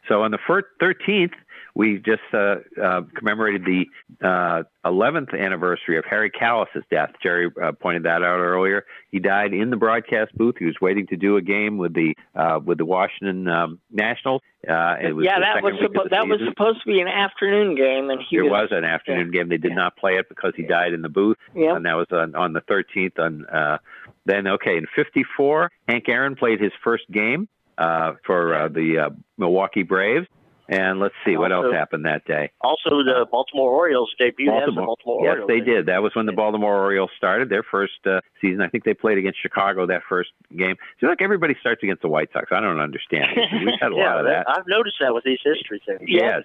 So 0.08 0.22
on 0.24 0.32
the 0.32 0.38
13th, 0.48 1.34
we 1.78 2.00
just 2.00 2.24
uh, 2.34 2.56
uh, 2.82 3.02
commemorated 3.16 3.64
the 3.64 3.86
uh, 4.28 4.64
11th 4.84 5.40
anniversary 5.40 6.00
of 6.00 6.06
Harry 6.06 6.32
Kalas's 6.32 6.84
death. 6.90 7.12
Jerry 7.22 7.52
uh, 7.62 7.72
pointed 7.72 8.02
that 8.04 8.24
out 8.24 8.40
earlier. 8.40 8.84
He 9.12 9.20
died 9.20 9.54
in 9.54 9.70
the 9.70 9.78
broadcast 9.78 10.36
booth. 10.36 10.56
He 10.58 10.66
was 10.66 10.74
waiting 10.82 11.06
to 11.08 11.16
do 11.16 11.38
a 11.38 11.42
game 11.42 11.78
with 11.78 11.94
the 11.94 12.16
uh, 12.36 12.60
with 12.66 12.80
the 12.80 12.86
Washington 12.86 13.48
um, 13.48 13.80
Nationals. 13.92 14.42
Uh, 14.68 14.96
it 15.00 15.16
was 15.16 15.24
yeah, 15.24 15.40
that 15.40 15.62
was 15.62 15.74
second 15.76 15.92
week 15.92 16.00
of 16.00 16.06
suppo- 16.08 16.10
that 16.10 16.28
was 16.28 16.40
supposed 16.50 16.82
to 16.82 16.88
be 16.88 17.00
an 17.00 17.08
afternoon 17.08 17.76
game, 17.76 18.10
and 18.10 18.22
he 18.28 18.38
It 18.38 18.42
was, 18.42 18.50
was 18.50 18.70
an 18.72 18.84
afternoon 18.84 19.30
game. 19.30 19.48
They 19.48 19.58
did 19.58 19.76
not 19.76 19.98
play 19.98 20.18
it 20.18 20.28
because 20.30 20.54
he 20.58 20.64
died 20.64 20.94
in 20.94 21.04
the 21.04 21.10
booth, 21.10 21.38
Yeah. 21.54 21.76
and 21.76 21.86
that 21.86 21.94
was 21.94 22.08
on, 22.12 22.34
on 22.34 22.54
the 22.54 22.62
13th. 22.62 23.20
On 23.20 23.46
uh, 23.46 23.78
then, 24.26 24.48
okay, 24.48 24.78
in 24.78 24.88
'54, 24.96 25.72
Hank 25.88 26.10
Aaron 26.10 26.36
played 26.36 26.60
his 26.60 26.72
first 26.84 27.04
game 27.12 27.48
uh, 27.78 28.14
for 28.26 28.56
uh, 28.56 28.68
the 28.68 28.98
uh, 28.98 29.10
Milwaukee 29.38 29.84
Braves, 29.84 30.28
and 30.70 31.00
let's 31.00 31.16
see 31.26 31.38
what 31.38 31.52
else 31.52 31.74
happened 31.74 32.06
that 32.06 32.26
day. 32.26 32.52
Also, 32.62 33.04
the 33.04 33.26
Baltimore 33.32 33.72
Orioles 33.72 34.14
debuted 34.20 34.62
as 34.62 34.66
the 34.68 34.72
Baltimore 34.82 35.24
yes, 35.24 35.32
Orioles. 35.40 35.48
they 35.48 35.60
did. 35.60 35.86
That 35.88 36.02
was 36.04 36.16
when 36.16 36.26
the 36.26 36.34
Baltimore 36.34 36.76
Orioles 36.78 37.10
started 37.18 37.50
their 37.50 37.64
first 37.64 37.94
uh, 38.06 38.22
season. 38.42 38.62
I 38.62 38.68
think 38.68 38.84
they 38.84 38.94
played 38.94 39.18
against 39.18 39.42
Chicago 39.42 39.88
that 39.88 40.02
first 40.08 40.30
game. 40.56 40.76
Seems 41.00 41.10
like 41.10 41.22
everybody 41.22 41.56
starts 41.60 41.84
against 41.84 42.02
the 42.02 42.10
White 42.10 42.30
Sox. 42.34 42.48
I 42.52 42.60
don't 42.60 42.80
understand. 42.80 43.28
We've 43.54 43.70
had 43.80 43.92
a 43.92 43.96
yeah, 43.96 44.06
lot 44.16 44.20
of 44.20 44.26
that. 44.26 44.46
I've 44.50 44.68
noticed 44.68 44.98
that 45.02 45.14
with 45.14 45.24
these 45.24 45.40
history 45.44 45.82
things. 45.86 46.02
Yes, 46.08 46.42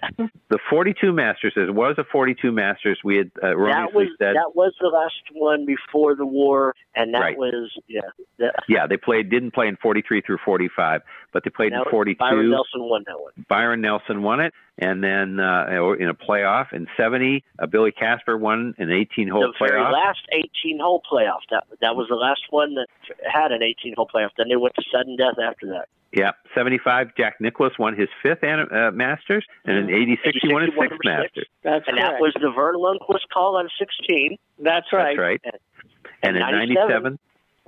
the 0.49 0.59
42 0.69 1.11
Masters. 1.11 1.53
There 1.55 1.71
was 1.71 1.95
a 1.97 2.03
42 2.11 2.51
Masters. 2.51 2.99
We 3.03 3.17
had 3.17 3.31
uh, 3.41 3.49
that 3.49 3.93
was 3.93 4.07
said. 4.19 4.35
that 4.35 4.55
was 4.55 4.73
the 4.79 4.87
last 4.87 5.13
one 5.33 5.65
before 5.65 6.15
the 6.15 6.25
war, 6.25 6.75
and 6.95 7.13
that 7.13 7.19
Right. 7.19 7.37
was 7.37 7.71
yeah. 7.87 8.01
That, 8.39 8.55
Yeah, 8.67 8.87
they 8.87 8.97
played 8.97 9.29
didn't 9.29 9.53
play 9.53 9.67
in 9.67 9.77
43 9.77 10.21
through 10.21 10.39
45, 10.43 11.01
but 11.31 11.43
they 11.43 11.49
played 11.49 11.71
in 11.73 11.81
42. 11.89 12.17
Byron 12.19 12.49
Nelson 12.49 12.81
won 12.83 13.03
that 13.07 13.19
one. 13.19 13.31
Byron 13.47 13.81
Nelson 13.81 14.12
won 14.21 14.39
it, 14.39 14.53
and 14.77 15.03
then 15.03 15.39
uh, 15.39 15.65
in 15.99 16.09
a 16.09 16.13
playoff 16.13 16.73
in 16.73 16.87
70, 16.97 17.43
uh, 17.59 17.65
Billy 17.65 17.91
Casper 17.91 18.37
won 18.37 18.73
an 18.77 18.89
18-hole 18.89 19.53
the 19.59 19.65
very 19.65 19.79
playoff. 19.79 19.93
last 19.93 20.21
18 20.31 20.79
hole 20.79 21.01
playoff. 21.09 21.39
That 21.49 21.63
that 21.81 21.95
was 21.95 22.07
the 22.09 22.15
last 22.15 22.41
one 22.49 22.75
that 22.75 22.87
had 23.31 23.51
an 23.51 23.63
18 23.63 23.95
hole 23.95 24.07
playoff. 24.13 24.29
Then 24.37 24.49
they 24.49 24.55
went 24.55 24.75
to 24.75 24.83
sudden 24.91 25.15
death 25.15 25.39
after 25.43 25.67
that. 25.67 25.87
Yeah, 26.11 26.31
75. 26.53 27.15
Jack 27.17 27.41
Nicklaus 27.41 27.73
won 27.79 27.95
his 27.95 28.09
fifth 28.21 28.43
an- 28.43 28.71
uh, 28.71 28.91
Masters, 28.91 29.45
and 29.65 29.77
in 29.77 29.89
86 29.89 30.37
he 30.41 30.53
won 30.53 30.61
his 30.61 30.69
86, 30.69 30.75
he 30.75 30.77
won 30.77 30.77
sixth 30.77 30.77
number 30.77 30.95
six. 30.95 31.05
Masters. 31.05 31.47
That's 31.63 31.87
and 31.87 31.97
correct. 31.97 32.11
that 32.13 32.21
was 32.21 32.33
the 32.39 32.51
Verne 32.51 32.75
Lundquist 32.75 33.29
call 33.33 33.57
on 33.57 33.67
16. 33.79 34.37
That's 34.59 34.93
right. 34.93 35.17
That's 35.17 35.19
right. 35.19 35.41
And 36.21 36.37
in 36.37 36.41
97, 36.41 36.77
97, 36.77 37.19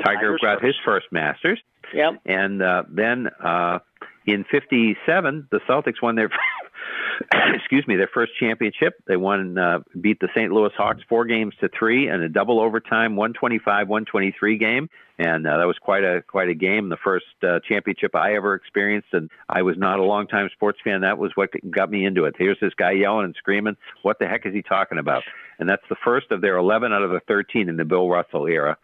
Tiger 0.04 0.20
Tiger's 0.20 0.42
got 0.42 0.64
his 0.64 0.76
first 0.86 1.08
Masters. 1.12 1.60
Yep. 1.94 2.22
And 2.26 2.62
uh, 2.62 2.84
then 2.90 3.28
uh, 3.44 3.80
in 4.26 4.46
'57, 4.50 5.48
the 5.52 5.60
Celtics 5.68 6.02
won 6.02 6.16
their 6.16 6.30
excuse 7.54 7.88
me 7.88 7.96
their 7.96 8.10
first 8.14 8.34
championship. 8.40 8.96
They 9.08 9.18
won 9.18 9.58
uh, 9.58 9.80
beat 10.00 10.20
the 10.20 10.30
St. 10.36 10.52
Louis 10.52 10.72
Hawks 10.78 11.02
four 11.08 11.26
games 11.26 11.54
to 11.62 11.70
three 11.78 12.10
in 12.10 12.22
a 12.22 12.30
double 12.30 12.60
overtime 12.60 13.16
125-123 13.16 14.60
game, 14.60 14.90
and 15.18 15.48
uh, 15.48 15.58
that 15.58 15.66
was 15.66 15.78
quite 15.80 16.04
a 16.04 16.22
quite 16.22 16.50
a 16.50 16.54
game. 16.54 16.90
The 16.90 16.98
first 16.98 17.26
uh, 17.44 17.60
championship 17.68 18.16
I 18.16 18.36
ever 18.36 18.56
experienced, 18.56 19.10
and 19.14 19.30
I 19.50 19.62
was 19.62 19.78
not 19.78 20.00
a 20.00 20.04
longtime 20.04 20.50
sports 20.54 20.80
fan. 20.84 21.02
That 21.02 21.18
was 21.18 21.32
what 21.36 21.50
got 21.72 21.90
me 21.90 22.06
into 22.06 22.26
it. 22.26 22.36
Here's 22.38 22.60
this 22.60 22.74
guy 22.74 22.92
yelling 22.92 23.26
and 23.26 23.36
screaming. 23.38 23.78
What 24.02 24.20
the 24.20 24.28
heck 24.28 24.46
is 24.46 24.54
he 24.54 24.62
talking 24.62 24.98
about? 24.98 25.24
And 25.60 25.70
that's 25.70 25.84
the 25.90 25.96
first 26.04 26.32
of 26.32 26.42
their 26.42 26.58
11 26.58 26.92
out 26.92 27.02
of 27.02 27.12
the 27.12 27.22
13 27.28 27.70
in 27.70 27.78
the 27.78 27.86
Bill 27.86 28.10
Russell 28.10 28.46
era. 28.46 28.78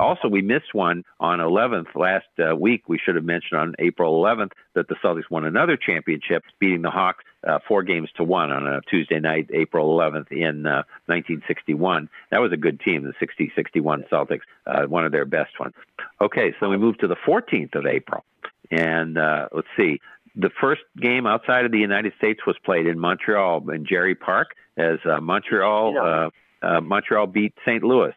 Also, 0.00 0.28
we 0.28 0.42
missed 0.42 0.72
one 0.72 1.04
on 1.18 1.38
11th 1.38 1.94
last 1.94 2.26
uh, 2.38 2.56
week. 2.56 2.88
We 2.88 2.98
should 2.98 3.16
have 3.16 3.24
mentioned 3.24 3.60
on 3.60 3.74
April 3.78 4.22
11th 4.22 4.52
that 4.74 4.88
the 4.88 4.96
Celtics 4.96 5.30
won 5.30 5.44
another 5.44 5.76
championship, 5.76 6.42
beating 6.58 6.82
the 6.82 6.90
Hawks 6.90 7.24
uh, 7.46 7.58
four 7.66 7.82
games 7.82 8.08
to 8.16 8.24
one 8.24 8.50
on 8.50 8.66
a 8.66 8.80
Tuesday 8.82 9.20
night, 9.20 9.50
April 9.52 9.96
11th 9.96 10.30
in 10.30 10.66
uh, 10.66 10.82
1961. 11.06 12.08
That 12.30 12.38
was 12.38 12.52
a 12.52 12.56
good 12.56 12.80
team, 12.80 13.04
the 13.04 13.26
60-61 13.26 14.08
Celtics, 14.08 14.40
uh, 14.66 14.86
one 14.86 15.04
of 15.04 15.12
their 15.12 15.24
best 15.24 15.58
ones. 15.58 15.74
Okay, 16.20 16.54
so 16.60 16.68
we 16.68 16.76
move 16.76 16.98
to 16.98 17.08
the 17.08 17.16
14th 17.16 17.74
of 17.74 17.86
April, 17.86 18.24
and 18.70 19.18
uh, 19.18 19.48
let's 19.52 19.68
see. 19.76 20.00
The 20.36 20.50
first 20.60 20.82
game 21.00 21.26
outside 21.26 21.64
of 21.64 21.72
the 21.72 21.78
United 21.78 22.12
States 22.16 22.40
was 22.46 22.56
played 22.64 22.86
in 22.86 22.98
Montreal 22.98 23.68
in 23.70 23.84
Jarry 23.84 24.14
Park 24.14 24.54
as 24.76 24.98
uh, 25.04 25.20
Montreal 25.20 25.98
uh, 25.98 26.30
uh, 26.62 26.80
Montreal 26.80 27.26
beat 27.26 27.54
St. 27.64 27.82
Louis. 27.82 28.12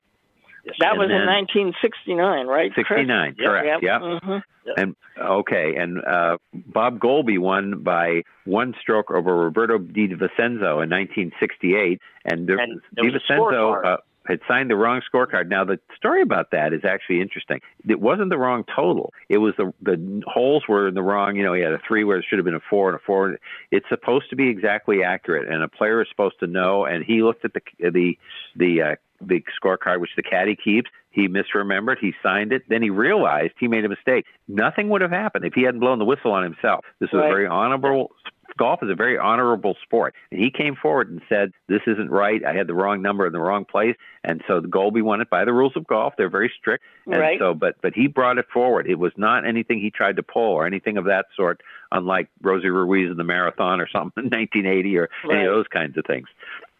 That 0.80 0.91
And 0.91 0.99
was 0.99 1.09
in 1.09 1.26
1969, 1.26 2.47
right? 2.47 2.74
Chris? 2.74 2.86
69, 2.88 3.36
correct. 3.36 3.68
Yep. 3.68 3.82
Yep. 3.82 4.01
Mhm. 4.01 4.43
And 4.78 4.95
okay, 5.20 5.76
and 5.76 6.01
uh, 6.05 6.38
Bob 6.53 6.99
Goalby 6.99 7.38
won 7.38 7.84
by 7.84 8.24
one 8.45 8.74
stroke 8.80 9.11
over 9.11 9.36
Roberto 9.36 9.78
De 9.78 10.07
Vicenzo 10.07 10.80
in 10.80 10.89
1968, 10.89 11.99
and, 12.24 12.47
Di- 12.47 12.53
And 12.53 12.82
Di 12.95 13.01
there 13.01 13.11
Vincenzo 13.11 13.74
uh, 13.74 13.97
had 14.26 14.39
signed 14.47 14.70
the 14.70 14.78
wrong 14.78 15.01
scorecard. 15.01 15.49
Now 15.49 15.66
the 15.66 15.80
story 15.97 16.22
about 16.22 16.51
that 16.51 16.72
is 16.74 16.86
actually 16.86 17.20
interesting. 17.20 17.59
It 17.88 17.99
wasn't 17.99 18.30
the 18.30 18.38
wrong 18.38 18.64
total. 18.74 19.11
It 19.28 19.39
was 19.39 19.53
the 19.57 19.74
the 19.82 20.22
holes 20.26 20.64
were 20.68 20.88
in 20.88 20.93
the 20.93 21.03
wrong. 21.03 21.36
You 21.36 21.43
know, 21.43 21.53
he 21.53 21.61
had 21.61 21.74
a 21.74 21.82
three 21.86 22.05
where 22.05 22.18
it 22.18 22.26
should 22.30 22.39
have 22.39 22.45
been 22.45 22.55
a 22.55 22.61
four 22.70 22.89
and 22.89 22.95
a 22.95 23.01
four. 23.05 23.38
It's 23.72 23.88
supposed 23.89 24.30
to 24.30 24.38
be 24.38 24.47
exactly 24.47 25.03
accurate, 25.03 25.51
and 25.51 25.61
a 25.61 25.68
player 25.68 26.01
is 26.01 26.07
supposed 26.09 26.39
to 26.39 26.47
know. 26.47 26.86
And 26.86 27.03
he 27.03 27.22
looked 27.22 27.43
at 27.43 27.51
the 27.53 27.61
the 27.91 28.18
the 28.55 28.82
uh, 28.82 28.95
the 29.28 29.43
scorecard 29.61 29.99
which 29.99 30.15
the 30.15 30.24
caddy 30.24 30.55
keeps. 30.55 30.89
He 31.09 31.28
misremembered. 31.28 31.97
He 31.99 32.13
signed 32.24 32.51
it. 32.53 32.63
Then 32.67 32.82
he 32.82 32.89
realized 32.89 33.53
he 33.59 33.67
made 33.67 33.86
a 33.86 33.89
mistake. 33.89 34.26
Nothing 34.47 34.89
would 34.89 35.01
have 35.01 35.11
happened 35.11 35.45
if 35.45 35.53
he 35.53 35.61
hadn't 35.63 35.80
blown 35.80 35.99
the 35.99 36.05
whistle 36.05 36.32
on 36.32 36.43
himself. 36.43 36.86
This 36.99 37.09
is 37.09 37.15
Right. 37.19 37.26
a 37.26 37.30
very 37.30 37.47
honorable. 37.47 38.11
Golf 38.57 38.84
is 38.84 38.89
a 38.91 38.95
very 38.95 39.17
honorable 39.17 39.76
sport, 39.82 40.13
and 40.32 40.39
he 40.39 40.51
came 40.51 40.76
forward 40.76 41.09
and 41.09 41.21
said, 41.28 41.53
"This 41.67 41.82
isn't 41.88 42.11
right. 42.11 42.43
I 42.45 42.53
had 42.53 42.67
the 42.67 42.76
wrong 42.76 43.01
number 43.01 43.26
in 43.26 43.34
the 43.34 43.39
wrong 43.39 43.65
place." 43.65 43.95
And 44.24 44.43
so 44.47 44.59
the 44.59 44.67
Goalby 44.67 45.01
won 45.01 45.21
it 45.21 45.30
by 45.30 45.43
the 45.43 45.53
rules 45.53 45.76
of 45.76 45.88
golf. 45.88 46.13
They're 46.17 46.30
very 46.30 46.49
strict, 46.59 46.84
and 47.07 47.17
Right. 47.19 47.39
so 47.39 47.55
but 47.55 47.76
but 47.82 47.95
he 47.95 48.05
brought 48.07 48.38
it 48.38 48.45
forward. 48.53 48.86
It 48.88 48.99
was 48.99 49.11
not 49.17 49.43
anything 49.45 49.80
he 49.80 49.89
tried 49.89 50.17
to 50.17 50.24
pull 50.24 50.51
or 50.53 50.67
anything 50.67 50.97
of 50.97 51.05
that 51.05 51.28
sort. 51.36 51.61
Unlike 51.91 52.28
Rosie 52.41 52.69
Ruiz 52.69 53.09
in 53.09 53.17
the 53.17 53.24
marathon 53.24 53.82
or 53.82 53.88
something 53.88 54.24
in 54.26 54.30
1980 54.39 54.97
or 54.99 55.09
any 55.32 55.45
of 55.45 55.53
those 55.53 55.67
kinds 55.67 55.97
of 55.97 56.05
things. 56.05 56.28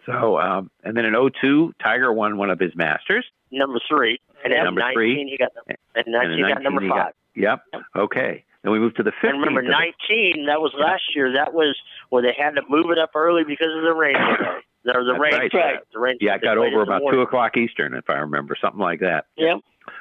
So 0.06 0.38
um, 0.39 0.70
and 0.84 0.95
then 0.95 1.06
in 1.06 1.14
02, 1.14 1.74
Tiger 1.82 2.12
won 2.12 2.38
one 2.38 2.49
of 2.49 2.60
his 2.60 2.76
Masters. 2.76 3.26
Number 3.51 3.80
three. 3.88 4.20
And 4.43 4.54
at 4.54 4.64
Number 4.64 4.82
19, 4.82 4.93
three. 4.95 5.30
he 5.30 5.38
got 5.38 5.51
and 5.95 6.06
19 6.08 6.32
in 6.32 6.38
he 6.38 6.54
got 6.54 6.62
number 6.62 6.88
five. 6.89 7.14
Yep. 7.36 7.62
Okay. 7.95 8.43
Then 8.64 8.72
we 8.72 8.80
move 8.80 8.95
to 8.95 9.04
the 9.04 9.12
15th. 9.12 9.30
And 9.30 9.39
remember, 9.39 9.60
of 9.62 9.66
the- 9.68 9.72
19, 9.72 10.45
that 10.47 10.60
was 10.62 10.74
last 10.78 11.04
year. 11.16 11.34
That 11.34 11.54
was 11.54 11.78
where 12.10 12.22
they 12.22 12.34
had 12.38 12.56
to 12.56 12.62
move 12.70 12.91
it 12.91 12.97
up 12.97 13.12
early 13.16 13.43
because 13.43 13.76
of 13.76 13.84
the 13.84 13.93
rain. 13.93 14.16
Or 14.86 15.06
the 15.06 15.14
rain. 15.14 15.32
right. 15.32 15.80
The 15.93 15.99
rain. 15.99 16.18
Yeah, 16.20 16.36
it 16.36 16.41
got 16.41 16.58
over 16.58 16.82
about 16.82 17.04
two 17.10 17.22
o'clock 17.22 17.56
Eastern, 17.56 17.93
if 17.93 18.10
I 18.10 18.16
remember, 18.16 18.58
something 18.60 18.82
like 18.82 18.99
that. 18.99 19.28
Yep. 19.38 19.60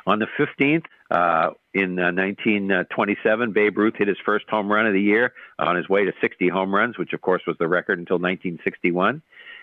On 0.09 0.19
the 0.19 0.27
15th, 0.37 0.87
uh, 1.09 1.51
in 1.73 2.01
uh, 2.01 2.11
1927, 2.11 3.53
Babe 3.53 3.79
Ruth 3.79 3.95
hit 3.97 4.09
his 4.09 4.17
first 4.25 4.49
home 4.49 4.71
run 4.71 4.87
of 4.87 4.93
the 4.93 5.01
year 5.01 5.35
on 5.59 5.77
his 5.77 5.89
way 5.89 6.05
to 6.05 6.13
60 6.21 6.49
home 6.49 6.75
runs, 6.75 6.99
which 6.99 7.13
of 7.13 7.21
course 7.21 7.43
was 7.47 7.57
the 7.59 7.69
record 7.69 8.01
until 8.01 8.17
1961. 8.17 9.23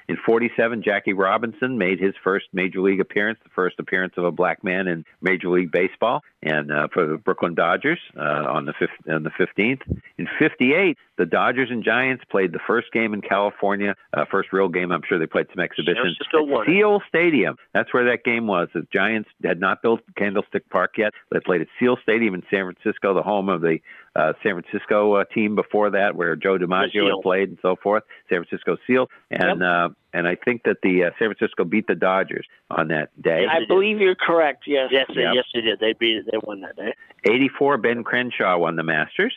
In 0.10 0.18
47, 0.26 0.82
Jackie 0.82 1.14
Robinson 1.14 1.78
made 1.78 2.00
his 2.00 2.16
first 2.24 2.48
major 2.52 2.82
league 2.82 3.00
appearance, 3.00 3.38
the 3.44 3.52
first 3.54 3.76
appearance 3.78 4.16
of 4.18 4.26
a 4.26 4.32
black 4.32 4.64
man 4.64 4.88
in 4.88 5.06
Major 5.22 5.50
League 5.50 5.72
Baseball, 5.72 6.22
and 6.42 6.72
uh, 6.72 6.88
for 6.92 7.06
the 7.06 7.18
Brooklyn 7.18 7.54
Dodgers 7.54 8.00
uh, 8.18 8.50
on 8.50 8.66
the 8.66 8.74
fifth, 8.74 8.90
on 9.08 9.22
the 9.22 9.30
15th. 9.30 9.82
In 10.18 10.28
58, 10.40 10.98
the 11.20 11.28
Dodgers 11.28 11.70
and 11.70 11.84
Giants 11.84 12.24
played 12.32 12.54
the 12.54 12.60
first 12.66 12.92
game 12.92 13.14
in 13.14 13.22
California, 13.22 13.94
uh, 14.12 14.26
first 14.32 14.52
real 14.52 14.68
game. 14.68 14.92
I'm 14.92 15.04
sure 15.08 15.20
they 15.20 15.28
played 15.28 15.46
some 15.54 15.64
exhibitions. 15.64 16.18
It. 16.20 16.66
Seal 16.66 17.02
Stadium. 17.08 17.58
That's 17.76 17.94
where 17.94 18.06
that 18.06 18.24
game 18.24 18.48
was. 18.48 18.68
The 18.74 18.88
Giants 18.92 19.30
had 19.44 19.60
not 19.60 19.84
built, 19.84 20.00
Candlestick 20.18 20.68
Park 20.72 20.98
yet. 20.98 21.14
They 21.32 21.40
played 21.40 21.62
at 21.62 21.68
Seal 21.80 21.98
Stadium 22.02 22.34
in 22.34 22.42
San 22.50 22.74
Francisco, 22.74 23.14
the 23.14 23.22
home 23.22 23.48
of 23.48 23.62
the 23.62 23.78
uh, 24.16 24.34
San 24.44 24.62
Francisco 24.62 25.14
uh, 25.16 25.24
team 25.26 25.56
before 25.56 25.90
that, 25.92 26.16
where 26.16 26.36
Joe 26.36 26.58
DiMaggio 26.58 27.06
had 27.14 27.22
played 27.22 27.50
and 27.50 27.58
so 27.62 27.76
forth. 27.76 28.04
San 28.30 28.44
Francisco 28.44 28.78
Seal, 28.88 29.10
and 29.32 29.60
Yep. 29.62 29.70
uh, 29.70 29.90
and 30.14 30.28
I 30.28 30.36
think 30.36 30.64
that 30.64 30.78
the 30.82 31.04
uh, 31.06 31.10
San 31.20 31.34
Francisco 31.34 31.64
beat 31.64 31.86
the 31.88 31.96
Dodgers 31.96 32.46
on 32.72 32.88
that 32.88 33.10
day. 33.22 33.46
I 33.50 33.66
believe 33.68 34.00
you're 34.00 34.16
correct. 34.16 34.64
Yes. 34.66 34.90
Yes, 34.92 35.06
Yep. 35.10 35.34
yes, 35.36 35.46
they 35.54 35.62
did. 35.62 35.80
They 35.80 35.94
beat. 35.94 36.24
They 36.32 36.38
won 36.44 36.62
that 36.62 36.76
day. 36.76 36.94
84, 37.26 37.78
Ben 37.78 38.04
Crenshaw 38.04 38.58
won 38.58 38.76
the 38.76 38.84
Masters. 38.84 39.34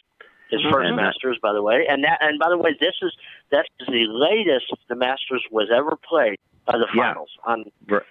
His 0.50 0.60
first 0.70 0.86
And, 0.88 0.98
uh, 0.98 1.02
Masters, 1.02 1.38
by 1.42 1.52
the 1.54 1.62
way, 1.62 1.86
and 1.88 2.04
that, 2.04 2.18
and 2.20 2.38
by 2.38 2.50
the 2.50 2.58
way, 2.58 2.76
this 2.78 2.94
is 3.02 3.12
that's 3.50 3.68
the 3.88 4.06
latest 4.08 4.66
the 4.88 4.94
Masters 4.94 5.42
was 5.50 5.68
ever 5.74 5.96
played. 5.96 6.38
Uh, 6.68 6.78
the 6.78 6.86
Yeah. 6.94 7.08
finals 7.12 7.30
on 7.44 7.64
R- 7.90 8.04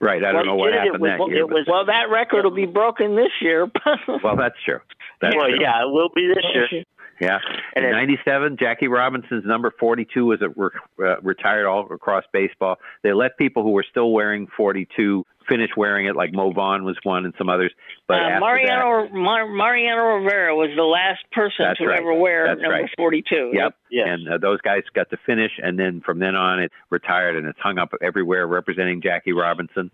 Right. 0.00 0.22
I 0.22 0.30
don't 0.32 0.36
Well, 0.36 0.44
know 0.46 0.54
what 0.54 0.68
it, 0.70 0.74
it 0.76 0.78
happened 0.84 1.02
was- 1.02 1.10
that 1.18 1.28
year. 1.28 1.38
it 1.38 1.48
was- 1.48 1.66
well, 1.66 1.84
that 1.86 2.08
record 2.10 2.44
will 2.44 2.52
be 2.52 2.66
broken 2.66 3.16
this 3.16 3.32
year. 3.40 3.66
but- 3.66 3.98
well, 4.22 4.36
that's 4.36 4.54
true. 4.64 4.80
That's 5.20 5.34
well, 5.34 5.48
true. 5.48 5.58
yeah, 5.60 5.82
it 5.82 5.90
will 5.90 6.10
be 6.14 6.28
this 6.28 6.44
year. 6.54 6.84
Yeah. 7.20 7.38
And 7.74 7.84
In 7.84 7.92
97, 7.92 8.56
Jackie 8.58 8.88
Robinson's 8.88 9.44
number 9.44 9.72
42 9.78 10.24
was 10.24 10.40
a, 10.42 10.48
re- 10.48 10.70
uh, 11.00 11.20
retired 11.22 11.66
all 11.66 11.86
across 11.92 12.24
baseball. 12.32 12.76
They 13.02 13.12
let 13.12 13.36
people 13.36 13.62
who 13.62 13.70
were 13.70 13.84
still 13.88 14.12
wearing 14.12 14.46
42 14.56 15.24
finish 15.48 15.70
wearing 15.76 16.06
it, 16.06 16.14
like 16.14 16.32
Mo 16.32 16.52
Vaughn 16.52 16.84
was 16.84 16.96
one 17.02 17.24
and 17.24 17.34
some 17.38 17.48
others. 17.48 17.72
But 18.06 18.18
uh, 18.18 18.18
after 18.18 18.30
that, 18.30 18.40
Mariano 18.40 19.08
Mar- 19.12 19.48
Mariano 19.48 20.02
Rivera 20.18 20.54
was 20.54 20.70
the 20.76 20.82
last 20.82 21.20
person 21.32 21.74
to 21.76 21.86
right. 21.86 21.98
ever 21.98 22.12
wear 22.12 22.46
That's 22.46 22.60
number 22.60 22.82
right. 22.82 22.90
42. 22.96 23.52
Yep. 23.54 23.74
And 23.90 24.28
uh, 24.28 24.38
those 24.38 24.60
guys 24.60 24.82
got 24.94 25.10
to 25.10 25.16
finish, 25.24 25.52
and 25.62 25.78
then 25.78 26.02
from 26.04 26.18
then 26.18 26.36
on, 26.36 26.60
it 26.60 26.72
retired, 26.90 27.36
and 27.36 27.46
it's 27.46 27.58
hung 27.58 27.78
up 27.78 27.94
everywhere 28.02 28.46
representing 28.46 29.00
Jackie 29.00 29.32
Robinson. 29.32 29.90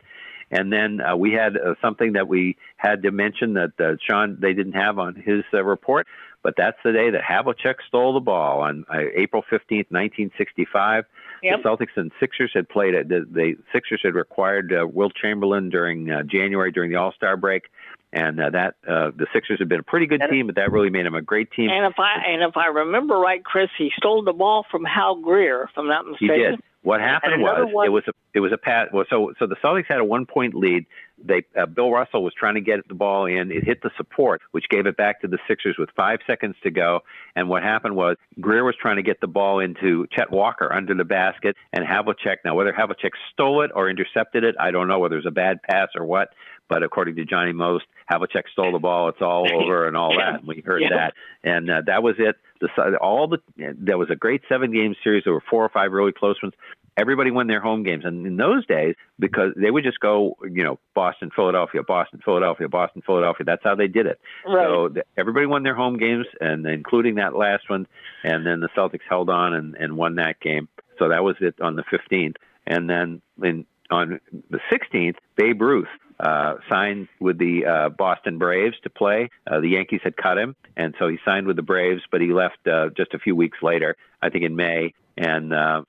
And 0.50 0.72
then 0.72 1.00
uh, 1.00 1.16
we 1.16 1.32
had 1.32 1.56
uh, 1.56 1.74
something 1.80 2.12
that 2.12 2.28
we 2.28 2.56
had 2.76 3.02
to 3.02 3.10
mention 3.10 3.54
that 3.54 3.72
uh, 3.80 3.96
Sean 4.06 4.38
they 4.40 4.52
didn't 4.52 4.74
have 4.74 4.98
on 4.98 5.14
his 5.14 5.42
uh, 5.52 5.64
report, 5.64 6.06
but 6.44 6.54
that's 6.56 6.76
the 6.84 6.92
day 6.92 7.10
that 7.10 7.22
Havlicek 7.22 7.76
stole 7.88 8.14
the 8.14 8.20
ball 8.20 8.60
on 8.60 8.84
uh, 8.88 8.98
April 9.16 9.42
fifteenth, 9.50 9.88
nineteen 9.90 10.30
sixty-five. 10.38 11.04
Yep. 11.42 11.62
The 11.62 11.68
Celtics 11.68 11.96
and 11.96 12.12
Sixers 12.20 12.52
had 12.54 12.68
played 12.68 12.94
it. 12.94 13.08
The, 13.08 13.26
the 13.30 13.56
Sixers 13.72 14.00
had 14.04 14.14
required 14.14 14.72
uh, 14.72 14.86
Wilt 14.86 15.14
Chamberlain 15.14 15.68
during 15.70 16.10
uh, 16.10 16.22
January 16.22 16.70
during 16.70 16.90
the 16.90 16.96
All 16.96 17.12
Star 17.12 17.36
break, 17.36 17.64
and 18.12 18.40
uh, 18.40 18.50
that 18.50 18.74
uh, 18.88 19.10
the 19.16 19.26
Sixers 19.32 19.58
had 19.58 19.68
been 19.68 19.80
a 19.80 19.84
pretty 19.84 20.06
good 20.06 20.22
team, 20.30 20.46
but 20.46 20.54
that 20.56 20.70
really 20.70 20.90
made 20.90 21.06
them 21.06 21.14
a 21.14 21.22
great 21.22 21.50
team. 21.50 21.70
And 21.70 21.84
if 21.86 21.98
I 21.98 22.22
and 22.28 22.42
if 22.42 22.56
I 22.56 22.66
remember 22.66 23.18
right, 23.18 23.44
Chris, 23.44 23.68
he 23.76 23.90
stole 23.96 24.22
the 24.22 24.32
ball 24.32 24.64
from 24.70 24.84
Hal 24.84 25.16
Greer, 25.16 25.64
if 25.64 25.70
I'm 25.76 25.88
not 25.88 26.06
mistaken. 26.06 26.36
He 26.36 26.42
did. 26.42 26.60
What 26.82 27.00
happened 27.00 27.42
was 27.42 27.68
one- 27.72 27.86
it 27.86 27.90
was 27.90 28.04
a 28.06 28.12
it 28.34 28.40
was 28.40 28.52
a 28.52 28.58
pass. 28.58 28.88
Well, 28.92 29.06
so 29.08 29.32
so 29.38 29.46
the 29.46 29.56
Celtics 29.56 29.86
had 29.88 30.00
a 30.00 30.04
one 30.04 30.26
point 30.26 30.54
lead. 30.54 30.84
They 31.22 31.44
uh, 31.58 31.66
Bill 31.66 31.90
Russell 31.90 32.24
was 32.24 32.34
trying 32.34 32.54
to 32.54 32.60
get 32.60 32.86
the 32.88 32.94
ball 32.94 33.26
in. 33.26 33.50
It 33.52 33.64
hit 33.64 33.82
the 33.82 33.90
support, 33.96 34.42
which 34.50 34.68
gave 34.68 34.86
it 34.86 34.96
back 34.96 35.20
to 35.20 35.28
the 35.28 35.38
Sixers 35.46 35.76
with 35.78 35.90
five 35.96 36.18
seconds 36.26 36.56
to 36.64 36.70
go. 36.70 37.00
And 37.36 37.48
what 37.48 37.62
happened 37.62 37.94
was 37.96 38.16
Greer 38.40 38.64
was 38.64 38.74
trying 38.80 38.96
to 38.96 39.02
get 39.02 39.20
the 39.20 39.26
ball 39.28 39.60
into 39.60 40.06
Chet 40.10 40.30
Walker 40.30 40.72
under 40.72 40.94
the 40.94 41.04
basket, 41.04 41.56
and 41.72 41.84
Havlicek. 41.86 42.38
Now 42.44 42.54
whether 42.54 42.72
Havlicek 42.72 43.10
stole 43.32 43.62
it 43.62 43.70
or 43.74 43.88
intercepted 43.88 44.44
it, 44.44 44.56
I 44.58 44.70
don't 44.70 44.88
know. 44.88 44.98
Whether 44.98 45.14
it 45.16 45.24
was 45.24 45.26
a 45.26 45.30
bad 45.30 45.62
pass 45.62 45.88
or 45.96 46.04
what. 46.04 46.30
But 46.68 46.82
according 46.82 47.16
to 47.16 47.24
Johnny 47.26 47.52
Most, 47.52 47.84
Havlicek 48.10 48.44
stole 48.50 48.72
the 48.72 48.78
ball. 48.78 49.08
It's 49.10 49.20
all 49.20 49.46
over 49.52 49.86
and 49.86 49.96
all 49.96 50.16
that. 50.16 50.40
And 50.40 50.48
we 50.48 50.62
heard 50.64 50.80
Yeah. 50.82 50.88
that, 50.96 51.14
and 51.44 51.70
uh, 51.70 51.82
that 51.86 52.02
was 52.02 52.14
it. 52.18 52.36
The 52.60 52.96
all 52.96 53.28
the 53.28 53.38
there 53.56 53.98
was 53.98 54.08
a 54.10 54.16
great 54.16 54.42
seven 54.48 54.72
game 54.72 54.94
series. 55.04 55.24
There 55.24 55.32
were 55.34 55.42
four 55.48 55.64
or 55.64 55.68
five 55.68 55.92
really 55.92 56.12
close 56.12 56.42
ones. 56.42 56.54
Everybody 56.96 57.30
won 57.30 57.48
their 57.48 57.60
home 57.60 57.82
games, 57.82 58.04
and 58.04 58.26
in 58.26 58.36
those 58.36 58.64
days, 58.66 58.94
because 59.18 59.52
they 59.56 59.70
would 59.70 59.82
just 59.82 59.98
go, 59.98 60.36
you 60.42 60.62
know, 60.62 60.78
Boston, 60.94 61.30
Philadelphia, 61.34 61.82
Boston, 61.82 62.20
Philadelphia, 62.24 62.68
Boston, 62.68 63.02
Philadelphia. 63.04 63.44
That's 63.44 63.64
how 63.64 63.74
they 63.74 63.88
did 63.88 64.06
it. 64.06 64.20
Right. 64.46 64.66
So 64.66 64.88
th- 64.88 65.06
everybody 65.16 65.46
won 65.46 65.64
their 65.64 65.74
home 65.74 65.98
games, 65.98 66.26
and 66.40 66.66
including 66.66 67.16
that 67.16 67.34
last 67.34 67.68
one. 67.68 67.86
And 68.22 68.46
then 68.46 68.60
the 68.60 68.68
Celtics 68.76 69.00
held 69.08 69.28
on 69.28 69.54
and, 69.54 69.74
and 69.74 69.96
won 69.96 70.16
that 70.16 70.40
game. 70.40 70.68
So 70.98 71.08
that 71.08 71.24
was 71.24 71.36
it 71.40 71.60
on 71.60 71.76
the 71.76 71.82
15th. 71.82 72.36
And 72.66 72.88
then 72.88 73.20
in, 73.42 73.66
on 73.90 74.20
the 74.50 74.60
16th, 74.72 75.16
Babe 75.36 75.60
Ruth 75.60 75.88
uh, 76.20 76.54
signed 76.68 77.08
with 77.20 77.38
the 77.38 77.66
uh, 77.66 77.88
Boston 77.90 78.38
Braves 78.38 78.76
to 78.84 78.90
play. 78.90 79.30
Uh, 79.46 79.60
the 79.60 79.68
Yankees 79.68 80.00
had 80.02 80.16
cut 80.16 80.38
him, 80.38 80.54
and 80.76 80.94
so 80.98 81.08
he 81.08 81.18
signed 81.24 81.46
with 81.46 81.56
the 81.56 81.62
Braves, 81.62 82.02
but 82.10 82.20
he 82.20 82.32
left 82.32 82.66
uh, 82.66 82.90
just 82.96 83.14
a 83.14 83.18
few 83.18 83.34
weeks 83.34 83.58
later, 83.62 83.96
I 84.22 84.30
think 84.30 84.44
in 84.44 84.56
May. 84.56 84.94
And 85.16 85.52
uh, 85.52 85.82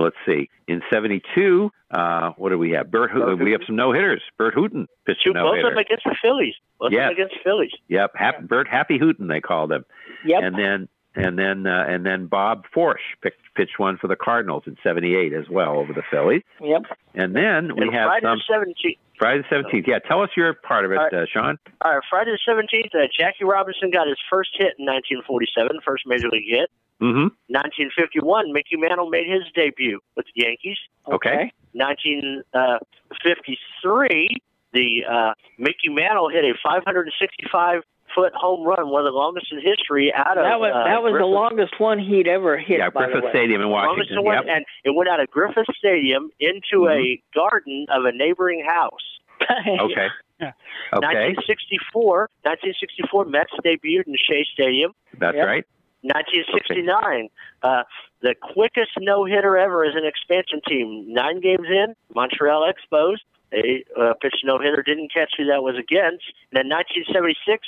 let's 0.00 0.16
see, 0.26 0.48
in 0.68 0.82
'72, 0.90 1.70
uh, 1.90 2.30
what 2.36 2.50
do 2.50 2.58
we 2.58 2.70
have? 2.72 2.90
Burt, 2.90 3.10
Hoo- 3.10 3.36
we 3.36 3.52
have 3.52 3.62
some 3.66 3.76
no 3.76 3.92
hitters. 3.92 4.22
Burt 4.36 4.54
Hooton 4.54 4.86
pitched 5.06 5.26
no 5.26 5.42
both 5.42 5.58
of 5.58 5.70
them 5.70 5.78
against 5.78 6.04
the 6.04 6.16
Phillies. 6.20 6.54
Both 6.78 6.92
them 6.92 7.10
against 7.10 7.34
Phillies. 7.44 7.72
Yep, 7.88 8.12
Happy, 8.14 8.46
Burt 8.46 8.68
Happy 8.68 8.98
Hooton 8.98 9.28
they 9.28 9.40
called 9.40 9.72
him. 9.72 9.84
Yep. 10.24 10.42
And 10.42 10.58
then 10.58 10.88
and 11.16 11.38
then 11.38 11.66
uh, 11.66 11.84
and 11.88 12.04
then 12.06 12.26
Bob 12.26 12.64
Forsch 12.74 13.00
picked, 13.22 13.40
pitched 13.54 13.78
one 13.78 13.96
for 13.96 14.06
the 14.06 14.16
Cardinals 14.16 14.64
in 14.66 14.76
'78 14.82 15.32
as 15.32 15.48
well 15.50 15.78
over 15.78 15.92
the 15.92 16.02
Phillies. 16.10 16.42
Yep. 16.60 16.82
And 17.14 17.34
then 17.34 17.74
we 17.74 17.82
And 17.82 17.94
have 17.94 18.08
Friday 18.08 18.26
some 18.26 18.38
the 18.38 18.44
seventeenth. 18.48 18.98
Friday 19.18 19.42
the 19.48 19.56
17th. 19.56 19.86
Yeah, 19.86 19.98
tell 19.98 20.20
us 20.20 20.28
your 20.36 20.52
part 20.52 20.84
of 20.84 20.92
it, 20.92 20.96
right. 20.96 21.14
uh, 21.14 21.24
Sean. 21.32 21.58
All 21.80 21.94
right, 21.94 22.02
Friday 22.10 22.32
the 22.32 22.38
seventeenth. 22.46 22.94
Uh, 22.94 23.06
Jackie 23.18 23.44
Robinson 23.44 23.90
got 23.90 24.06
his 24.06 24.18
first 24.30 24.50
hit 24.52 24.74
in 24.78 24.84
1947, 24.84 25.80
first 25.84 26.04
major 26.06 26.28
league 26.28 26.44
hit. 26.46 26.68
Mm-hmm. 27.00 27.28
1951, 27.52 28.52
Mickey 28.52 28.76
Mantle 28.76 29.08
made 29.10 29.26
his 29.26 29.42
debut 29.54 30.00
with 30.16 30.26
the 30.34 30.42
Yankees. 30.44 30.78
Okay. 31.10 31.50
1953, 31.72 34.28
the 34.72 35.04
uh, 35.04 35.34
Mickey 35.58 35.88
Mantle 35.90 36.28
hit 36.30 36.44
a 36.44 36.54
565 36.62 37.82
foot 38.16 38.32
home 38.34 38.66
run, 38.66 38.88
one 38.90 39.06
of 39.06 39.12
the 39.12 39.16
longest 39.16 39.52
in 39.52 39.60
history. 39.60 40.12
Out 40.12 40.38
of 40.38 40.42
That 40.44 40.58
was 40.58 40.72
uh, 40.74 40.82
that 40.88 41.02
was 41.04 41.14
the 41.20 41.26
longest 41.26 41.78
one 41.78 41.98
he'd 42.00 42.26
ever 42.26 42.56
hit. 42.58 42.78
Yeah, 42.80 42.90
by 42.90 43.02
the 43.06 43.12
Griffith 43.12 43.24
way. 43.24 43.30
Stadium 43.30 43.60
in 43.60 43.68
Longest 43.68 44.10
Washington. 44.10 44.24
one, 44.24 44.34
Yep. 44.34 44.44
and 44.56 44.64
it 44.84 44.94
went 44.96 45.08
out 45.10 45.20
of 45.20 45.30
Griffith 45.30 45.66
Stadium 45.78 46.30
into 46.40 46.88
a 46.88 46.96
Mm-hmm. 46.96 47.38
garden 47.38 47.86
of 47.90 48.06
a 48.06 48.12
neighboring 48.12 48.64
house. 48.66 49.04
Okay. 49.86 50.08
Okay. 50.42 50.52
1964, 50.92 52.28
1964, 52.42 53.24
Mets 53.26 53.52
debuted 53.64 54.06
in 54.06 54.14
Shea 54.16 54.44
Stadium. 54.52 54.92
That's 55.18 55.36
Yep. 55.36 55.46
right. 55.46 55.64
1969, 56.02 57.28
uh, 57.62 57.82
the 58.22 58.34
quickest 58.40 58.90
no 58.98 59.24
hitter 59.24 59.56
ever 59.56 59.84
as 59.84 59.94
an 59.94 60.04
expansion 60.04 60.60
team. 60.68 61.04
Nine 61.08 61.40
games 61.40 61.66
in, 61.68 61.94
Montreal 62.14 62.70
Expos. 62.70 63.16
They 63.50 63.84
uh, 63.98 64.14
pitched 64.20 64.42
no 64.44 64.58
hitter, 64.58 64.82
didn't 64.82 65.12
catch 65.12 65.32
who 65.36 65.46
that 65.46 65.62
was 65.62 65.76
against. 65.76 66.24
And 66.50 66.58
then 66.58 66.68
1976, 66.68 67.66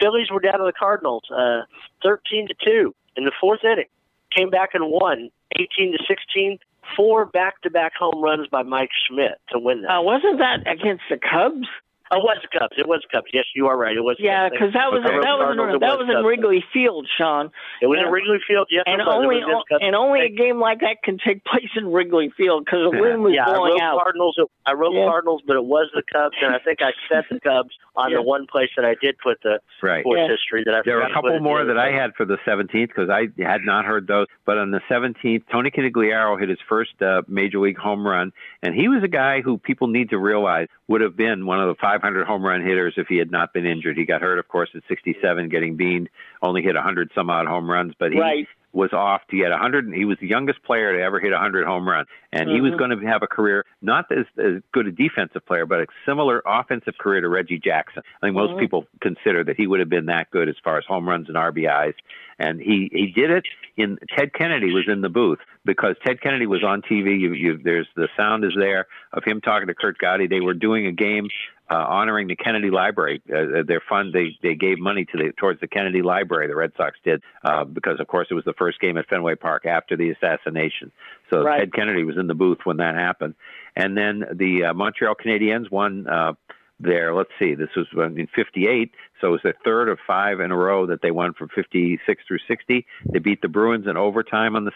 Phillies 0.00 0.30
were 0.30 0.40
down 0.40 0.58
to 0.58 0.64
the 0.64 0.72
Cardinals, 0.72 1.24
uh, 1.30 1.62
13 2.02 2.48
to 2.48 2.54
two 2.64 2.94
in 3.16 3.24
the 3.24 3.32
fourth 3.40 3.64
inning. 3.64 3.88
Came 4.36 4.50
back 4.50 4.70
and 4.74 4.90
won, 4.90 5.30
18 5.56 5.92
to 5.92 5.98
16. 6.06 6.58
Four 6.96 7.24
back-to-back 7.24 7.94
home 7.98 8.22
runs 8.22 8.46
by 8.48 8.62
Mike 8.62 8.90
Schmidt 9.08 9.40
to 9.50 9.58
win 9.58 9.82
that. 9.82 9.90
Uh, 9.90 10.02
wasn't 10.02 10.38
that 10.38 10.70
against 10.70 11.04
the 11.08 11.16
Cubs? 11.16 11.66
Oh, 12.10 12.18
it 12.18 12.22
was 12.22 12.38
Cubs. 12.52 12.74
It 12.76 12.86
was 12.86 13.00
Cubs. 13.10 13.26
Yes, 13.32 13.44
you 13.54 13.66
are 13.66 13.76
right. 13.76 13.96
It 13.96 14.00
was. 14.04 14.16
the 14.18 14.24
Yeah, 14.24 14.48
because 14.48 14.72
that 14.74 14.92
was 14.92 15.00
I 15.04 15.08
that 15.10 15.16
was 15.16 15.24
Cardinals, 15.24 15.68
in, 15.70 15.74
it 15.76 15.80
that 15.80 15.98
was 15.98 16.08
in 16.08 16.24
Wrigley 16.24 16.62
Field, 16.72 17.08
Sean. 17.16 17.50
It 17.80 17.86
was 17.86 17.98
in 17.98 18.12
Wrigley 18.12 18.38
Field. 18.46 18.68
Yes, 18.70 18.84
and 18.86 19.00
it 19.00 19.04
was. 19.04 19.14
It 19.14 19.16
only 19.24 19.36
was 19.40 19.44
against 19.48 19.68
Cubs. 19.68 19.82
and 19.82 19.94
only 19.96 20.20
a 20.20 20.28
game 20.28 20.60
like 20.60 20.80
that 20.80 21.02
can 21.02 21.16
take 21.18 21.44
place 21.44 21.70
in 21.76 21.88
Wrigley 21.90 22.30
Field 22.36 22.64
because 22.66 22.92
the 22.92 23.00
wind 23.00 23.22
was 23.22 23.32
yeah, 23.34 23.48
I 23.48 23.54
blowing 23.56 23.72
wrote 23.74 23.82
out. 23.82 23.98
Cardinals. 24.04 24.36
I 24.66 24.72
wrote 24.74 24.92
Yeah. 24.94 25.06
Cardinals, 25.08 25.42
but 25.46 25.56
it 25.56 25.64
was 25.64 25.88
the 25.94 26.02
Cubs, 26.12 26.36
and 26.42 26.54
I 26.54 26.58
think 26.58 26.82
I 26.82 26.92
set 27.08 27.24
the 27.30 27.40
Cubs 27.40 27.72
on 27.96 28.10
Yeah. 28.10 28.18
the 28.18 28.22
one 28.22 28.46
place 28.46 28.70
that 28.76 28.84
I 28.84 28.94
did 29.00 29.16
put 29.18 29.40
the 29.42 29.60
Right. 29.82 30.02
sports 30.04 30.20
Yeah. 30.20 30.28
history 30.28 30.62
that 30.64 30.74
I. 30.74 30.82
There 30.84 30.96
were 30.96 31.02
a 31.02 31.08
forgot 31.08 31.14
to 31.16 31.22
put 31.22 31.32
couple 31.32 31.40
more 31.44 31.64
that 31.64 31.78
I 31.78 31.90
had 31.90 32.14
for 32.16 32.24
the 32.26 32.36
17th 32.44 32.88
because 32.88 33.08
I 33.08 33.28
had 33.42 33.62
not 33.64 33.86
heard 33.86 34.06
those. 34.06 34.26
But 34.44 34.58
on 34.58 34.70
the 34.70 34.80
17th, 34.88 35.44
Tony 35.50 35.70
Conigliaro 35.70 36.38
hit 36.38 36.48
his 36.48 36.60
first 36.68 37.00
uh, 37.00 37.22
major 37.28 37.58
league 37.60 37.78
home 37.78 38.06
run, 38.06 38.32
and 38.62 38.74
he 38.74 38.88
was 38.88 39.02
a 39.02 39.08
guy 39.08 39.40
who 39.40 39.56
people 39.58 39.88
need 39.88 40.10
to 40.10 40.18
realize 40.18 40.68
would 40.86 41.00
have 41.00 41.16
been 41.16 41.46
one 41.46 41.60
of 41.60 41.68
the 41.68 41.74
500 41.94 42.26
home 42.26 42.44
run 42.44 42.60
hitters 42.62 42.94
if 42.96 43.06
he 43.08 43.16
had 43.18 43.30
not 43.30 43.52
been 43.52 43.66
injured. 43.66 43.96
He 43.96 44.04
got 44.04 44.20
hurt, 44.20 44.38
of 44.38 44.48
course, 44.48 44.70
at 44.74 44.82
67, 44.88 45.48
getting 45.48 45.76
beaned. 45.76 46.08
Only 46.42 46.62
hit 46.62 46.74
100 46.74 47.10
some 47.14 47.30
odd 47.30 47.46
home 47.46 47.70
runs, 47.70 47.94
but 47.98 48.12
he 48.12 48.18
Right. 48.20 48.48
was 48.72 48.92
off 48.92 49.20
to 49.28 49.36
get 49.36 49.52
100. 49.52 49.84
and 49.86 49.94
He 49.94 50.04
was 50.04 50.18
the 50.18 50.26
youngest 50.26 50.60
player 50.64 50.92
to 50.96 51.00
ever 51.00 51.20
hit 51.20 51.32
100 51.32 51.64
home 51.64 51.88
runs, 51.88 52.08
and 52.32 52.50
he 52.50 52.60
was 52.60 52.72
Mhm. 52.72 52.78
going 52.78 52.90
to 52.90 53.06
have 53.06 53.22
a 53.22 53.28
career 53.28 53.64
not 53.80 54.10
as, 54.10 54.26
as 54.36 54.60
good 54.72 54.88
a 54.88 54.90
defensive 54.90 55.46
player, 55.46 55.64
but 55.66 55.80
a 55.82 55.86
similar 56.04 56.42
offensive 56.44 56.98
career 56.98 57.20
to 57.20 57.28
Reggie 57.28 57.60
Jackson. 57.60 58.02
I 58.20 58.26
think 58.26 58.34
most 58.36 58.54
Mhm. 58.54 58.58
people 58.58 58.86
consider 59.00 59.44
that 59.44 59.56
he 59.56 59.68
would 59.68 59.78
have 59.78 59.88
been 59.88 60.06
that 60.06 60.30
good 60.32 60.48
as 60.48 60.56
far 60.64 60.76
as 60.76 60.84
home 60.86 61.08
runs 61.08 61.28
and 61.28 61.36
RBIs, 61.36 61.94
and 62.40 62.60
he 62.60 62.90
he 62.92 63.06
did 63.12 63.30
it. 63.30 63.44
In 63.76 63.98
Ted 64.16 64.32
Kennedy 64.32 64.72
was 64.72 64.88
in 64.88 65.00
the 65.02 65.08
booth 65.08 65.38
because 65.64 65.96
Ted 66.04 66.20
Kennedy 66.20 66.46
was 66.46 66.62
on 66.64 66.82
TV. 66.82 67.14
You, 67.16 67.32
you, 67.32 67.56
there's 67.58 67.88
the 67.94 68.08
sound 68.16 68.44
is 68.44 68.54
there 68.56 68.86
of 69.12 69.24
him 69.24 69.40
talking 69.40 69.68
to 69.68 69.74
Curt 69.74 69.98
Gowdy. 69.98 70.26
They 70.26 70.40
were 70.40 70.54
doing 70.54 70.86
a 70.86 70.92
game 70.92 71.28
uh, 71.70 71.76
honoring 71.76 72.28
the 72.28 72.36
Kennedy 72.36 72.70
Library. 72.70 73.22
Uh, 73.28 73.62
their 73.66 73.82
fund 73.88 74.12
they 74.12 74.36
they 74.42 74.54
gave 74.54 74.78
money 74.78 75.04
to 75.06 75.16
the 75.16 75.32
towards 75.38 75.60
the 75.60 75.68
Kennedy 75.68 76.02
Library. 76.02 76.46
The 76.46 76.56
Red 76.56 76.72
Sox 76.76 76.98
did 77.04 77.22
uh, 77.42 77.64
because 77.64 78.00
of 78.00 78.06
course 78.06 78.28
it 78.30 78.34
was 78.34 78.44
the 78.44 78.52
first 78.54 78.80
game 78.80 78.98
at 78.98 79.08
Fenway 79.08 79.36
Park 79.36 79.66
after 79.66 79.96
the 79.96 80.10
assassination. 80.10 80.92
So 81.32 81.42
Right. 81.42 81.60
Ted 81.60 81.72
Kennedy 81.72 82.04
was 82.04 82.16
in 82.16 82.26
the 82.26 82.34
booth 82.34 82.58
when 82.64 82.78
that 82.78 82.94
happened, 82.94 83.34
and 83.76 83.96
then 83.96 84.24
the 84.32 84.66
uh, 84.66 84.74
Montreal 84.74 85.14
Canadiens 85.14 85.70
won. 85.70 86.06
Uh, 86.06 86.32
there. 86.80 87.14
Let's 87.14 87.30
see, 87.38 87.54
this 87.54 87.70
was 87.76 87.86
in 87.94 88.28
'58, 88.34 88.90
so 89.20 89.28
it 89.28 89.30
was 89.30 89.40
the 89.44 89.54
third 89.64 89.88
of 89.88 89.98
five 90.06 90.40
in 90.40 90.50
a 90.50 90.56
row 90.56 90.86
that 90.86 91.02
they 91.02 91.10
won 91.10 91.32
from 91.32 91.48
56 91.54 92.24
through 92.26 92.38
60. 92.48 92.86
They 93.12 93.18
beat 93.18 93.42
the 93.42 93.48
Bruins 93.48 93.86
in 93.86 93.96
overtime 93.96 94.56
on 94.56 94.64
the 94.64 94.72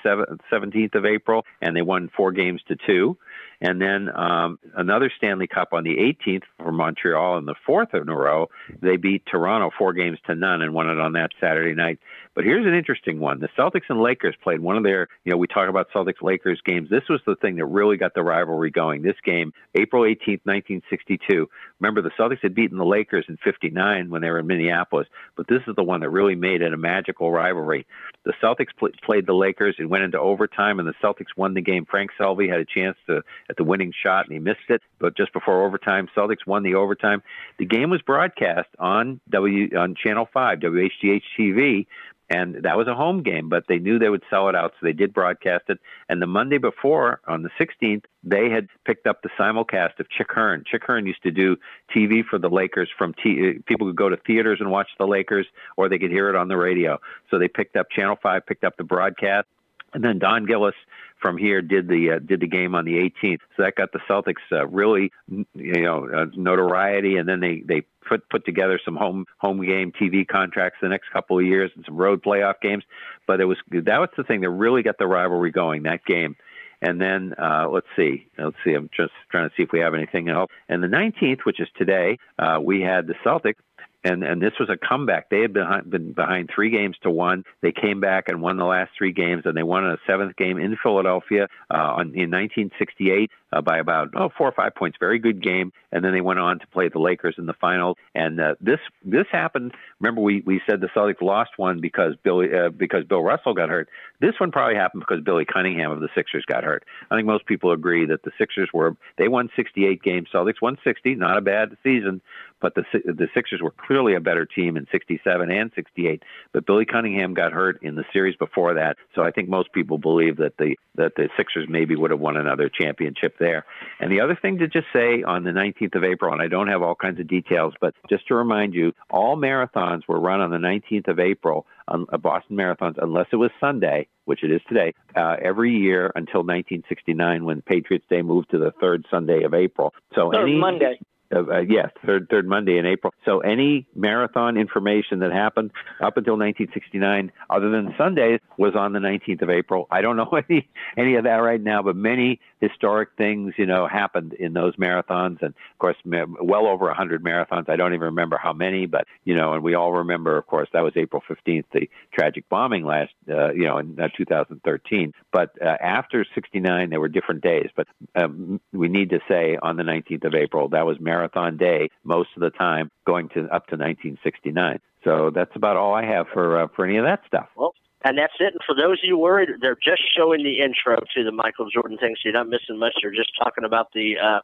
17th 0.53 0.95
of 0.95 1.05
April, 1.05 1.45
and 1.61 1.76
they 1.76 1.82
won 1.82 2.09
four 2.16 2.32
games 2.32 2.62
to 2.68 2.76
two. 2.86 3.18
And 3.61 3.81
then 3.81 4.09
um, 4.15 4.59
another 4.77 5.11
Stanley 5.17 5.49
Cup 5.49 5.73
on 5.73 5.83
the 5.83 5.97
18th 5.97 6.45
for 6.59 6.71
Montreal 6.71 7.39
in 7.39 7.45
the 7.45 7.57
fourth 7.67 7.93
in 7.93 8.09
a 8.09 8.17
row. 8.17 8.49
They 8.81 8.97
beat 8.97 9.25
Toronto 9.27 9.71
four 9.77 9.93
games 9.93 10.19
to 10.27 10.35
none 10.35 10.63
and 10.63 10.73
won 10.73 10.89
it 10.89 11.01
on 11.01 11.13
that 11.15 11.31
Saturday 11.41 11.75
night. 11.75 11.99
But 12.39 12.45
here's 12.45 12.67
an 12.67 12.75
interesting 12.75 13.19
one. 13.19 13.41
The 13.41 13.49
Celtics 13.59 13.89
and 13.89 14.01
Lakers 14.01 14.37
played 14.41 14.61
one 14.61 14.77
of 14.77 14.85
their, 14.85 15.09
you 15.25 15.33
know, 15.33 15.37
we 15.37 15.49
talk 15.49 15.69
about 15.69 15.89
Celtics 15.93 16.23
Lakers 16.23 16.61
games. 16.65 16.89
This 16.89 17.03
was 17.09 17.21
the 17.27 17.35
thing 17.35 17.57
that 17.57 17.67
really 17.67 17.97
got 17.97 18.15
the 18.15 18.23
rivalry 18.23 18.71
going. 18.71 19.03
This 19.03 19.17
game, 19.25 19.53
April 19.75 20.05
18th, 20.05 20.47
1962. 20.47 21.49
Remember, 21.81 22.01
the 22.01 22.13
Celtics 22.17 22.41
had 22.41 22.55
beaten 22.55 22.79
the 22.79 22.85
Lakers 22.85 23.25
in 23.29 23.39
59 23.43 24.09
when 24.09 24.23
they 24.23 24.31
were 24.31 24.39
in 24.39 24.47
Minneapolis, 24.47 25.09
but 25.37 25.49
this 25.49 25.63
is 25.67 25.75
the 25.75 25.83
one 25.83 26.01
that 26.01 26.11
really 26.11 26.37
made 26.37 26.63
it 26.63 26.73
a 26.73 26.77
magical 26.77 27.33
rivalry. 27.33 27.87
The 28.25 28.35
Celtics 28.41 28.77
pl- 28.79 28.91
played 29.05 29.27
the 29.27 29.35
Lakers 29.35 29.75
and 29.79 29.91
went 29.91 30.05
into 30.05 30.21
overtime, 30.21 30.79
and 30.79 30.87
the 30.87 30.95
Celtics 31.03 31.37
won 31.37 31.55
the 31.55 31.61
game. 31.61 31.87
Frank 31.91 32.11
Selvy 32.21 32.49
had 32.49 32.61
a 32.61 32.65
chance 32.65 32.97
to 33.09 33.23
at 33.49 33.57
the 33.57 33.64
winning 33.64 33.92
shot, 34.03 34.26
and 34.26 34.32
he 34.32 34.38
missed 34.38 34.68
it. 34.68 34.82
But 34.99 35.16
just 35.16 35.32
before 35.32 35.64
overtime, 35.64 36.09
Celtics 36.16 36.46
won 36.46 36.62
the 36.62 36.74
overtime. 36.74 37.22
The 37.59 37.66
game 37.66 37.90
was 37.90 38.03
broadcast 38.03 38.68
on 38.78 39.20
W 39.30 39.76
on 39.76 39.94
Channel 39.94 40.28
Five, 40.32 40.61
WHDH 40.61 41.22
TV 41.38 41.86
and 42.30 42.57
that 42.62 42.76
was 42.76 42.86
a 42.88 42.94
home 42.94 43.22
game, 43.22 43.49
but 43.49 43.64
they 43.68 43.78
knew 43.78 43.99
they 43.99 44.11
would 44.11 44.22
sell 44.28 44.49
it 44.49 44.55
out, 44.55 44.72
so 44.72 44.78
they 44.82 44.92
did 44.92 45.14
broadcast 45.14 45.64
it. 45.68 45.78
And 46.11 46.20
the 46.20 46.26
Monday 46.26 46.59
before, 46.59 47.20
on 47.26 47.42
the 47.42 47.51
16th, 47.59 48.05
they 48.22 48.51
had 48.51 48.68
picked 48.84 49.07
up 49.07 49.22
the 49.22 49.30
simulcast 49.38 49.99
of 49.99 50.11
Chick 50.11 50.30
Hearn. 50.30 50.64
Chick 50.70 50.82
Hearn 50.84 51.07
used 51.07 51.22
to 51.22 51.30
do 51.30 51.57
TV 51.94 52.22
for 52.22 52.38
the 52.38 52.51
Lakers. 52.51 52.90
From 52.99 53.14
t- 53.14 53.57
uh, 53.57 53.62
people 53.64 53.86
could 53.86 53.96
go 53.96 54.11
to 54.11 54.18
theaters 54.18 54.59
and 54.61 54.70
watch 54.70 54.88
the 54.99 55.07
Lakers, 55.07 55.46
or 55.78 55.88
they 55.88 55.99
could 55.99 56.11
hear 56.11 56.28
it 56.28 56.36
on 56.36 56.49
the 56.49 56.57
radio. 56.59 56.99
So 57.30 57.38
they 57.38 57.49
picked 57.49 57.76
up 57.76 57.90
Channel 57.90 58.18
Five, 58.22 58.44
picked 58.44 58.64
up 58.64 58.76
the 58.76 58.84
broadcast, 58.84 59.46
and 59.94 60.05
then 60.05 60.18
Don 60.18 60.44
Gillis 60.44 60.74
from 61.21 61.37
here 61.37 61.62
did 61.62 61.89
the 61.89 62.12
uh, 62.12 62.19
did 62.19 62.41
the 62.41 62.47
game 62.47 62.75
on 62.75 62.85
the 62.85 62.95
18th. 62.95 63.41
So 63.57 63.62
that 63.62 63.75
got 63.77 63.93
the 63.93 64.01
Celtics 64.09 64.43
uh, 64.53 64.66
really 64.66 65.11
you 65.29 65.83
know 65.83 66.09
uh, 66.09 66.27
notoriety, 66.35 67.16
and 67.16 67.29
then 67.29 67.41
they 67.41 67.62
they 67.66 67.83
put 68.09 68.29
put 68.29 68.45
together 68.45 68.81
some 68.85 68.97
home 68.97 69.27
home 69.39 69.64
game 69.64 69.93
TV 69.93 70.27
contracts 70.27 70.79
the 70.81 70.89
next 70.89 71.11
couple 71.12 71.39
of 71.39 71.45
years 71.45 71.71
and 71.75 71.85
some 71.85 71.97
road 71.97 72.23
playoff 72.23 72.61
games. 72.61 72.85
But 73.27 73.41
it 73.41 73.45
was 73.45 73.59
that 73.71 73.99
was 73.99 74.11
the 74.16 74.25
thing 74.25 74.41
that 74.43 74.51
really 74.51 74.83
got 74.83 74.99
the 74.99 75.07
rivalry 75.07 75.51
going 75.51 75.85
that 75.85 76.05
game. 76.05 76.37
And 76.81 77.01
then 77.01 77.35
uh, 77.37 77.69
let's 77.69 77.89
see, 77.97 78.29
let's 78.39 78.57
see. 78.64 78.73
I'm 78.73 78.89
just 78.97 79.12
trying 79.31 79.49
to 79.49 79.55
see 79.57 79.64
if 79.64 79.73
we 79.73 79.81
have 79.81 79.95
anything 79.95 80.29
else. 80.29 80.49
And 80.69 80.81
the 80.81 80.87
19th, 80.87 81.41
which 81.45 81.61
is 81.61 81.69
today, 81.77 82.19
uh, 82.39 82.61
we 82.62 82.81
had 82.81 83.09
the 83.09 83.14
Celtics 83.25 83.57
and 84.05 84.22
and 84.22 84.40
this 84.40 84.53
was 84.61 84.68
a 84.68 84.76
comeback. 84.76 85.30
They 85.30 85.40
had 85.40 85.53
been 85.53 85.66
been 85.88 86.12
behind 86.12 86.51
three 86.55 86.70
games 86.70 86.96
to 87.03 87.11
one. 87.11 87.44
They 87.62 87.72
came 87.72 88.01
back 88.01 88.28
and 88.28 88.40
won 88.40 88.57
the 88.57 88.64
last 88.64 88.92
three 88.96 89.12
games, 89.12 89.42
and 89.44 89.57
they 89.57 89.62
won 89.62 89.84
a 89.84 89.96
seventh 90.07 90.36
game 90.36 90.59
in 90.59 90.76
Philadelphia 90.82 91.49
uh, 91.72 91.76
on, 91.76 92.14
in 92.14 92.30
1968 92.30 93.30
uh, 93.53 93.61
by 93.61 93.78
about 93.78 94.09
oh 94.16 94.28
four 94.36 94.49
or 94.49 94.53
five 94.53 94.74
points. 94.74 94.96
Very 95.01 95.18
good 95.18 95.42
game, 95.42 95.72
and 95.92 96.05
then 96.05 96.12
they 96.12 96.20
went 96.20 96.38
on 96.38 96.59
to 96.59 96.66
play 96.68 96.88
the 96.88 96.99
Lakers 96.99 97.36
in 97.38 97.46
the 97.46 97.55
finals. 97.55 97.96
And 98.14 98.40
uh, 98.40 98.55
this 98.61 98.80
this 99.05 99.26
happened. 99.30 99.72
Remember, 100.01 100.20
we 100.20 100.42
we 100.44 100.61
said 100.68 100.80
the 100.80 100.88
Celtics 100.88 101.22
lost 101.22 101.51
one 101.57 101.80
because 101.80 102.14
Billy 102.22 102.49
uh, 102.55 102.70
because 102.70 103.05
Bill 103.05 103.22
Russell 103.22 103.55
got 103.55 103.68
hurt. 103.68 103.88
This 104.20 104.34
one 104.38 104.51
probably 104.51 104.74
happened 104.76 105.05
because 105.07 105.24
Billy 105.24 105.44
Cunningham 105.44 105.90
of 105.90 106.01
the 106.01 106.09
Sixers 106.14 106.44
got 106.46 106.64
hurt. 106.64 106.84
I 107.11 107.16
think 107.16 107.26
most 107.26 107.46
people 107.46 107.72
agree 107.72 108.07
that 108.07 108.22
the 108.22 108.32
Sixers 108.38 108.70
were 108.72 108.96
they 109.16 109.28
won 109.28 109.49
68 109.57 110.03
games. 110.03 110.28
Celtics 110.32 110.61
won 110.61 110.76
60, 110.84 111.14
not 111.14 111.38
a 111.38 111.40
bad 111.40 111.76
season, 111.82 112.20
but 112.61 112.74
the 112.74 112.84
the 113.05 113.28
Sixers 113.34 113.62
were 113.62 113.70
clearly 113.70 114.14
a 114.14 114.20
better 114.20 114.44
team 114.44 114.76
in 114.76 114.86
67 114.90 115.51
and 115.51 115.70
68. 115.74 116.22
But 116.53 116.66
Billy 116.66 116.84
Cunningham 116.84 117.34
got 117.34 117.53
hurt 117.53 117.82
in 117.82 117.94
the 117.94 118.05
series 118.12 118.36
before 118.36 118.74
that, 118.74 118.96
so 119.14 119.22
I 119.22 119.30
think 119.30 119.49
most 119.49 119.72
people 119.72 119.99
believe 119.99 120.36
that 120.38 120.57
the 120.59 120.76
that 120.96 121.14
the 121.16 121.28
Sixers 121.36 121.66
maybe 121.68 121.96
would 121.96 122.11
have 122.11 122.20
won 122.20 122.36
another 122.36 122.68
championship 122.68 123.38
there. 123.39 123.64
And 124.01 124.11
the 124.11 124.20
other 124.20 124.39
thing 124.41 124.59
to 124.59 124.68
just 124.68 124.86
say 124.93 125.22
on 125.22 125.45
the 125.45 125.51
19th 125.51 125.95
of 125.95 126.05
April, 126.05 126.32
and 126.32 126.43
I 126.43 126.49
don't 126.49 126.68
have 126.68 126.82
all 126.82 126.95
kinds 126.95 127.20
of 127.20 127.26
details, 127.26 127.74
but 127.80 127.95
just 128.09 128.26
to 128.28 128.34
remind 128.34 128.74
you, 128.74 128.93
all 129.11 129.36
marathons 129.36 130.03
were 130.09 130.20
run 130.20 130.41
on 130.41 130.51
the 130.51 130.57
19th 130.57 131.09
of 131.09 131.18
April, 131.18 131.66
on 131.89 132.07
uh, 132.12 132.16
Boston 132.16 132.57
marathons, 132.57 132.95
unless 133.01 133.26
it 133.32 133.36
was 133.36 133.51
Sunday, 133.61 134.09
which 134.24 134.45
it 134.45 134.51
is 134.51 134.61
today, 134.68 134.95
uh, 135.16 135.36
every 135.43 135.72
year 135.74 136.12
until 136.14 136.41
1969 136.41 137.45
when 137.45 137.62
Patriots 137.62 138.05
Day 138.09 138.22
moved 138.22 138.51
to 138.51 138.59
the 138.59 138.72
third 138.80 139.05
Sunday 139.11 139.43
of 139.45 139.55
April. 139.55 139.93
So 140.14 140.30
Third 140.32 140.49
any 140.49 140.57
Monday. 140.57 141.01
Uh, 141.35 141.61
yes, 141.61 141.91
third 142.05 142.29
third 142.31 142.47
Monday 142.47 142.79
in 142.79 142.87
April. 142.87 143.12
So 143.24 143.41
any 143.41 143.87
marathon 143.95 144.57
information 144.57 145.18
that 145.20 145.33
happened 145.33 145.72
up 146.01 146.16
until 146.16 146.35
1969, 146.35 147.33
other 147.51 147.70
than 147.70 147.95
Sundays, 147.99 148.41
was 148.57 148.74
on 148.74 148.93
the 148.93 148.99
19th 148.99 149.43
of 149.43 149.51
April. 149.51 149.87
I 149.91 150.01
don't 150.01 150.16
know 150.16 150.31
any 150.49 150.68
any 150.97 151.16
of 151.16 151.24
that 151.24 151.37
right 151.37 151.61
now, 151.61 151.83
but 151.83 151.97
many 151.97 152.41
historic 152.61 153.11
things, 153.16 153.55
you 153.57 153.66
know, 153.66 153.87
happened 153.87 154.33
in 154.33 154.53
those 154.53 154.74
marathons, 154.76 155.43
and 155.43 155.51
of 155.51 155.79
course, 155.79 155.97
well 156.05 156.66
over 156.66 156.87
100 156.87 157.22
marathons. 157.22 157.68
I 157.68 157.76
don't 157.76 157.93
even 157.93 158.07
remember 158.07 158.39
how 158.43 158.53
many, 158.53 158.87
but 158.87 159.05
you 159.24 159.35
know, 159.35 159.53
and 159.53 159.62
we 159.62 159.74
all 159.74 159.93
remember, 159.93 160.39
of 160.39 160.47
course, 160.47 160.68
that 160.72 160.83
was 160.83 160.95
April 160.97 161.22
15th, 161.29 161.64
the 161.72 161.91
tragic 162.12 162.49
bombing 162.49 162.85
last, 162.85 163.12
uh, 163.31 163.53
you 163.53 163.64
know, 163.64 163.79
in 163.79 163.99
uh, 164.01 164.09
2013. 164.16 165.12
But 165.31 165.51
uh, 165.61 165.76
after 165.81 166.24
69, 166.35 166.91
there 166.91 167.01
were 167.01 167.09
different 167.09 167.43
days. 167.43 167.68
But 167.76 167.87
um, 168.14 168.61
we 168.72 168.89
need 168.89 169.11
to 169.11 169.20
say 169.29 169.59
on 169.61 169.76
the 169.76 169.83
19th 169.83 170.24
of 170.24 170.35
April, 170.35 170.68
that 170.70 170.87
was 170.87 170.99
marathon 170.99 171.18
day 171.57 171.89
most 172.05 172.31
of 172.37 172.41
the 172.41 172.51
time, 172.51 172.91
going 173.07 173.29
to 173.31 173.41
up 173.45 173.66
to 173.69 173.77
1969. 173.77 174.79
So 175.05 175.31
that's 175.35 175.55
about 175.55 175.77
all 175.77 175.95
I 175.95 176.05
have 176.05 176.27
for 176.33 176.62
uh, 176.62 176.69
for 176.75 176.85
any 176.85 176.99
of 176.99 177.05
that 177.05 177.21
stuff. 177.27 177.49
Well, 177.57 177.75
and 178.05 178.16
that's 178.16 178.35
it. 178.39 178.53
And 178.53 178.62
for 178.66 178.75
those 178.75 178.99
of 179.03 179.05
you 179.05 179.19
worried, 179.19 179.49
they're 179.61 179.77
just 179.83 180.03
showing 180.16 180.45
the 180.45 180.61
intro 180.61 180.97
to 181.14 181.25
the 181.25 181.33
Michael 181.33 181.69
Jordan 181.71 181.99
thing, 181.99 182.14
so 182.16 182.21
you're 182.27 182.33
not 182.33 182.49
missing 182.49 182.79
much. 182.79 182.95
They're 183.03 183.11
just 183.11 183.33
talking 183.39 183.64
about 183.64 183.89
the 183.93 184.14
uh, 184.23 184.41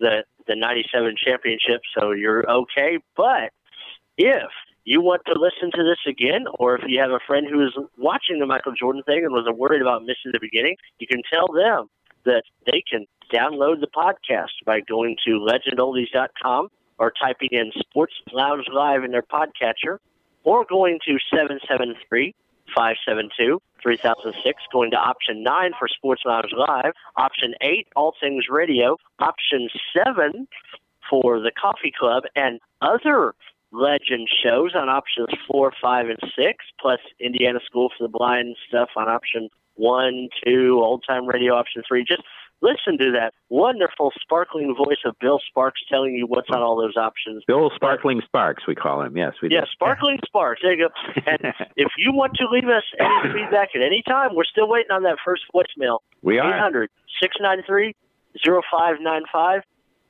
the 0.00 0.24
the 0.46 0.56
'97 0.56 1.14
championship, 1.22 1.80
so 1.96 2.12
you're 2.12 2.48
okay. 2.50 2.98
But 3.16 3.52
if 4.18 4.50
you 4.84 5.00
want 5.00 5.22
to 5.26 5.34
listen 5.38 5.70
to 5.72 5.84
this 5.84 6.00
again, 6.06 6.44
or 6.58 6.76
if 6.76 6.82
you 6.86 7.00
have 7.00 7.10
a 7.10 7.20
friend 7.26 7.46
who 7.50 7.64
is 7.64 7.72
watching 7.96 8.38
the 8.38 8.46
Michael 8.46 8.72
Jordan 8.78 9.02
thing 9.04 9.24
and 9.24 9.32
was 9.32 9.46
worried 9.56 9.82
about 9.82 10.02
missing 10.02 10.32
the 10.32 10.40
beginning, 10.40 10.76
you 10.98 11.06
can 11.06 11.22
tell 11.30 11.46
them 11.52 11.88
that 12.24 12.42
they 12.66 12.82
can 12.90 13.06
download 13.32 13.80
the 13.80 13.86
podcast 13.86 14.64
by 14.64 14.80
going 14.80 15.16
to 15.26 15.38
legendoldies.com 15.38 16.68
or 16.98 17.12
typing 17.18 17.48
in 17.52 17.72
Sports 17.80 18.14
Lounge 18.32 18.66
Live 18.72 19.04
in 19.04 19.10
their 19.10 19.22
podcatcher, 19.22 19.98
or 20.44 20.64
going 20.64 20.98
to 21.06 21.16
773 21.30 22.34
572 22.74 23.60
3006, 23.82 24.62
going 24.70 24.90
to 24.90 24.96
option 24.96 25.42
9 25.42 25.72
for 25.78 25.88
Sports 25.88 26.22
Lounge 26.26 26.52
Live, 26.56 26.92
option 27.16 27.54
8, 27.62 27.88
All 27.96 28.14
Things 28.20 28.44
Radio, 28.50 28.98
option 29.18 29.68
7 29.96 30.46
for 31.08 31.40
the 31.40 31.50
Coffee 31.50 31.92
Club, 31.98 32.24
and 32.36 32.60
other 32.82 33.34
legend 33.72 34.28
shows 34.42 34.74
on 34.74 34.88
options 34.88 35.28
4, 35.50 35.72
5, 35.80 36.08
and 36.08 36.18
6, 36.36 36.64
plus 36.80 37.00
Indiana 37.18 37.60
School 37.64 37.90
for 37.96 38.04
the 38.04 38.12
Blind 38.12 38.56
stuff 38.68 38.90
on 38.96 39.08
option 39.08 39.48
1, 39.80 40.28
2, 40.44 40.80
Old 40.82 41.04
Time 41.08 41.26
Radio 41.26 41.54
option 41.54 41.82
3. 41.88 42.04
Just 42.04 42.22
listen 42.62 42.98
to 42.98 43.10
that 43.12 43.32
wonderful, 43.48 44.12
sparkling 44.20 44.74
voice 44.76 44.98
of 45.04 45.14
Bill 45.20 45.40
Sparks 45.48 45.80
telling 45.90 46.14
you 46.14 46.26
what's 46.26 46.48
on 46.50 46.60
all 46.60 46.76
those 46.76 46.96
options. 46.96 47.42
Bill 47.46 47.70
Sparkling 47.74 48.20
Sparks, 48.24 48.66
we 48.66 48.74
call 48.74 49.02
him. 49.02 49.16
Yes, 49.16 49.32
we 49.42 49.48
do. 49.48 49.54
Yeah, 49.54 49.64
Sparkling 49.72 50.18
Sparks. 50.26 50.60
There 50.62 50.74
you 50.74 50.88
go. 50.88 51.22
And 51.26 51.54
if 51.76 51.92
you 51.96 52.12
want 52.12 52.34
to 52.34 52.46
leave 52.50 52.68
us 52.68 52.84
any 52.98 53.32
feedback 53.34 53.70
at 53.74 53.82
any 53.82 54.02
time, 54.06 54.34
we're 54.34 54.44
still 54.44 54.68
waiting 54.68 54.90
on 54.92 55.02
that 55.04 55.16
first 55.24 55.42
voicemail. 55.54 56.00
We 56.22 56.38
are. 56.38 56.54
800 56.54 56.90
693 57.22 57.94
0595. 58.44 59.62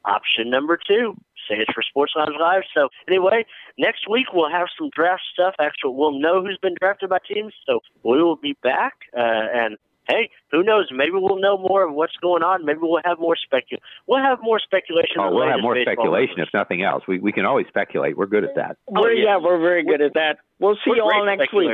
Option 0.05 0.51
number 0.51 0.79
two. 0.79 1.14
Say 1.51 1.57
it's 1.59 1.73
for 1.73 1.83
Sports 1.83 2.13
Lounge 2.17 2.37
Live. 2.41 2.63
So, 2.75 2.89
anyway, 3.09 3.45
next 3.77 4.09
week 4.09 4.27
we'll 4.33 4.51
have 4.51 4.69
some 4.79 4.89
draft 4.95 5.23
stuff. 5.33 5.55
Actually, 5.61 5.95
we'll 5.95 6.19
know 6.19 6.41
who's 6.43 6.59
been 6.63 6.77
drafted 6.81 7.11
by 7.11 7.19
teams. 7.27 7.53
So, 7.67 7.81
we 8.05 8.23
will 8.23 8.37
be 8.37 8.57
back. 8.63 8.95
Uh, 9.13 9.21
and 9.21 9.77
hey, 10.09 10.31
who 10.51 10.63
knows? 10.63 10.89
Maybe 10.93 11.13
we'll 11.15 11.41
know 11.41 11.59
more 11.59 11.87
of 11.87 11.93
what's 11.95 12.17
going 12.23 12.43
on. 12.43 12.65
Maybe 12.65 12.79
we'll 12.83 13.03
have 13.05 13.19
more 13.19 13.35
specu. 13.35 13.79
We'll 14.07 14.23
have 14.23 14.39
more 14.43 14.61
speculation. 14.61 15.17
Oh, 15.19 15.35
we'll 15.35 15.49
have 15.49 15.61
more 15.61 15.77
speculation 15.81 16.35
rumors. 16.37 16.49
if 16.49 16.55
nothing 16.55 16.83
else. 16.83 17.03
We 17.09 17.19
we 17.19 17.33
can 17.33 17.45
always 17.45 17.67
speculate. 17.69 18.17
We're 18.17 18.27
good 18.27 18.45
at 18.45 18.55
that. 18.57 18.77
We're, 18.89 19.13
yeah, 19.13 19.39
we're 19.43 19.61
very 19.61 19.85
good 19.85 20.01
at 20.01 20.15
that. 20.15 20.39
We'll 20.59 20.77
see 20.85 20.93
you 20.95 21.03
all 21.03 21.25
next 21.27 21.53
week. 21.53 21.71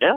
Yeah. 0.00 0.16